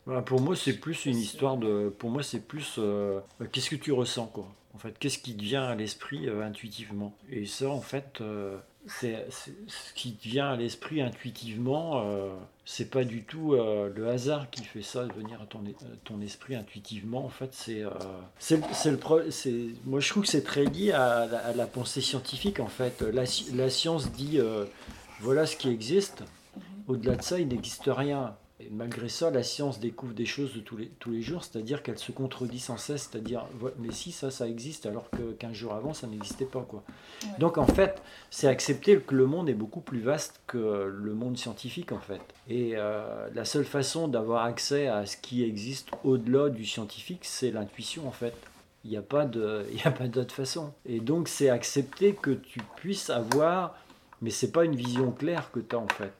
Bah, 0.06 0.22
pour 0.22 0.40
moi, 0.40 0.54
c'est 0.54 0.74
plus 0.74 1.06
une 1.06 1.16
histoire 1.18 1.56
de. 1.56 1.92
Pour 1.98 2.10
moi, 2.10 2.22
c'est 2.22 2.38
plus. 2.40 2.76
euh, 2.78 3.18
qu'est-ce 3.52 3.70
que 3.70 3.74
tu 3.74 3.90
ressens, 3.90 4.26
quoi 4.26 4.46
En 4.74 4.78
fait, 4.78 4.96
qu'est-ce 4.98 5.18
qui 5.18 5.36
te 5.36 5.42
vient 5.42 5.64
à 5.64 5.74
l'esprit 5.74 6.28
euh, 6.28 6.44
intuitivement 6.46 7.12
Et 7.28 7.44
ça, 7.44 7.68
en 7.70 7.80
fait, 7.80 8.20
euh, 8.20 8.56
c'est 8.88 9.26
ce 9.30 9.92
qui 9.94 10.12
te 10.14 10.28
vient 10.28 10.48
à 10.50 10.56
l'esprit 10.56 11.00
intuitivement. 11.02 12.02
euh, 12.04 12.28
c'est 12.64 12.90
pas 12.90 13.04
du 13.04 13.22
tout 13.22 13.54
euh, 13.54 13.90
le 13.94 14.08
hasard 14.08 14.50
qui 14.50 14.64
fait 14.64 14.82
ça 14.82 15.04
venir 15.04 15.40
à 15.40 15.46
ton, 15.46 15.60
e- 15.60 15.84
à 15.84 15.96
ton 16.04 16.20
esprit 16.20 16.54
intuitivement. 16.56 17.24
En 17.24 17.28
fait, 17.28 17.50
c'est. 17.52 17.82
euh, 17.84 17.90
c'est 18.38 18.56
le 18.90 18.96
Moi, 19.84 20.00
je 20.00 20.08
trouve 20.08 20.22
que 20.24 20.28
c'est 20.28 20.42
très 20.44 20.64
lié 20.64 20.92
à, 20.92 21.26
la- 21.26 21.38
à 21.46 21.52
la 21.52 21.66
pensée 21.66 22.00
scientifique, 22.00 22.58
en 22.60 22.66
fait. 22.68 23.02
La, 23.02 23.24
sci- 23.26 23.54
la 23.54 23.70
science 23.70 24.10
dit 24.12 24.38
euh, 24.40 24.64
voilà 25.20 25.46
ce 25.46 25.56
qui 25.56 25.68
existe. 25.68 26.22
Au-delà 26.88 27.16
de 27.16 27.22
ça, 27.22 27.38
il 27.40 27.48
n'existe 27.48 27.84
rien. 27.88 28.36
Et 28.58 28.70
malgré 28.70 29.10
ça, 29.10 29.30
la 29.30 29.42
science 29.42 29.80
découvre 29.80 30.14
des 30.14 30.24
choses 30.24 30.54
de 30.54 30.60
tous 30.60 30.78
les, 30.78 30.88
tous 30.88 31.10
les 31.10 31.20
jours, 31.20 31.44
c'est-à-dire 31.44 31.82
qu'elle 31.82 31.98
se 31.98 32.10
contredit 32.10 32.58
sans 32.58 32.78
cesse, 32.78 33.10
c'est-à-dire, 33.10 33.44
mais 33.78 33.92
si, 33.92 34.12
ça, 34.12 34.30
ça 34.30 34.48
existe, 34.48 34.86
alors 34.86 35.10
que 35.10 35.32
15 35.32 35.52
jours 35.52 35.74
avant, 35.74 35.92
ça 35.92 36.06
n'existait 36.06 36.46
pas. 36.46 36.62
Quoi. 36.62 36.82
Ouais. 37.22 37.28
Donc 37.38 37.58
en 37.58 37.66
fait, 37.66 38.00
c'est 38.30 38.48
accepter 38.48 38.96
que 38.98 39.14
le 39.14 39.26
monde 39.26 39.50
est 39.50 39.54
beaucoup 39.54 39.82
plus 39.82 40.00
vaste 40.00 40.40
que 40.46 40.90
le 40.90 41.12
monde 41.12 41.36
scientifique, 41.36 41.92
en 41.92 42.00
fait. 42.00 42.22
Et 42.48 42.72
euh, 42.76 43.28
la 43.34 43.44
seule 43.44 43.66
façon 43.66 44.08
d'avoir 44.08 44.44
accès 44.44 44.86
à 44.86 45.04
ce 45.04 45.18
qui 45.18 45.44
existe 45.44 45.90
au-delà 46.02 46.48
du 46.48 46.64
scientifique, 46.64 47.24
c'est 47.24 47.50
l'intuition, 47.50 48.08
en 48.08 48.12
fait. 48.12 48.34
Il 48.84 48.90
n'y 48.90 48.96
a 48.96 49.02
pas 49.02 49.26
d'autre 49.26 50.34
façon. 50.34 50.72
Et 50.86 51.00
donc 51.00 51.28
c'est 51.28 51.50
accepter 51.50 52.14
que 52.14 52.30
tu 52.30 52.60
puisses 52.76 53.10
avoir, 53.10 53.76
mais 54.22 54.30
c'est 54.30 54.52
pas 54.52 54.64
une 54.64 54.76
vision 54.76 55.10
claire 55.10 55.50
que 55.50 55.60
tu 55.60 55.76
as, 55.76 55.78
en 55.78 55.88
fait 55.88 56.14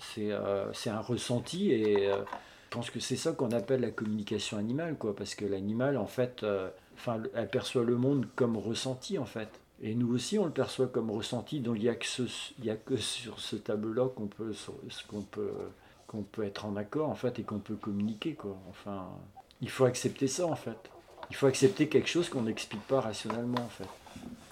c'est 0.00 0.30
euh, 0.32 0.72
un 0.86 1.00
ressenti 1.00 1.70
et 1.72 2.08
euh, 2.08 2.16
je 2.70 2.76
pense 2.76 2.90
que 2.90 3.00
c'est 3.00 3.16
ça 3.16 3.32
qu'on 3.32 3.50
appelle 3.52 3.80
la 3.80 3.90
communication 3.90 4.58
animale 4.58 4.96
quoi 4.96 5.14
parce 5.16 5.34
que 5.34 5.44
l'animal 5.44 5.96
en 5.96 6.06
fait 6.06 6.42
euh, 6.42 6.68
enfin 6.96 7.22
elle 7.34 7.48
perçoit 7.48 7.84
le 7.84 7.96
monde 7.96 8.26
comme 8.36 8.56
ressenti 8.56 9.18
en 9.18 9.24
fait 9.24 9.48
et 9.82 9.94
nous 9.94 10.14
aussi 10.14 10.38
on 10.38 10.44
le 10.46 10.50
perçoit 10.50 10.86
comme 10.88 11.10
ressenti 11.10 11.60
donc 11.60 11.76
il 11.76 11.84
y 11.84 11.88
a 11.88 11.96
ce, 12.02 12.22
a 12.68 12.74
que 12.76 12.96
sur 12.96 13.40
ce 13.40 13.56
tableau 13.56 13.92
là 13.92 14.08
qu'on 14.08 14.26
peut 14.26 14.52
ce 14.52 15.06
qu'on 15.06 15.22
peut 15.22 15.50
qu'on 16.06 16.22
peut 16.22 16.44
être 16.44 16.64
en 16.64 16.76
accord 16.76 17.08
en 17.08 17.14
fait 17.14 17.38
et 17.38 17.42
qu'on 17.42 17.58
peut 17.58 17.76
communiquer 17.76 18.34
quoi 18.34 18.56
enfin 18.70 19.08
il 19.60 19.70
faut 19.70 19.84
accepter 19.84 20.26
ça 20.28 20.46
en 20.46 20.56
fait 20.56 20.78
il 21.30 21.36
faut 21.36 21.46
accepter 21.46 21.88
quelque 21.88 22.08
chose 22.08 22.28
qu'on 22.28 22.42
n'explique 22.42 22.86
pas 22.86 23.00
rationnellement 23.00 23.60
en 23.60 23.68
fait 23.68 23.88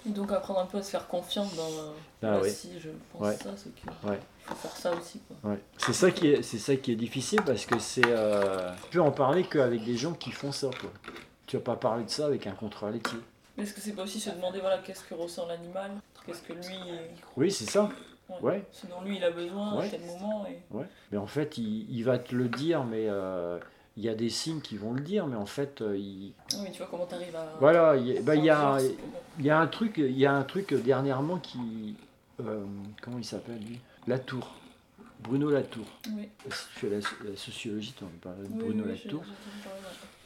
Et 0.05 0.09
donc 0.09 0.31
apprendre 0.31 0.59
un 0.59 0.65
peu 0.65 0.77
à 0.77 0.83
se 0.83 0.91
faire 0.91 1.07
confiance 1.07 1.55
dans 1.55 2.27
euh, 2.29 2.41
ouais. 2.41 2.49
si 2.49 2.79
je 2.79 2.89
pense 3.11 3.21
Ouais. 3.21 3.35
ça, 3.35 3.49
c'est 3.57 3.73
que 3.75 4.07
Ouais. 4.07 4.19
Faut 4.47 4.55
faire 4.55 4.75
ça 4.77 4.91
aussi. 4.95 5.19
Ouais. 5.43 5.59
C'est 5.77 5.93
ça 5.93 6.11
qui 6.11 6.27
est, 6.29 6.41
c'est 6.41 6.57
ça 6.57 6.75
qui 6.75 6.91
est 6.91 6.95
difficile 6.95 7.41
parce 7.45 7.65
que 7.65 7.77
c'est, 7.79 8.05
euh, 8.05 8.71
tu 8.89 8.97
peux 8.97 9.01
en 9.01 9.11
parler 9.11 9.43
qu'avec 9.43 9.83
des 9.83 9.97
gens 9.97 10.13
qui 10.13 10.31
font 10.31 10.51
ça. 10.51 10.69
Quoi. 10.79 10.91
Tu 11.45 11.57
vas 11.57 11.63
pas 11.63 11.75
parler 11.75 12.03
de 12.05 12.09
ça 12.09 12.25
avec 12.27 12.47
un 12.47 12.51
contrôleur 12.51 12.93
laitier. 12.95 13.19
Mais 13.57 13.63
est-ce 13.63 13.73
que 13.73 13.81
c'est 13.81 13.93
pas 13.93 14.03
aussi 14.03 14.19
se 14.19 14.29
demander 14.29 14.59
voilà 14.59 14.77
qu'est-ce 14.79 15.03
que 15.03 15.15
ressent 15.15 15.47
l'animal, 15.47 15.91
qu'est-ce 16.25 16.41
que 16.41 16.53
lui, 16.53 16.75
Oui, 17.35 17.51
c'est 17.51 17.69
ça. 17.69 17.89
Ouais. 18.41 18.63
ce 18.73 18.85
dont 18.87 19.01
lui 19.05 19.15
il 19.17 19.23
a 19.23 19.31
besoin 19.31 19.71
à 19.71 19.77
Ouais. 19.77 19.89
tel 19.89 20.01
moment 20.01 20.45
et 20.45 20.59
Ouais. 20.75 20.85
Mais 21.11 21.17
en 21.17 21.27
fait, 21.27 21.57
il, 21.57 21.89
il 21.89 22.03
va 22.03 22.19
te 22.19 22.35
le 22.35 22.49
dire, 22.49 22.83
mais 22.83 23.05
euh, 23.07 23.57
il 23.95 24.03
y 24.03 24.09
a 24.09 24.13
des 24.15 24.29
signes 24.29 24.59
qui 24.59 24.75
vont 24.77 24.91
le 24.93 24.99
dire, 24.99 25.25
mais 25.27 25.37
en 25.37 25.45
fait, 25.45 25.81
euh, 25.81 25.95
il, 25.97 26.33
Oui, 26.53 26.59
mais 26.63 26.71
tu 26.71 26.79
vois 26.79 26.87
comment 26.91 27.05
t'arrives 27.05 27.35
à. 27.35 27.45
voilà, 27.59 27.95
il 27.95 28.07
y 28.07 28.17
a- 28.17 28.21
bah, 28.21 28.35
il 28.35 28.43
y 28.43 28.49
a, 28.49 28.77
il 29.39 29.45
y 29.45 29.49
un 29.49 29.65
truc, 29.67 29.93
il 29.97 30.17
y 30.17 30.25
a 30.25 30.33
un 30.33 30.43
truc 30.43 30.73
dernièrement 30.73 31.37
qui, 31.37 31.95
euh, 32.41 32.65
comment 33.01 33.17
il 33.17 33.25
s'appelle 33.25 33.59
lui? 33.59 33.79
Latour. 34.07 34.55
Bruno 35.19 35.49
Latour. 35.49 35.85
Oui, 36.15 36.29
Si 36.49 36.65
tu 36.73 36.79
fais 36.79 36.89
la, 36.89 36.97
la 37.29 37.35
sociologie, 37.35 37.93
tu 37.97 38.03
en 38.03 38.07
parles 38.21 38.43
de 38.43 38.53
oui, 38.53 38.59
Bruno 38.59 38.83
oui, 38.85 38.99
Latour. 39.03 39.23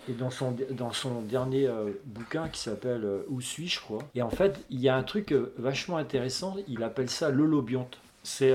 Et 0.10 0.14
dans 0.14 0.32
son, 0.32 0.56
dans 0.72 0.94
son 0.94 1.22
dernier 1.22 1.68
euh, 1.68 1.92
bouquin 2.06 2.50
qui 2.50 2.60
s'appelle 2.60 3.04
euh, 3.04 3.24
Où 3.30 3.40
suis-je, 3.40 3.76
je 3.76 3.80
crois. 3.80 4.04
Et 4.16 4.22
en 4.22 4.30
fait, 4.30 4.60
il 4.70 4.80
y 4.80 4.90
a 4.90 4.96
un 4.96 5.04
truc 5.04 5.32
euh, 5.32 5.54
vachement 5.58 5.98
intéressant, 5.98 6.56
il 6.68 6.82
appelle 6.84 7.10
ça 7.10 7.30
l'holobionte. 7.30 7.98
C'est 8.24 8.54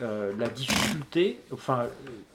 la 0.00 0.48
difficulté, 0.48 1.38
enfin, 1.52 1.86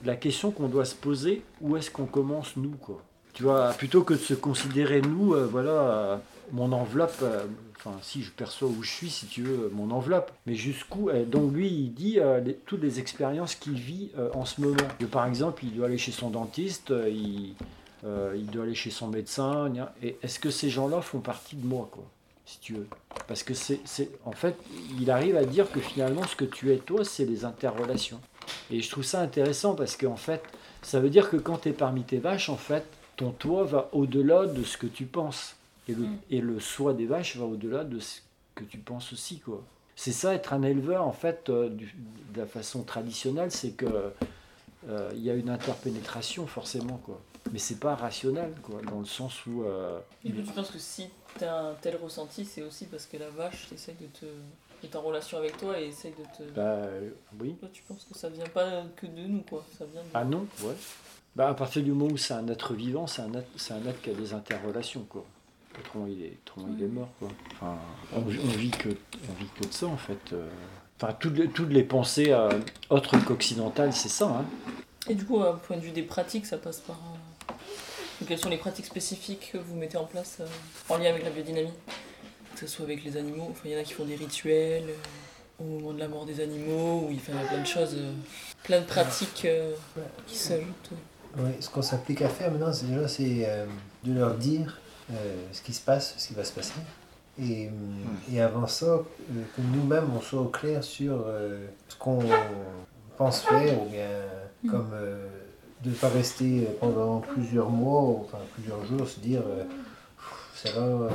la 0.06 0.16
question 0.16 0.50
qu'on 0.52 0.68
doit 0.68 0.86
se 0.86 0.94
poser, 0.94 1.42
où 1.60 1.76
est-ce 1.76 1.90
qu'on 1.90 2.06
commence, 2.06 2.56
nous, 2.56 2.70
quoi. 2.70 3.02
Tu 3.34 3.42
vois, 3.42 3.72
plutôt 3.72 4.04
que 4.04 4.14
de 4.14 4.18
se 4.18 4.32
considérer, 4.32 5.02
nous, 5.02 5.34
voilà, 5.50 6.22
mon 6.52 6.72
enveloppe, 6.72 7.18
euh, 7.22 7.44
enfin, 7.76 7.96
si 8.02 8.22
je 8.22 8.30
perçois 8.30 8.68
où 8.68 8.82
je 8.82 8.90
suis, 8.90 9.10
si 9.10 9.26
tu 9.26 9.42
veux, 9.42 9.70
mon 9.72 9.90
enveloppe, 9.90 10.30
mais 10.46 10.54
jusqu'où, 10.54 11.08
euh, 11.08 11.24
donc 11.24 11.52
lui, 11.52 11.68
il 11.68 11.94
dit 11.94 12.18
euh, 12.18 12.40
toutes 12.66 12.82
les 12.82 13.00
expériences 13.00 13.54
qu'il 13.54 13.74
vit 13.74 14.10
en 14.34 14.44
ce 14.44 14.60
moment. 14.60 14.76
Par 15.10 15.26
exemple, 15.26 15.64
il 15.64 15.74
doit 15.74 15.86
aller 15.86 15.98
chez 15.98 16.12
son 16.12 16.30
dentiste, 16.30 16.92
il, 17.08 17.54
doit 18.02 18.64
aller 18.64 18.74
chez 18.74 18.90
son 18.90 19.08
médecin. 19.08 19.72
Et 20.02 20.16
est-ce 20.22 20.38
que 20.38 20.50
ces 20.50 20.70
gens-là 20.70 21.00
font 21.00 21.20
partie 21.20 21.56
de 21.56 21.66
moi, 21.66 21.88
quoi, 21.90 22.04
si 22.44 22.58
tu 22.60 22.74
veux? 22.74 22.86
Parce 23.26 23.42
que 23.42 23.54
c'est, 23.54 23.80
c'est, 23.84 24.10
en 24.24 24.32
fait, 24.32 24.56
il 25.00 25.10
arrive 25.10 25.36
à 25.36 25.44
dire 25.44 25.70
que 25.70 25.80
finalement, 25.80 26.22
ce 26.26 26.36
que 26.36 26.44
tu 26.44 26.72
es 26.72 26.76
toi, 26.76 27.04
c'est 27.04 27.24
les 27.24 27.44
interrelations. 27.44 28.20
Et 28.70 28.80
je 28.80 28.90
trouve 28.90 29.04
ça 29.04 29.20
intéressant 29.20 29.74
parce 29.74 29.96
qu'en 29.96 30.16
fait, 30.16 30.42
ça 30.82 31.00
veut 31.00 31.10
dire 31.10 31.30
que 31.30 31.36
quand 31.36 31.58
tu 31.62 31.70
es 31.70 31.72
parmi 31.72 32.02
tes 32.02 32.18
vaches, 32.18 32.48
en 32.48 32.56
fait, 32.56 32.84
ton 33.16 33.30
toi 33.30 33.64
va 33.64 33.88
au-delà 33.92 34.46
de 34.46 34.62
ce 34.62 34.76
que 34.76 34.86
tu 34.86 35.04
penses. 35.04 35.56
Et 35.88 35.94
le, 35.94 36.02
Mm. 36.04 36.18
et 36.30 36.40
le 36.40 36.60
soi 36.60 36.94
des 36.94 37.06
vaches 37.06 37.36
va 37.36 37.44
au-delà 37.44 37.84
de 37.84 37.98
ce 38.00 38.20
que 38.54 38.64
tu 38.64 38.78
penses 38.78 39.12
aussi, 39.12 39.38
quoi. 39.40 39.62
C'est 39.94 40.12
ça, 40.12 40.34
être 40.34 40.52
un 40.52 40.62
éleveur, 40.62 41.06
en 41.06 41.12
fait, 41.12 41.48
euh, 41.48 41.68
du- 41.70 41.94
de 42.34 42.40
la 42.40 42.46
façon 42.46 42.82
traditionnelle, 42.82 43.50
c'est 43.50 43.70
que 43.70 43.86
euh, 44.88 45.10
il 45.14 45.22
y 45.22 45.30
a 45.30 45.34
une 45.34 45.48
interpénétration, 45.50 46.46
forcément, 46.46 46.98
quoi. 46.98 47.20
Mais 47.52 47.58
c'est 47.58 47.78
pas 47.80 47.94
rationnel, 47.94 48.52
quoi, 48.62 48.80
dans 48.82 48.98
le 49.00 49.04
sens 49.06 49.46
où... 49.46 49.62
euh, 49.64 49.98
Et 50.24 50.30
puis 50.30 50.42
tu 50.42 50.52
penses 50.52 50.70
que 50.70 50.78
si 50.78 51.08
t'as 51.38 51.70
un 51.70 51.74
tel 51.74 51.96
ressenti, 51.96 52.44
c'est 52.44 52.62
aussi 52.62 52.86
parce 52.86 53.06
que 53.06 53.16
la 53.16 53.28
vache 53.30 53.68
essaye 53.72 53.94
de 54.00 54.06
te. 54.06 54.26
est 54.84 54.94
en 54.96 55.00
relation 55.00 55.38
avec 55.38 55.56
toi 55.56 55.80
et 55.80 55.86
essaye 55.86 56.12
de 56.12 56.24
te. 56.44 56.50
bah, 56.54 56.88
oui. 57.40 57.54
Toi, 57.60 57.68
tu 57.72 57.82
penses 57.84 58.04
que 58.10 58.18
ça 58.18 58.28
vient 58.28 58.46
pas 58.48 58.82
que 58.96 59.06
de 59.06 59.22
nous, 59.26 59.42
quoi. 59.42 59.64
Ça 59.78 59.84
vient 59.86 60.02
de. 60.02 60.08
Ah 60.14 60.24
non, 60.24 60.46
ouais. 60.62 60.74
Bah, 61.34 61.48
à 61.48 61.54
partir 61.54 61.82
du 61.82 61.92
moment 61.92 62.12
où 62.12 62.16
c'est 62.16 62.34
un 62.34 62.46
être 62.48 62.74
vivant, 62.74 63.06
c'est 63.06 63.22
un 63.22 63.32
être, 63.34 63.48
c'est 63.56 63.72
un 63.74 63.84
être 63.86 64.00
qui 64.02 64.10
a 64.10 64.14
des 64.14 64.34
interrelations, 64.34 65.04
quoi. 65.08 65.24
Autrement, 65.78 66.06
il 66.06 66.22
est, 66.22 66.38
autrement, 66.46 66.68
il 66.76 66.82
est 66.84 66.88
mort, 66.88 67.08
quoi. 67.18 67.28
Enfin, 67.52 67.76
on, 68.14 68.20
vit- 68.22 68.40
on 68.42 68.48
vit 68.56 68.70
que, 68.70 68.88
on 68.88 69.32
vit 69.38 69.48
que 69.60 69.66
de 69.66 69.72
ça, 69.72 69.86
en 69.86 69.96
fait. 69.96 70.32
euh. 70.32 70.48
Enfin, 71.00 71.12
toutes 71.18 71.36
les, 71.36 71.48
toutes 71.48 71.70
les 71.70 71.82
pensées 71.82 72.30
euh, 72.32 72.48
autres 72.90 73.18
qu'occidentales, 73.18 73.92
c'est 73.92 74.08
ça, 74.08 74.26
hein. 74.26 74.44
Et 75.08 75.14
du 75.14 75.24
coup, 75.24 75.40
à 75.42 75.56
point 75.58 75.76
de 75.76 75.82
vue 75.82 75.90
des 75.90 76.02
pratiques, 76.02 76.46
ça 76.46 76.56
passe 76.58 76.80
par. 76.80 76.96
euh, 76.96 77.52
donc, 78.20 78.28
Quelles 78.28 78.38
sont 78.38 78.48
les 78.48 78.56
pratiques 78.56 78.86
spécifiques 78.86 79.50
que 79.52 79.58
vous 79.58 79.74
mettez 79.76 79.98
en 79.98 80.04
place 80.06 80.38
euh, 80.40 80.46
en 80.88 80.96
lien 80.96 81.10
avec 81.10 81.22
la 81.24 81.30
biodynamie? 81.30 81.68
Que 82.54 82.60
ce 82.60 82.66
soit 82.66 82.86
avec 82.86 83.04
les 83.04 83.16
animaux, 83.18 83.48
enfin, 83.50 83.60
il 83.66 83.72
y 83.72 83.76
en 83.76 83.80
a 83.80 83.82
qui 83.82 83.92
font 83.92 84.06
des 84.06 84.16
rituels 84.16 84.84
euh, 84.88 84.94
au 85.62 85.64
moment 85.64 85.92
de 85.92 85.98
la 85.98 86.08
mort 86.08 86.24
des 86.24 86.40
animaux, 86.40 87.06
ou 87.06 87.10
il 87.12 87.18
a 87.36 87.46
plein 87.46 87.60
de 87.60 87.66
choses, 87.66 87.94
euh, 87.96 88.12
plein 88.64 88.80
de 88.80 88.86
pratiques 88.86 89.44
euh, 89.44 89.74
qui 90.26 90.36
s'ajoutent. 90.36 90.90
Ouais, 91.36 91.54
ce 91.60 91.68
qu'on 91.68 91.82
s'applique 91.82 92.22
à 92.22 92.30
faire 92.30 92.50
maintenant, 92.50 92.72
c'est 92.72 92.86
déjà 92.86 93.06
c'est 93.06 93.44
euh, 93.46 93.66
de 94.04 94.14
leur 94.14 94.34
dire 94.38 94.80
ce 95.52 95.62
qui 95.62 95.72
se 95.72 95.80
passe, 95.80 96.14
ce 96.18 96.28
qui 96.28 96.34
va 96.34 96.44
se 96.44 96.52
passer. 96.52 96.72
Et, 97.38 97.66
euh, 97.66 97.70
et 98.32 98.40
avant 98.40 98.66
ça, 98.66 98.86
euh, 98.86 99.02
que 99.54 99.60
nous-mêmes, 99.60 100.08
on 100.16 100.20
soit 100.20 100.40
au 100.40 100.46
clair 100.48 100.82
sur 100.82 101.22
euh, 101.26 101.66
ce 101.88 101.96
qu'on 101.96 102.20
pense 103.16 103.40
faire, 103.42 103.82
ou 103.82 103.86
bien 103.90 104.08
Mm. 104.62 104.70
comme 104.70 104.90
euh, 104.94 105.26
de 105.84 105.90
ne 105.90 105.94
pas 105.94 106.08
rester 106.08 106.66
pendant 106.80 107.20
plusieurs 107.20 107.68
mois, 107.68 108.00
ou 108.00 108.20
enfin 108.24 108.38
plusieurs 108.54 108.82
jours, 108.86 109.06
se 109.06 109.20
dire 109.20 109.42
euh, 109.46 109.64
ça 110.54 110.70
va, 110.72 110.86
euh, 110.86 111.08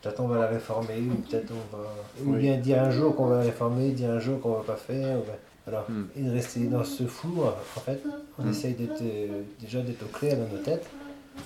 peut-être 0.00 0.20
on 0.20 0.28
va 0.28 0.38
la 0.38 0.46
réformer, 0.46 1.00
ou 1.10 1.16
peut-être 1.28 1.50
on 1.52 1.76
va. 1.76 1.82
Ou 2.24 2.34
bien 2.36 2.56
dire 2.58 2.80
un 2.80 2.90
jour 2.92 3.16
qu'on 3.16 3.26
va 3.26 3.38
la 3.38 3.42
réformer, 3.42 3.90
dire 3.90 4.10
un 4.10 4.20
jour 4.20 4.40
qu'on 4.40 4.52
va 4.54 4.62
pas 4.62 4.76
faire. 4.76 5.18
Alors, 5.66 5.84
Mm. 5.90 6.04
et 6.16 6.22
de 6.22 6.30
rester 6.30 6.60
dans 6.66 6.84
ce 6.84 7.02
flou, 7.04 7.42
en 7.42 7.80
fait, 7.80 8.00
on 8.38 8.44
Mm. 8.44 8.50
essaye 8.50 8.74
d'être 8.74 9.02
euh, 9.02 9.42
déjà 9.60 9.80
d'être 9.82 10.04
au 10.04 10.16
clair 10.16 10.36
dans 10.36 10.46
nos 10.56 10.62
têtes. 10.62 10.88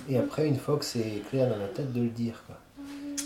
Et 0.09 0.17
après, 0.17 0.47
une 0.47 0.57
fois 0.57 0.77
que 0.77 0.85
c'est 0.85 1.21
clair 1.29 1.49
dans 1.49 1.57
notre 1.57 1.73
tête, 1.73 1.93
de 1.93 2.01
le 2.01 2.09
dire. 2.09 2.43
Quoi. 2.47 2.57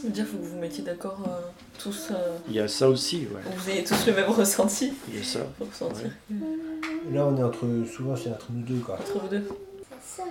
Déjà, 0.03 0.21
il 0.21 0.25
faut 0.27 0.37
que 0.37 0.43
vous 0.43 0.49
vous 0.51 0.59
mettiez 0.59 0.83
d'accord 0.83 1.19
euh, 1.27 1.41
tous, 1.79 2.09
euh, 2.11 2.37
Il 2.47 2.55
y 2.55 2.59
a 2.59 2.67
ça 2.67 2.87
aussi, 2.89 3.27
ouais. 3.33 3.41
vous 3.55 3.69
ayez 3.69 3.83
tous 3.83 4.05
le 4.05 4.13
même 4.13 4.29
ressenti 4.29 4.93
Il 5.09 5.17
y 5.17 5.21
a 5.21 5.23
ça. 5.23 5.39
pour 5.57 5.67
ressentir 5.69 6.11
Et 6.29 7.13
là, 7.15 7.25
on 7.25 7.35
est 7.37 7.43
entre, 7.43 7.65
souvent, 7.91 8.15
c'est 8.15 8.29
entre 8.29 8.47
nous 8.51 8.61
deux. 8.63 8.79
Quoi. 8.79 8.95
entre 8.95 9.19
vous 9.19 9.27
deux. 9.27 9.47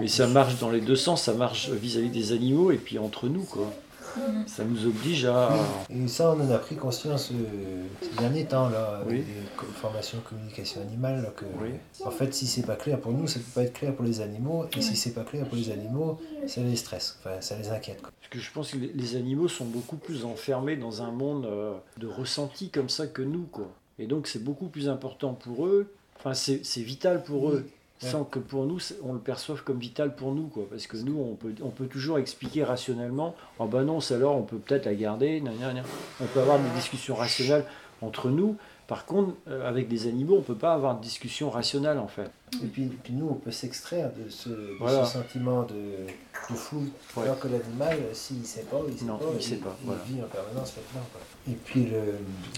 Mais 0.01 0.09
ça 0.09 0.27
marche 0.27 0.59
dans 0.59 0.71
les 0.71 0.81
deux 0.81 0.97
sens, 0.97 1.23
ça 1.25 1.33
marche 1.35 1.69
vis-à-vis 1.71 2.11
des 2.11 2.33
animaux 2.33 2.71
et 2.73 2.77
puis 2.77 2.99
entre 2.99 3.29
nous, 3.29 3.45
quoi. 3.45 3.73
Mhm. 4.17 4.47
Ça 4.49 4.65
nous 4.65 4.87
oblige 4.87 5.25
à. 5.27 5.51
Et 5.91 6.09
ça, 6.09 6.31
on 6.33 6.41
en 6.41 6.51
a 6.51 6.59
pris 6.59 6.77
conscience 6.77 7.31
euh, 7.33 7.85
ces 8.01 8.17
derniers 8.21 8.45
temps, 8.47 8.69
là, 8.69 8.99
avec 9.03 9.25
Oui. 9.27 9.63
formations 9.81 10.19
communication 10.29 10.81
animale, 10.83 11.23
là, 11.23 11.31
que, 11.37 11.45
Oui. 11.63 11.71
en 12.05 12.11
fait, 12.11 12.33
si 12.35 12.47
c'est 12.47 12.63
pas 12.67 12.77
clair 12.77 13.01
pour 13.01 13.13
nous, 13.13 13.27
ça 13.27 13.39
peut 13.41 13.45
pas 13.55 13.63
être 13.63 13.75
clair 13.75 13.95
pour 13.95 14.05
les 14.05 14.21
animaux, 14.21 14.65
et 14.77 14.81
si 14.81 14.97
c'est 14.97 15.13
pas 15.13 15.25
clair 15.25 15.47
pour 15.47 15.57
les 15.57 15.71
animaux, 15.71 16.19
ça 16.47 16.61
les 16.63 16.77
stresse, 16.77 17.19
enfin, 17.21 17.41
ça 17.41 17.57
les 17.57 17.69
inquiète. 17.69 18.01
Quoi. 18.03 18.11
Parce 18.21 18.31
que 18.31 18.39
je 18.39 18.51
pense 18.53 18.71
que 18.73 18.79
les- 18.79 19.17
animaux 19.17 19.49
sont 19.49 19.65
beaucoup 19.67 19.97
plus 19.97 20.25
enfermés 20.25 20.77
dans 20.77 21.03
un 21.03 21.11
monde 21.11 21.47
euh, 21.47 21.75
de 21.99 22.07
ressenti 22.07 22.71
comme 22.71 22.89
ça 22.89 23.07
que 23.07 23.23
nous, 23.23 23.45
quoi. 23.45 23.69
Et 23.99 24.07
donc 24.07 24.27
c'est 24.27 24.43
beaucoup 24.43 24.67
plus 24.69 24.89
important 24.89 25.33
pour 25.35 25.67
eux. 25.67 25.87
Enfin, 26.19 26.35
c'est 26.35 26.65
c'est 26.65 26.81
vital 26.83 27.23
pour 27.23 27.51
eux. 27.51 27.67
Ouais. 28.03 28.11
Sans 28.11 28.25
que 28.25 28.39
pour 28.39 28.67
nous, 28.67 28.79
on 29.05 29.15
le 29.15 29.19
perçoive 29.19 29.63
comme 29.63 29.79
vital 29.79 30.15
pour 30.15 30.33
nous, 30.35 30.49
quoi. 30.49 30.65
Parce 30.69 30.87
que 30.87 30.99
nous, 30.99 31.19
on 31.19 31.35
peut, 31.35 31.55
on 31.63 31.71
peut 31.71 31.87
toujours 31.87 32.19
expliquer 32.19 32.63
rationnellement. 32.65 33.35
Oh 33.59 33.67
ben 33.67 33.85
non, 33.85 34.01
celle-là, 34.01 34.29
on 34.29 34.43
peut 34.43 34.59
peut-être 34.59 34.85
la 34.85 34.95
garder. 34.95 35.41
gna, 35.41 35.51
gna, 35.53 35.73
gna. 35.73 35.83
On 36.21 36.27
peut 36.27 36.41
avoir 36.41 36.59
des 36.59 36.69
discussions 36.77 37.15
rationnelles 37.15 37.65
entre 38.03 38.29
nous. 38.29 38.57
Par 38.87 39.05
contre, 39.07 39.33
euh, 39.49 39.67
avec 39.69 39.89
des 39.89 40.07
animaux, 40.07 40.37
on 40.39 40.43
peut 40.43 40.55
pas 40.55 40.73
avoir 40.75 40.97
de 40.99 41.03
discussion 41.03 41.49
rationnelle, 41.51 41.99
en 41.99 42.07
fait. 42.07 42.31
Et 42.63 42.67
puis, 42.67 42.85
puis 43.03 43.15
nous, 43.15 43.29
on 43.31 43.35
peut 43.35 43.51
s'extraire 43.51 44.11
de 44.13 44.29
ce, 44.31 44.51
de 44.51 44.77
Voilà. 44.79 45.05
ce 45.07 45.15
sentiment 45.15 45.63
de, 45.63 45.75
de 45.75 46.55
flou, 46.55 46.85
Ouais. 47.17 47.25
alors 47.25 47.41
que 47.41 47.49
l'animal, 47.49 47.99
s'il 48.13 48.45
sait 48.45 48.63
pas, 48.71 48.77
il 48.89 48.97
sait 48.97 49.07
Non, 49.07 49.17
pas, 49.19 49.25
il 49.35 49.43
sait 49.43 49.57
pas, 49.57 49.75
il 49.81 49.87
voilà. 49.87 50.03
vit 50.07 50.23
en 50.23 50.27
permanence 50.29 50.75
là-dedans. 50.77 51.07
quoi. 51.13 51.21
Et 51.51 51.57
puis, 51.57 51.87
le, 51.87 52.01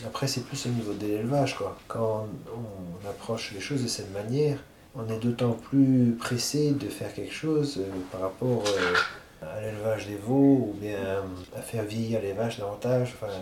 après, 0.07 0.26
c'est 0.26 0.43
plus 0.43 0.66
au 0.66 0.70
niveau 0.70 0.93
de 0.93 1.07
l'élevage. 1.07 1.57
quoi. 1.57 1.78
Quand 1.86 2.26
on, 2.49 2.59
on 3.07 3.09
approche 3.09 3.53
les 3.55 3.61
choses 3.61 3.82
de 3.82 3.89
cette 3.89 4.12
manière, 4.12 4.59
on 4.95 5.09
est 5.09 5.18
d'autant 5.18 5.53
plus 5.53 6.16
pressé 6.18 6.72
de 6.72 6.86
faire 6.89 7.12
quelque 7.14 7.32
chose 7.32 7.78
euh, 7.78 7.91
par 8.11 8.22
rapport 8.22 8.64
euh, 8.66 9.47
à 9.47 9.61
l'élevage 9.61 10.07
des 10.07 10.16
veaux 10.16 10.70
ou 10.72 10.76
bien 10.80 11.22
à 11.57 11.61
faire 11.62 11.84
vieillir 11.84 12.20
les 12.20 12.32
vaches 12.32 12.59
davantage. 12.59 13.14
Enfin, 13.20 13.32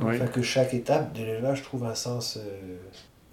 Oui. 0.00 0.14
Enfin, 0.16 0.26
que 0.26 0.42
chaque 0.42 0.72
étape 0.74 1.12
de 1.12 1.22
l'élevage 1.24 1.62
trouve 1.62 1.84
un 1.84 1.94
sens 1.94 2.38
euh, 2.38 2.76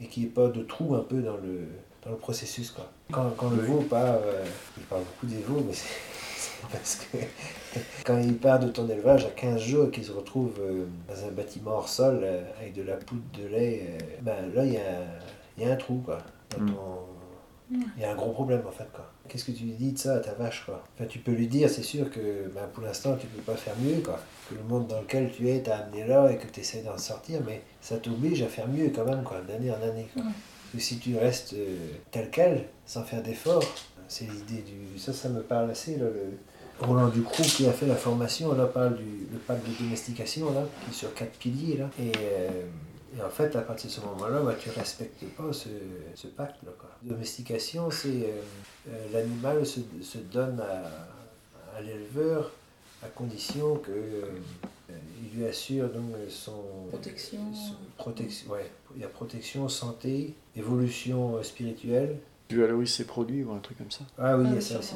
et 0.01 0.07
qu'il 0.07 0.23
n'y 0.23 0.29
ait 0.29 0.31
pas 0.31 0.47
de 0.49 0.61
trou 0.63 0.95
un 0.95 0.99
peu 1.03 1.21
dans 1.21 1.37
le, 1.37 1.67
dans 2.03 2.11
le 2.11 2.17
processus. 2.17 2.71
Quoi. 2.71 2.89
Quand, 3.11 3.29
quand 3.37 3.49
le 3.49 3.61
veau 3.61 3.81
part, 3.81 4.15
euh, 4.25 4.43
il 4.77 4.83
parle 4.83 5.01
beaucoup 5.03 5.25
des 5.27 5.41
veaux, 5.41 5.63
mais 5.65 5.73
c'est 5.73 6.67
parce 6.71 6.95
que 6.95 7.17
quand 8.05 8.19
il 8.19 8.35
part 8.37 8.59
de 8.59 8.67
ton 8.69 8.87
élevage 8.89 9.25
à 9.25 9.29
15 9.29 9.61
jours 9.61 9.87
et 9.87 9.91
qu'il 9.91 10.03
se 10.03 10.11
retrouve 10.11 10.53
euh, 10.59 10.85
dans 11.07 11.25
un 11.25 11.31
bâtiment 11.31 11.71
hors 11.77 11.87
sol 11.89 12.19
euh, 12.23 12.41
avec 12.59 12.73
de 12.73 12.81
la 12.83 12.95
poudre 12.95 13.21
de 13.41 13.47
lait, 13.47 13.87
euh, 13.89 13.97
ben 14.21 14.35
là 14.53 14.65
il 14.65 14.73
y 14.73 14.77
a, 14.77 15.63
y 15.65 15.69
a 15.69 15.73
un 15.73 15.77
trou. 15.77 16.01
Quoi, 16.05 16.17
dans 16.57 16.63
Mm. 16.63 16.71
ton- 16.71 17.05
il 17.71 18.01
y 18.01 18.05
a 18.05 18.11
un 18.11 18.15
gros 18.15 18.31
problème 18.31 18.63
en 18.67 18.71
fait. 18.71 18.87
Qu'est-ce 19.27 19.45
que 19.45 19.51
tu 19.51 19.63
lui 19.63 19.73
dis 19.73 19.91
de 19.91 19.97
ça 19.97 20.15
à 20.15 20.19
ta 20.19 20.33
vache 20.33 20.63
quoi? 20.65 20.83
Enfin, 20.95 21.07
Tu 21.07 21.19
peux 21.19 21.31
lui 21.31 21.47
dire, 21.47 21.69
c'est 21.69 21.83
sûr 21.83 22.09
que 22.09 22.49
ben, 22.53 22.67
pour 22.73 22.83
l'instant 22.83 23.15
tu 23.15 23.27
peux 23.27 23.41
pas 23.41 23.55
faire 23.55 23.75
mieux. 23.79 24.01
Quoi. 24.01 24.19
Que 24.49 24.55
le 24.55 24.63
monde 24.63 24.87
dans 24.87 25.01
lequel 25.01 25.31
tu 25.31 25.47
es 25.49 25.61
t'a 25.61 25.77
amené 25.77 26.07
là 26.07 26.31
et 26.31 26.37
que 26.37 26.47
tu 26.47 26.61
essaies 26.61 26.81
d'en 26.81 26.97
sortir, 26.97 27.41
mais 27.45 27.61
ça 27.81 27.97
t'oblige 27.97 28.41
à 28.41 28.47
faire 28.47 28.67
mieux 28.67 28.89
quand 28.89 29.05
même, 29.05 29.23
quoi, 29.23 29.41
d'année 29.47 29.71
en 29.71 29.81
année. 29.81 30.07
Quoi. 30.13 30.23
Ouais. 30.23 30.29
Que 30.73 30.79
si 30.79 30.97
tu 30.97 31.17
restes 31.17 31.53
euh, 31.53 31.77
tel 32.11 32.29
quel, 32.31 32.65
sans 32.85 33.03
faire 33.03 33.21
d'efforts, 33.21 33.63
c'est 34.07 34.25
l'idée 34.25 34.63
du. 34.63 34.99
Ça, 34.99 35.13
ça 35.13 35.29
me 35.29 35.41
parle 35.41 35.71
assez. 35.71 35.97
Là, 35.97 36.05
le... 36.05 36.37
Roland 36.81 37.09
Ducroux 37.09 37.43
qui 37.43 37.67
a 37.67 37.73
fait 37.73 37.87
la 37.87 37.95
formation, 37.95 38.53
là, 38.55 38.65
parle 38.65 38.95
du 38.95 39.27
le 39.31 39.37
pacte 39.37 39.67
de 39.67 39.83
domestication, 39.83 40.53
là, 40.53 40.63
qui 40.83 40.91
est 40.91 40.93
sur 40.93 41.13
quatre 41.13 41.37
piliers. 41.37 41.77
Là. 41.77 41.89
Et, 41.99 42.11
euh, 42.17 42.49
et 43.17 43.21
en 43.21 43.29
fait, 43.29 43.55
à 43.55 43.61
partir 43.61 43.87
de 43.89 43.93
ce 43.95 44.01
moment-là, 44.01 44.41
bah, 44.41 44.55
tu 44.59 44.69
respectes 44.69 45.23
pas 45.37 45.51
ce, 45.53 45.69
ce 46.15 46.27
pacte-là. 46.27 46.71
quoi. 46.79 46.89
Domestication, 47.01 47.89
c'est 47.91 48.07
euh, 48.07 48.41
euh, 48.89 49.05
l'animal 49.13 49.65
se, 49.65 49.79
se 50.01 50.17
donne 50.19 50.59
à, 50.61 51.77
à 51.77 51.81
l'éleveur 51.81 52.51
à 53.03 53.07
condition 53.07 53.75
que 53.77 53.91
euh, 53.91 54.23
il 55.23 55.37
lui 55.39 55.45
assure 55.45 55.87
donc 55.89 56.11
son 56.29 56.87
Protection. 56.89 57.39
son- 57.53 57.75
protection, 57.97 58.51
ouais, 58.51 58.69
il 58.95 59.01
y 59.01 59.05
a 59.05 59.07
protection, 59.07 59.69
santé, 59.69 60.33
évolution 60.55 61.37
euh, 61.37 61.43
spirituelle. 61.43 62.17
Tu 62.49 62.59
valorises 62.59 62.93
ses 62.95 63.05
produits 63.05 63.43
ou 63.43 63.51
un 63.53 63.59
truc 63.59 63.77
comme 63.77 63.91
ça. 63.91 64.01
Ah 64.17 64.35
oui, 64.37 64.45
Ah 64.47 64.49
il 64.51 64.55
y 64.55 64.57
a 64.57 64.61
ça 64.61 64.79
aussi. 64.79 64.95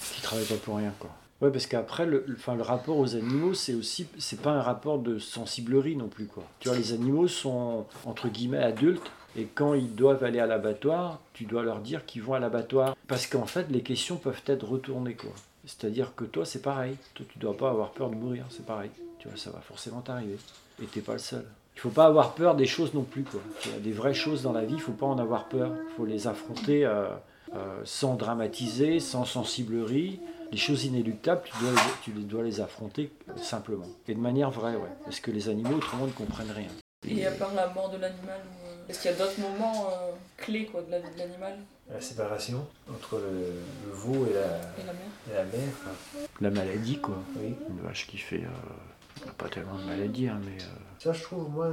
qui 0.00 0.22
travaillent 0.22 0.46
pas 0.46 0.54
pour 0.56 0.76
rien 0.76 0.92
quoi. 0.98 1.10
Ouais 1.40 1.50
parce 1.50 1.66
qu'après 1.66 2.06
le, 2.06 2.24
le- 2.26 2.62
rapport 2.62 2.96
aux 2.96 3.16
animaux 3.16 3.54
c'est 3.54 3.74
aussi 3.74 4.06
c'est 4.18 4.40
pas 4.40 4.52
un 4.52 4.62
rapport 4.62 4.98
de 4.98 5.18
sensiblerie 5.18 5.96
non 5.96 6.08
plus 6.08 6.26
quoi. 6.26 6.44
Tu 6.60 6.68
vois 6.68 6.76
les 6.78 6.92
animaux 6.92 7.28
sont 7.28 7.84
entre 8.06 8.28
guillemets 8.28 8.62
adultes 8.62 9.10
et 9.36 9.46
quand 9.52 9.74
ils 9.74 9.94
doivent 9.94 10.22
aller 10.22 10.38
à 10.38 10.46
l'abattoir, 10.46 11.18
tu 11.32 11.44
dois 11.44 11.64
leur 11.64 11.80
dire 11.80 12.06
qu'ils 12.06 12.22
vont 12.22 12.34
à 12.34 12.38
l'abattoir 12.38 12.96
parce 13.08 13.26
qu'en 13.26 13.46
fait 13.46 13.66
les 13.70 13.82
questions 13.82 14.16
peuvent 14.16 14.42
être 14.46 14.64
retournées 14.66 15.14
quoi. 15.14 15.32
C'est-à-dire 15.66 16.14
que 16.14 16.24
toi 16.24 16.44
c'est 16.46 16.62
pareil, 16.62 16.96
toi 17.14 17.26
tu 17.28 17.38
dois 17.38 17.56
pas 17.56 17.70
avoir 17.70 17.90
peur 17.90 18.10
de 18.10 18.14
mourir, 18.14 18.44
c'est 18.50 18.64
pareil. 18.64 18.90
Tu 19.18 19.28
vois 19.28 19.36
ça 19.36 19.50
va 19.50 19.60
forcément 19.60 20.00
t'arriver 20.00 20.36
et 20.82 20.86
t'es 20.86 21.00
pas 21.00 21.14
le 21.14 21.18
seul. 21.18 21.44
Il 21.76 21.80
faut 21.80 21.90
pas 21.90 22.06
avoir 22.06 22.34
peur 22.34 22.54
des 22.54 22.66
choses 22.66 22.94
non 22.94 23.02
plus 23.02 23.24
quoi. 23.24 23.40
Des 23.82 23.92
vraies 23.92 24.14
choses 24.14 24.42
dans 24.42 24.52
la 24.52 24.64
vie, 24.64 24.74
il 24.74 24.80
faut 24.80 24.92
pas 24.92 25.06
en 25.06 25.18
avoir 25.18 25.48
peur. 25.48 25.72
Il 25.90 25.94
faut 25.96 26.06
les 26.06 26.28
affronter 26.28 26.86
euh, 26.86 27.08
euh, 27.56 27.80
sans 27.84 28.14
dramatiser, 28.14 29.00
sans 29.00 29.24
sensiblerie. 29.24 30.20
Les 30.54 30.60
choses 30.60 30.84
inéluctables, 30.84 31.42
tu 31.44 31.52
dois, 31.60 31.72
les, 31.72 31.78
tu 32.04 32.12
dois 32.12 32.44
les 32.44 32.60
affronter 32.60 33.10
simplement. 33.36 33.88
Et 34.06 34.14
de 34.14 34.20
manière 34.20 34.52
vraie, 34.52 34.76
ouais. 34.76 34.92
Parce 35.02 35.18
que 35.18 35.32
les 35.32 35.48
animaux, 35.48 35.78
autrement, 35.78 36.06
ne 36.06 36.12
comprennent 36.12 36.52
rien. 36.52 36.68
Et 37.08 37.26
à 37.26 37.32
part 37.32 37.52
la 37.54 37.66
mort 37.70 37.90
de 37.90 37.96
l'animal, 37.98 38.38
euh, 38.64 38.88
est-ce 38.88 39.02
qu'il 39.02 39.10
y 39.10 39.14
a 39.14 39.16
d'autres 39.16 39.40
moments 39.40 39.88
euh, 39.88 40.12
clés 40.36 40.66
quoi, 40.66 40.82
de 40.82 40.92
la 40.92 41.00
vie 41.00 41.12
de 41.12 41.18
l'animal? 41.18 41.58
La 41.92 42.00
séparation 42.00 42.64
entre 42.88 43.16
le, 43.16 43.54
le 43.88 43.92
veau 43.92 44.26
et 44.26 44.32
la, 44.32 44.46
et 44.80 44.86
la 44.86 44.92
mère 44.92 45.10
et 45.28 45.34
la 45.34 45.44
mère. 45.44 45.74
quoi. 45.82 45.92
La 46.40 46.50
maladie, 46.50 46.98
quoi. 47.00 47.18
Oui. 47.36 47.56
Une 47.68 47.80
vache 47.84 48.06
qui 48.06 48.18
fait... 48.18 48.44
euh, 48.44 49.26
pas 49.36 49.48
tellement 49.48 49.76
de 49.78 49.84
maladie, 49.86 50.28
hein, 50.28 50.40
mais... 50.44 50.62
euh, 50.62 50.66
Ça, 51.00 51.12
je 51.12 51.22
trouve 51.24 51.50
moins, 51.50 51.72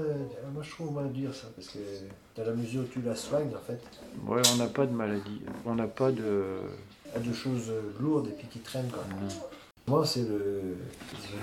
moi, 0.56 0.64
je 0.64 0.72
trouve 0.72 0.92
moins 0.92 1.06
dur, 1.06 1.36
ça, 1.36 1.48
parce 1.56 1.68
que 1.68 1.78
dans 2.36 2.46
la 2.46 2.54
mesure 2.54 2.82
où 2.82 2.86
tu 2.88 3.02
la 3.04 3.16
soignes, 3.16 3.52
en 3.56 3.60
fait, 3.64 3.80
ouais, 4.26 4.42
on 4.54 4.58
n'a 4.58 4.68
pas 4.68 4.88
de 4.88 4.94
maladie. 4.94 5.42
On 5.68 5.76
n'a 5.76 5.88
pas 5.88 6.12
de... 6.12 6.58
a 7.16 7.20
de 7.20 7.34
choses 7.34 7.72
lourdes 8.00 8.28
et 8.28 8.32
puis 8.32 8.48
qui 8.48 8.60
traînent. 8.60 8.90
Quoi. 8.90 9.04
non. 9.10 9.28
Moi, 9.88 10.06
c'est 10.06 10.22
le, 10.22 10.62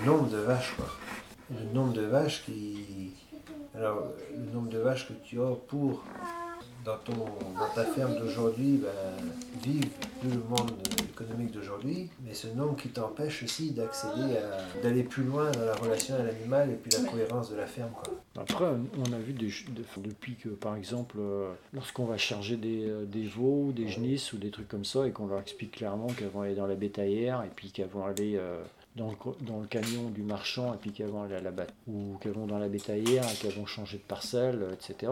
le 0.00 0.06
nombre 0.06 0.28
de 0.28 0.38
vaches, 0.38 0.74
quoi. 0.76 0.86
Le 1.50 1.72
nombre 1.74 1.92
de 1.92 2.02
vaches 2.02 2.44
qui. 2.44 3.12
Alors, 3.74 4.12
le 4.32 4.52
nombre 4.52 4.68
de 4.70 4.78
vaches 4.78 5.08
que 5.08 5.12
tu 5.24 5.40
as 5.40 5.54
pour, 5.68 6.04
dans, 6.84 6.96
ton, 6.98 7.12
dans 7.14 7.68
ta 7.74 7.84
ferme 7.84 8.16
d'aujourd'hui, 8.18 8.78
ben, 8.82 8.88
vivre 9.62 9.88
tout 10.22 10.28
le 10.28 10.42
monde 10.48 10.70
économique 11.10 11.50
d'aujourd'hui, 11.52 12.08
mais 12.24 12.32
ce 12.34 12.46
nombre 12.48 12.76
qui 12.76 12.88
t'empêche 12.88 13.42
aussi 13.42 13.72
d'accéder 13.72 14.36
à. 14.38 14.80
d'aller 14.82 15.02
plus 15.02 15.24
loin 15.24 15.50
dans 15.50 15.64
la 15.64 15.74
relation 15.74 16.14
à 16.14 16.22
l'animal 16.22 16.70
et 16.70 16.74
puis 16.74 16.90
la 16.92 17.08
cohérence 17.10 17.50
de 17.50 17.56
la 17.56 17.66
ferme, 17.66 17.90
quoi. 17.92 18.14
Après, 18.40 18.66
on 18.66 19.12
a 19.12 19.18
vu 19.18 19.32
des, 19.32 19.48
depuis 19.98 20.36
que, 20.36 20.48
par 20.50 20.76
exemple, 20.76 21.16
euh, 21.18 21.52
lorsqu'on 21.74 22.04
va 22.04 22.16
charger 22.16 22.56
des, 22.56 22.88
euh, 22.88 23.04
des 23.04 23.26
veaux, 23.26 23.64
ou 23.66 23.72
des 23.72 23.88
genisses 23.88 24.32
ou 24.32 24.38
des 24.38 24.50
trucs 24.50 24.68
comme 24.68 24.84
ça, 24.84 25.06
et 25.06 25.10
qu'on 25.10 25.26
leur 25.26 25.40
explique 25.40 25.72
clairement 25.72 26.06
qu'elles 26.06 26.28
vont 26.28 26.42
aller 26.42 26.54
dans 26.54 26.66
la 26.68 26.76
bétaillère, 26.76 27.42
et 27.42 27.50
puis 27.54 27.72
qu'elles 27.72 27.88
vont 27.88 28.06
aller 28.06 28.36
euh, 28.36 28.62
dans, 28.94 29.10
le, 29.10 29.16
co- 29.16 29.36
dans 29.40 29.58
le 29.60 29.66
camion 29.66 30.08
du 30.10 30.22
marchand, 30.22 30.72
et 30.74 30.76
puis 30.76 30.92
qu'elles 30.92 31.08
vont 31.10 31.24
aller 31.24 31.34
à 31.34 31.40
la 31.40 31.50
batte, 31.50 31.74
ou 31.88 32.16
qu'elles 32.20 32.32
vont 32.32 32.46
dans 32.46 32.58
la 32.58 32.68
bétaillère, 32.68 33.24
et 33.24 33.34
qu'elles 33.42 33.58
vont 33.58 33.66
changer 33.66 33.96
de 33.98 34.02
parcelle, 34.04 34.64
etc. 34.72 35.10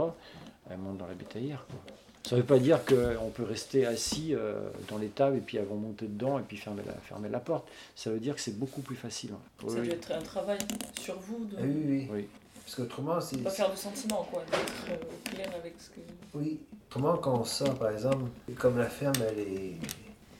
Elles 0.70 0.78
montent 0.78 0.98
dans 0.98 1.06
la 1.06 1.14
bétaillère. 1.14 1.64
Quoi. 1.66 1.94
Ça 2.26 2.34
ne 2.34 2.40
veut 2.40 2.46
pas 2.46 2.58
dire 2.58 2.84
qu'on 2.84 3.30
peut 3.30 3.44
rester 3.44 3.86
assis 3.86 4.34
euh, 4.34 4.68
dans 4.88 4.98
l'étable, 4.98 5.36
et 5.36 5.40
puis 5.40 5.58
elles 5.58 5.64
vont 5.66 5.76
monter 5.76 6.06
dedans, 6.06 6.40
et 6.40 6.42
puis 6.42 6.56
fermer 6.56 6.82
la, 6.84 6.92
fermer 6.94 7.28
la 7.28 7.38
porte. 7.38 7.68
Ça 7.94 8.10
veut 8.10 8.18
dire 8.18 8.34
que 8.34 8.40
c'est 8.40 8.58
beaucoup 8.58 8.80
plus 8.80 8.96
facile. 8.96 9.30
Oui, 9.62 9.70
Ça 9.72 9.80
oui. 9.80 9.86
doit 9.86 9.96
être 9.96 10.10
un 10.12 10.22
travail 10.22 10.58
sur 11.00 11.14
vous 11.20 11.44
de 11.44 11.56
Ah 11.56 11.62
oui, 11.62 12.08
oui. 12.10 12.28
Parce 12.64 12.74
qu'autrement, 12.74 13.20
c'est. 13.20 13.36
pas 13.38 13.50
faire 13.50 13.70
de 13.70 13.76
sentiments, 13.76 14.26
quoi, 14.28 14.42
d'être 14.50 14.90
euh, 14.90 15.04
au 15.04 15.30
clair 15.30 15.48
avec 15.56 15.74
ce 15.78 15.90
que. 15.90 16.00
Oui. 16.34 16.58
Autrement, 16.90 17.16
quand 17.18 17.38
on 17.38 17.44
sort, 17.44 17.76
par 17.78 17.90
exemple, 17.90 18.24
comme 18.58 18.76
la 18.78 18.88
ferme, 18.88 19.14
elle 19.30 19.38
est. 19.38 19.74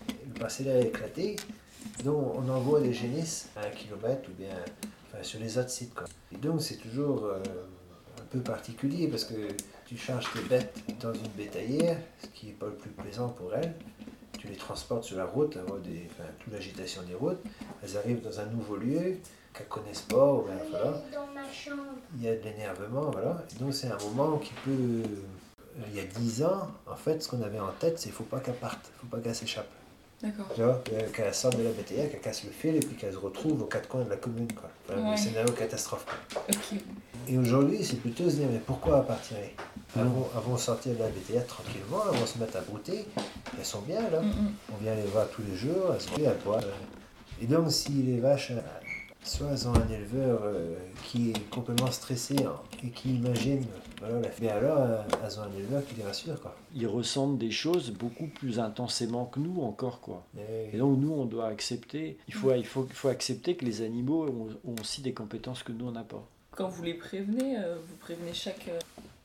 Le 0.08 0.40
parcellaire 0.40 0.76
est 0.78 0.88
éclaté, 0.88 1.36
donc 2.04 2.34
on 2.36 2.48
envoie 2.48 2.80
des 2.80 2.92
génisses 2.92 3.48
à 3.56 3.60
un 3.66 3.70
kilomètre 3.70 4.28
ou 4.28 4.32
bien 4.32 4.50
enfin, 5.06 5.22
sur 5.22 5.38
les 5.38 5.56
autres 5.56 5.70
sites. 5.70 5.94
Quoi. 5.94 6.06
Et 6.32 6.36
donc, 6.36 6.60
c'est 6.62 6.76
toujours 6.76 7.24
euh, 7.26 7.38
un 8.20 8.24
peu 8.30 8.40
particulier 8.40 9.06
parce 9.06 9.24
que 9.24 9.34
tu 9.87 9.97
charges 9.97 10.32
tes 10.32 10.41
bêtes 10.41 10.74
dans 11.01 11.14
une 11.14 11.28
bétaillère, 11.37 11.97
ce 12.22 12.26
qui 12.28 12.47
n'est 12.47 12.53
pas 12.53 12.66
le 12.66 12.74
plus 12.74 12.91
plaisant 12.91 13.28
pour 13.28 13.55
elles. 13.55 13.74
Tu 14.39 14.49
les 14.49 14.57
transportes 14.57 15.05
sur 15.05 15.16
la 15.16 15.24
route, 15.24 15.57
des, 15.84 16.09
enfin, 16.11 16.28
toute 16.41 16.53
l'agitation 16.53 17.03
des 17.03 17.14
routes. 17.14 17.41
Elles 17.82 17.97
arrivent 17.97 18.22
dans 18.22 18.41
un 18.41 18.47
nouveau 18.47 18.76
lieu 18.76 19.18
qu'elles 19.55 19.68
connaissent 19.68 20.03
pas. 20.03 20.34
Ou 20.34 20.43
bien, 20.43 20.55
voilà 20.70 21.03
il 22.16 22.22
y 22.22 22.28
a 22.28 22.37
de 22.37 22.43
l'énervement, 22.43 23.11
voilà. 23.11 23.45
Et 23.55 23.59
donc 23.62 23.74
c'est 23.74 23.89
un 23.89 23.99
moment 23.99 24.39
qui 24.39 24.53
peut... 24.64 25.03
Il 25.89 25.95
y 25.95 26.01
a 26.01 26.05
10 26.05 26.43
ans, 26.43 26.68
en 26.87 26.97
fait, 26.97 27.22
ce 27.22 27.28
qu'on 27.28 27.43
avait 27.43 27.61
en 27.61 27.70
tête, 27.78 27.99
c'est 27.99 28.05
qu'il 28.05 28.12
ne 28.12 28.16
faut 28.16 28.24
pas 28.24 28.41
qu'elle 28.41 28.55
parte, 28.55 28.80
il 28.87 28.95
ne 28.95 29.01
faut 29.01 29.16
pas 29.16 29.22
qu'elle 29.22 29.34
s'échappe. 29.34 29.68
D'accord. 30.26 30.46
Tu 30.54 30.62
vois, 30.62 30.82
qu'elle 31.14 31.34
sorte 31.34 31.56
de 31.56 31.62
la 31.62 31.70
BTA, 31.70 32.08
qu'elle 32.10 32.20
casse 32.20 32.42
le 32.44 32.50
fil 32.50 32.74
et 32.76 32.80
puis 32.80 32.96
qu'elle 32.96 33.12
se 33.12 33.18
retrouve 33.18 33.62
aux 33.62 33.66
quatre 33.66 33.88
coins 33.88 34.04
de 34.04 34.10
la 34.10 34.16
commune. 34.16 34.52
Quoi. 34.52 34.68
Enfin, 34.88 35.00
Ouais. 35.00 35.10
Le 35.12 35.16
scénario 35.16 35.52
catastrophe. 35.52 36.04
quoi. 36.04 36.42
Et 37.28 37.38
aujourd'hui, 37.38 37.84
c'est 37.84 37.96
plutôt 37.96 38.28
se 38.28 38.36
dire, 38.36 38.48
mais 38.50 38.58
pourquoi 38.58 39.02
partiraient 39.02 39.54
elles 39.96 40.04
vont, 40.04 40.26
elles 40.34 40.42
vont 40.42 40.56
sortir 40.56 40.92
de 40.94 40.98
la 40.98 41.08
BTA 41.08 41.40
tranquillement, 41.42 42.02
elles 42.12 42.18
vont 42.18 42.26
se 42.26 42.38
mettre 42.38 42.56
à 42.56 42.60
brouter, 42.60 43.06
elles 43.58 43.64
sont 43.64 43.80
bien 43.80 44.00
là. 44.10 44.20
Mm, 44.20 44.26
mm. 44.26 44.52
On 44.74 44.82
vient 44.82 44.94
les 44.94 45.04
voir 45.04 45.28
tous 45.30 45.42
les 45.48 45.56
jours, 45.56 45.92
elles 45.94 46.00
sont 46.00 46.16
bien 46.16 46.30
à 46.30 46.34
poil. 46.34 46.64
Et 47.40 47.46
donc, 47.46 47.70
si 47.70 47.90
les 47.92 48.20
vaches, 48.20 48.52
soit 49.26 49.48
elles 49.52 49.68
ont 49.68 49.74
un 49.74 49.88
éleveur 49.88 50.40
euh, 50.44 50.76
qui 51.04 51.30
est 51.30 51.50
complètement 51.50 51.90
stressé 51.90 52.36
hein, 52.44 52.56
et 52.84 52.90
qui 52.90 53.16
imagine, 53.16 53.64
voilà, 54.00 54.20
la... 54.20 54.28
mais 54.40 54.48
alors 54.48 54.78
euh, 54.78 55.02
elles 55.24 55.38
ont 55.38 55.42
un 55.42 55.52
éleveur 55.58 55.84
qui 55.86 55.94
les 55.96 56.02
rassure. 56.04 56.40
Quoi. 56.40 56.54
Ils 56.74 56.86
ressentent 56.86 57.38
des 57.38 57.50
choses 57.50 57.90
beaucoup 57.90 58.26
plus 58.28 58.58
intensément 58.58 59.24
que 59.26 59.40
nous 59.40 59.62
encore, 59.62 60.00
quoi. 60.00 60.24
Mais- 60.34 60.70
Et 60.72 60.78
donc 60.78 60.98
nous, 60.98 61.12
on 61.12 61.24
doit 61.24 61.48
accepter, 61.48 62.18
il 62.28 62.34
faut, 62.34 62.52
il 62.54 62.66
faut, 62.66 62.86
il 62.88 62.94
faut 62.94 63.08
accepter 63.08 63.56
que 63.56 63.64
les 63.64 63.82
animaux 63.82 64.26
ont, 64.26 64.70
ont 64.70 64.74
aussi 64.80 65.02
des 65.02 65.12
compétences 65.12 65.62
que 65.62 65.72
nous, 65.72 65.86
on 65.88 65.92
n'a 65.92 66.04
pas. 66.04 66.24
Quand 66.52 66.68
vous 66.68 66.82
les 66.84 66.94
prévenez, 66.94 67.58
euh, 67.58 67.76
vous 67.86 67.96
prévenez 67.96 68.32
chaque, 68.32 68.66
euh, 68.68 68.78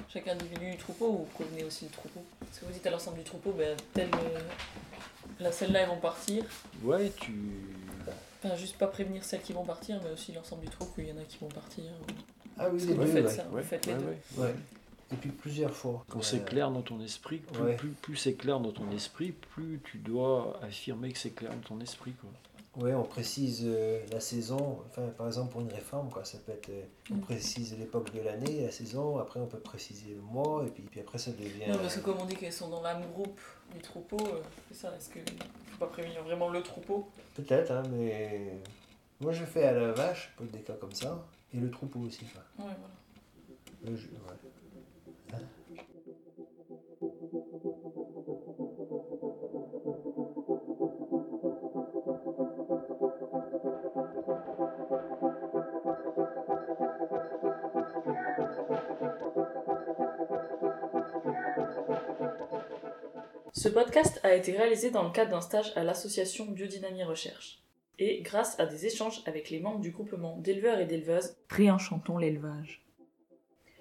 chaque 0.10 0.28
individu 0.28 0.72
du 0.72 0.78
troupeau 0.78 1.08
ou 1.08 1.18
vous 1.20 1.30
prévenez 1.44 1.64
aussi 1.64 1.86
le 1.86 1.92
troupeau? 1.92 2.22
Parce 2.40 2.60
que 2.60 2.66
vous 2.66 2.74
dites 2.74 2.86
à 2.88 2.92
l'ensemble 2.92 3.18
du 3.20 3.24
troupeau, 3.24 3.54
ben, 3.58 3.78
telle, 3.94 4.10
euh, 4.14 4.40
là, 5.40 5.52
celles-là, 5.52 5.82
elles 5.82 5.90
vont 5.90 6.00
partir. 6.02 6.44
Ouais, 6.84 7.10
tu... 7.18 7.32
Enfin, 8.44 8.56
juste 8.56 8.78
pas 8.78 8.88
prévenir 8.88 9.24
celles 9.24 9.42
qui 9.42 9.54
vont 9.54 9.64
partir, 9.64 10.00
mais 10.04 10.12
aussi 10.12 10.32
l'ensemble 10.32 10.64
du 10.64 10.70
troupeau, 10.70 10.94
qu'il 10.96 11.10
y 11.10 11.12
en 11.12 11.18
a 11.18 11.24
qui 11.24 11.38
vont 11.40 11.48
partir. 11.50 11.84
Ah 12.58 12.68
oui, 12.72 12.80
faites 12.80 13.30
ça, 13.30 13.44
vous 13.50 13.58
Ouais, 13.58 13.64
faites 13.64 13.86
les 13.86 13.94
deux. 13.94 14.16
ouais. 14.38 14.56
Et 15.14 15.16
puis 15.18 15.30
plusieurs 15.30 15.74
fois. 15.74 16.06
Quand 16.10 16.20
Euh, 16.20 16.24
c'est 16.24 16.46
clair 16.46 16.72
dans 16.72 16.82
ton 16.82 17.00
esprit, 17.02 17.38
plus, 17.40 17.62
ouais. 17.62 17.76
plus, 17.76 17.90
plus 17.90 18.16
c'est 18.16 18.34
clair 18.34 18.60
dans 18.62 18.72
ton 18.72 18.90
esprit, 18.92 19.32
plus 19.34 19.80
tu 19.84 19.98
dois 19.98 20.58
affirmer 20.64 21.12
que 21.12 21.20
c'est 21.20 21.32
clair 21.32 21.52
dans 21.52 21.76
ton 21.76 21.82
esprit. 21.82 22.14
Quoi. 22.14 22.30
Ouais, 22.86 22.94
on 22.94 23.04
précise 23.04 23.64
euh, 23.66 24.00
la 24.14 24.22
saison, 24.22 24.80
enfin 24.88 25.02
par 25.18 25.28
exemple 25.28 25.52
pour 25.52 25.60
une 25.62 25.72
réforme, 25.74 26.10
quoi, 26.10 26.24
ça 26.24 26.38
peut 26.46 26.54
être, 26.54 26.70
euh, 26.70 26.84
on 27.12 27.16
Mm. 27.16 27.22
précise 27.22 27.76
l'époque 27.78 28.14
de 28.16 28.22
l'année, 28.22 28.64
la 28.64 28.72
saison, 28.72 29.18
après 29.18 29.42
on 29.42 29.48
peut 29.48 29.60
préciser 29.60 30.14
le 30.16 30.22
mois, 30.22 30.64
et 30.66 30.70
puis, 30.72 30.84
puis 30.84 31.02
après 31.02 31.18
ça 31.18 31.32
devient... 31.32 31.68
Non, 31.68 31.78
parce 31.80 31.98
que 31.98 32.00
comme 32.00 32.20
on 32.20 32.26
dit 32.26 32.36
qu'elles 32.38 32.54
sont 32.54 32.70
dans 32.70 32.82
la 32.82 32.94
groupe 32.96 33.42
du 33.76 33.82
troupeau, 33.82 34.18
euh, 34.26 34.42
c'est 34.72 34.78
ça, 34.88 34.94
est-ce 34.96 35.10
que 35.10 35.20
pas 35.82 35.88
prévenir 35.88 36.24
vraiment 36.24 36.50
le 36.50 36.62
troupeau 36.62 37.10
Peut-être, 37.36 37.72
hein, 37.72 37.84
mais 37.92 38.60
moi 39.20 39.32
je 39.32 39.44
fais 39.44 39.64
à 39.64 39.74
la 39.74 39.92
vache, 39.92 40.32
pour 40.38 40.46
des 40.46 40.60
cas 40.60 40.74
comme 40.74 40.94
ça, 40.94 41.26
et 41.54 41.58
le 41.58 41.72
troupeau 41.72 42.00
aussi. 42.02 42.26
Quoi. 42.26 42.66
Ouais, 42.66 42.74
voilà. 42.80 43.92
Le 43.92 43.96
jeu, 43.96 44.10
ouais. 44.12 44.52
Ce 63.62 63.70
podcast 63.70 64.20
a 64.24 64.34
été 64.34 64.54
réalisé 64.54 64.90
dans 64.90 65.04
le 65.04 65.12
cadre 65.12 65.30
d'un 65.30 65.40
stage 65.40 65.72
à 65.76 65.84
l'association 65.84 66.46
Biodynamie 66.46 67.04
Recherche 67.04 67.62
et 68.00 68.24
grâce 68.24 68.60
à 68.60 68.66
des 68.66 68.88
échanges 68.88 69.22
avec 69.28 69.52
les 69.52 69.60
membres 69.60 69.82
du 69.82 69.92
groupement 69.92 70.36
d'éleveurs 70.38 70.80
et 70.80 70.88
d'éleveuses 70.88 71.36
Réenchantons 71.48 72.18
l'élevage. 72.18 72.84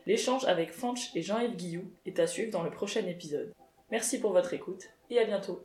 L'échange 0.05 0.45
avec 0.45 0.71
Fanch 0.71 1.17
et 1.17 1.23
Jean-Yves 1.23 1.57
Guillou 1.57 1.91
est 2.05 2.19
à 2.19 2.27
suivre 2.27 2.53
dans 2.53 2.63
le 2.63 2.71
prochain 2.71 3.07
épisode. 3.07 3.55
Merci 3.91 4.21
pour 4.21 4.35
votre 4.35 4.53
écoute 4.53 4.91
et 5.09 5.19
à 5.19 5.25
bientôt. 5.25 5.65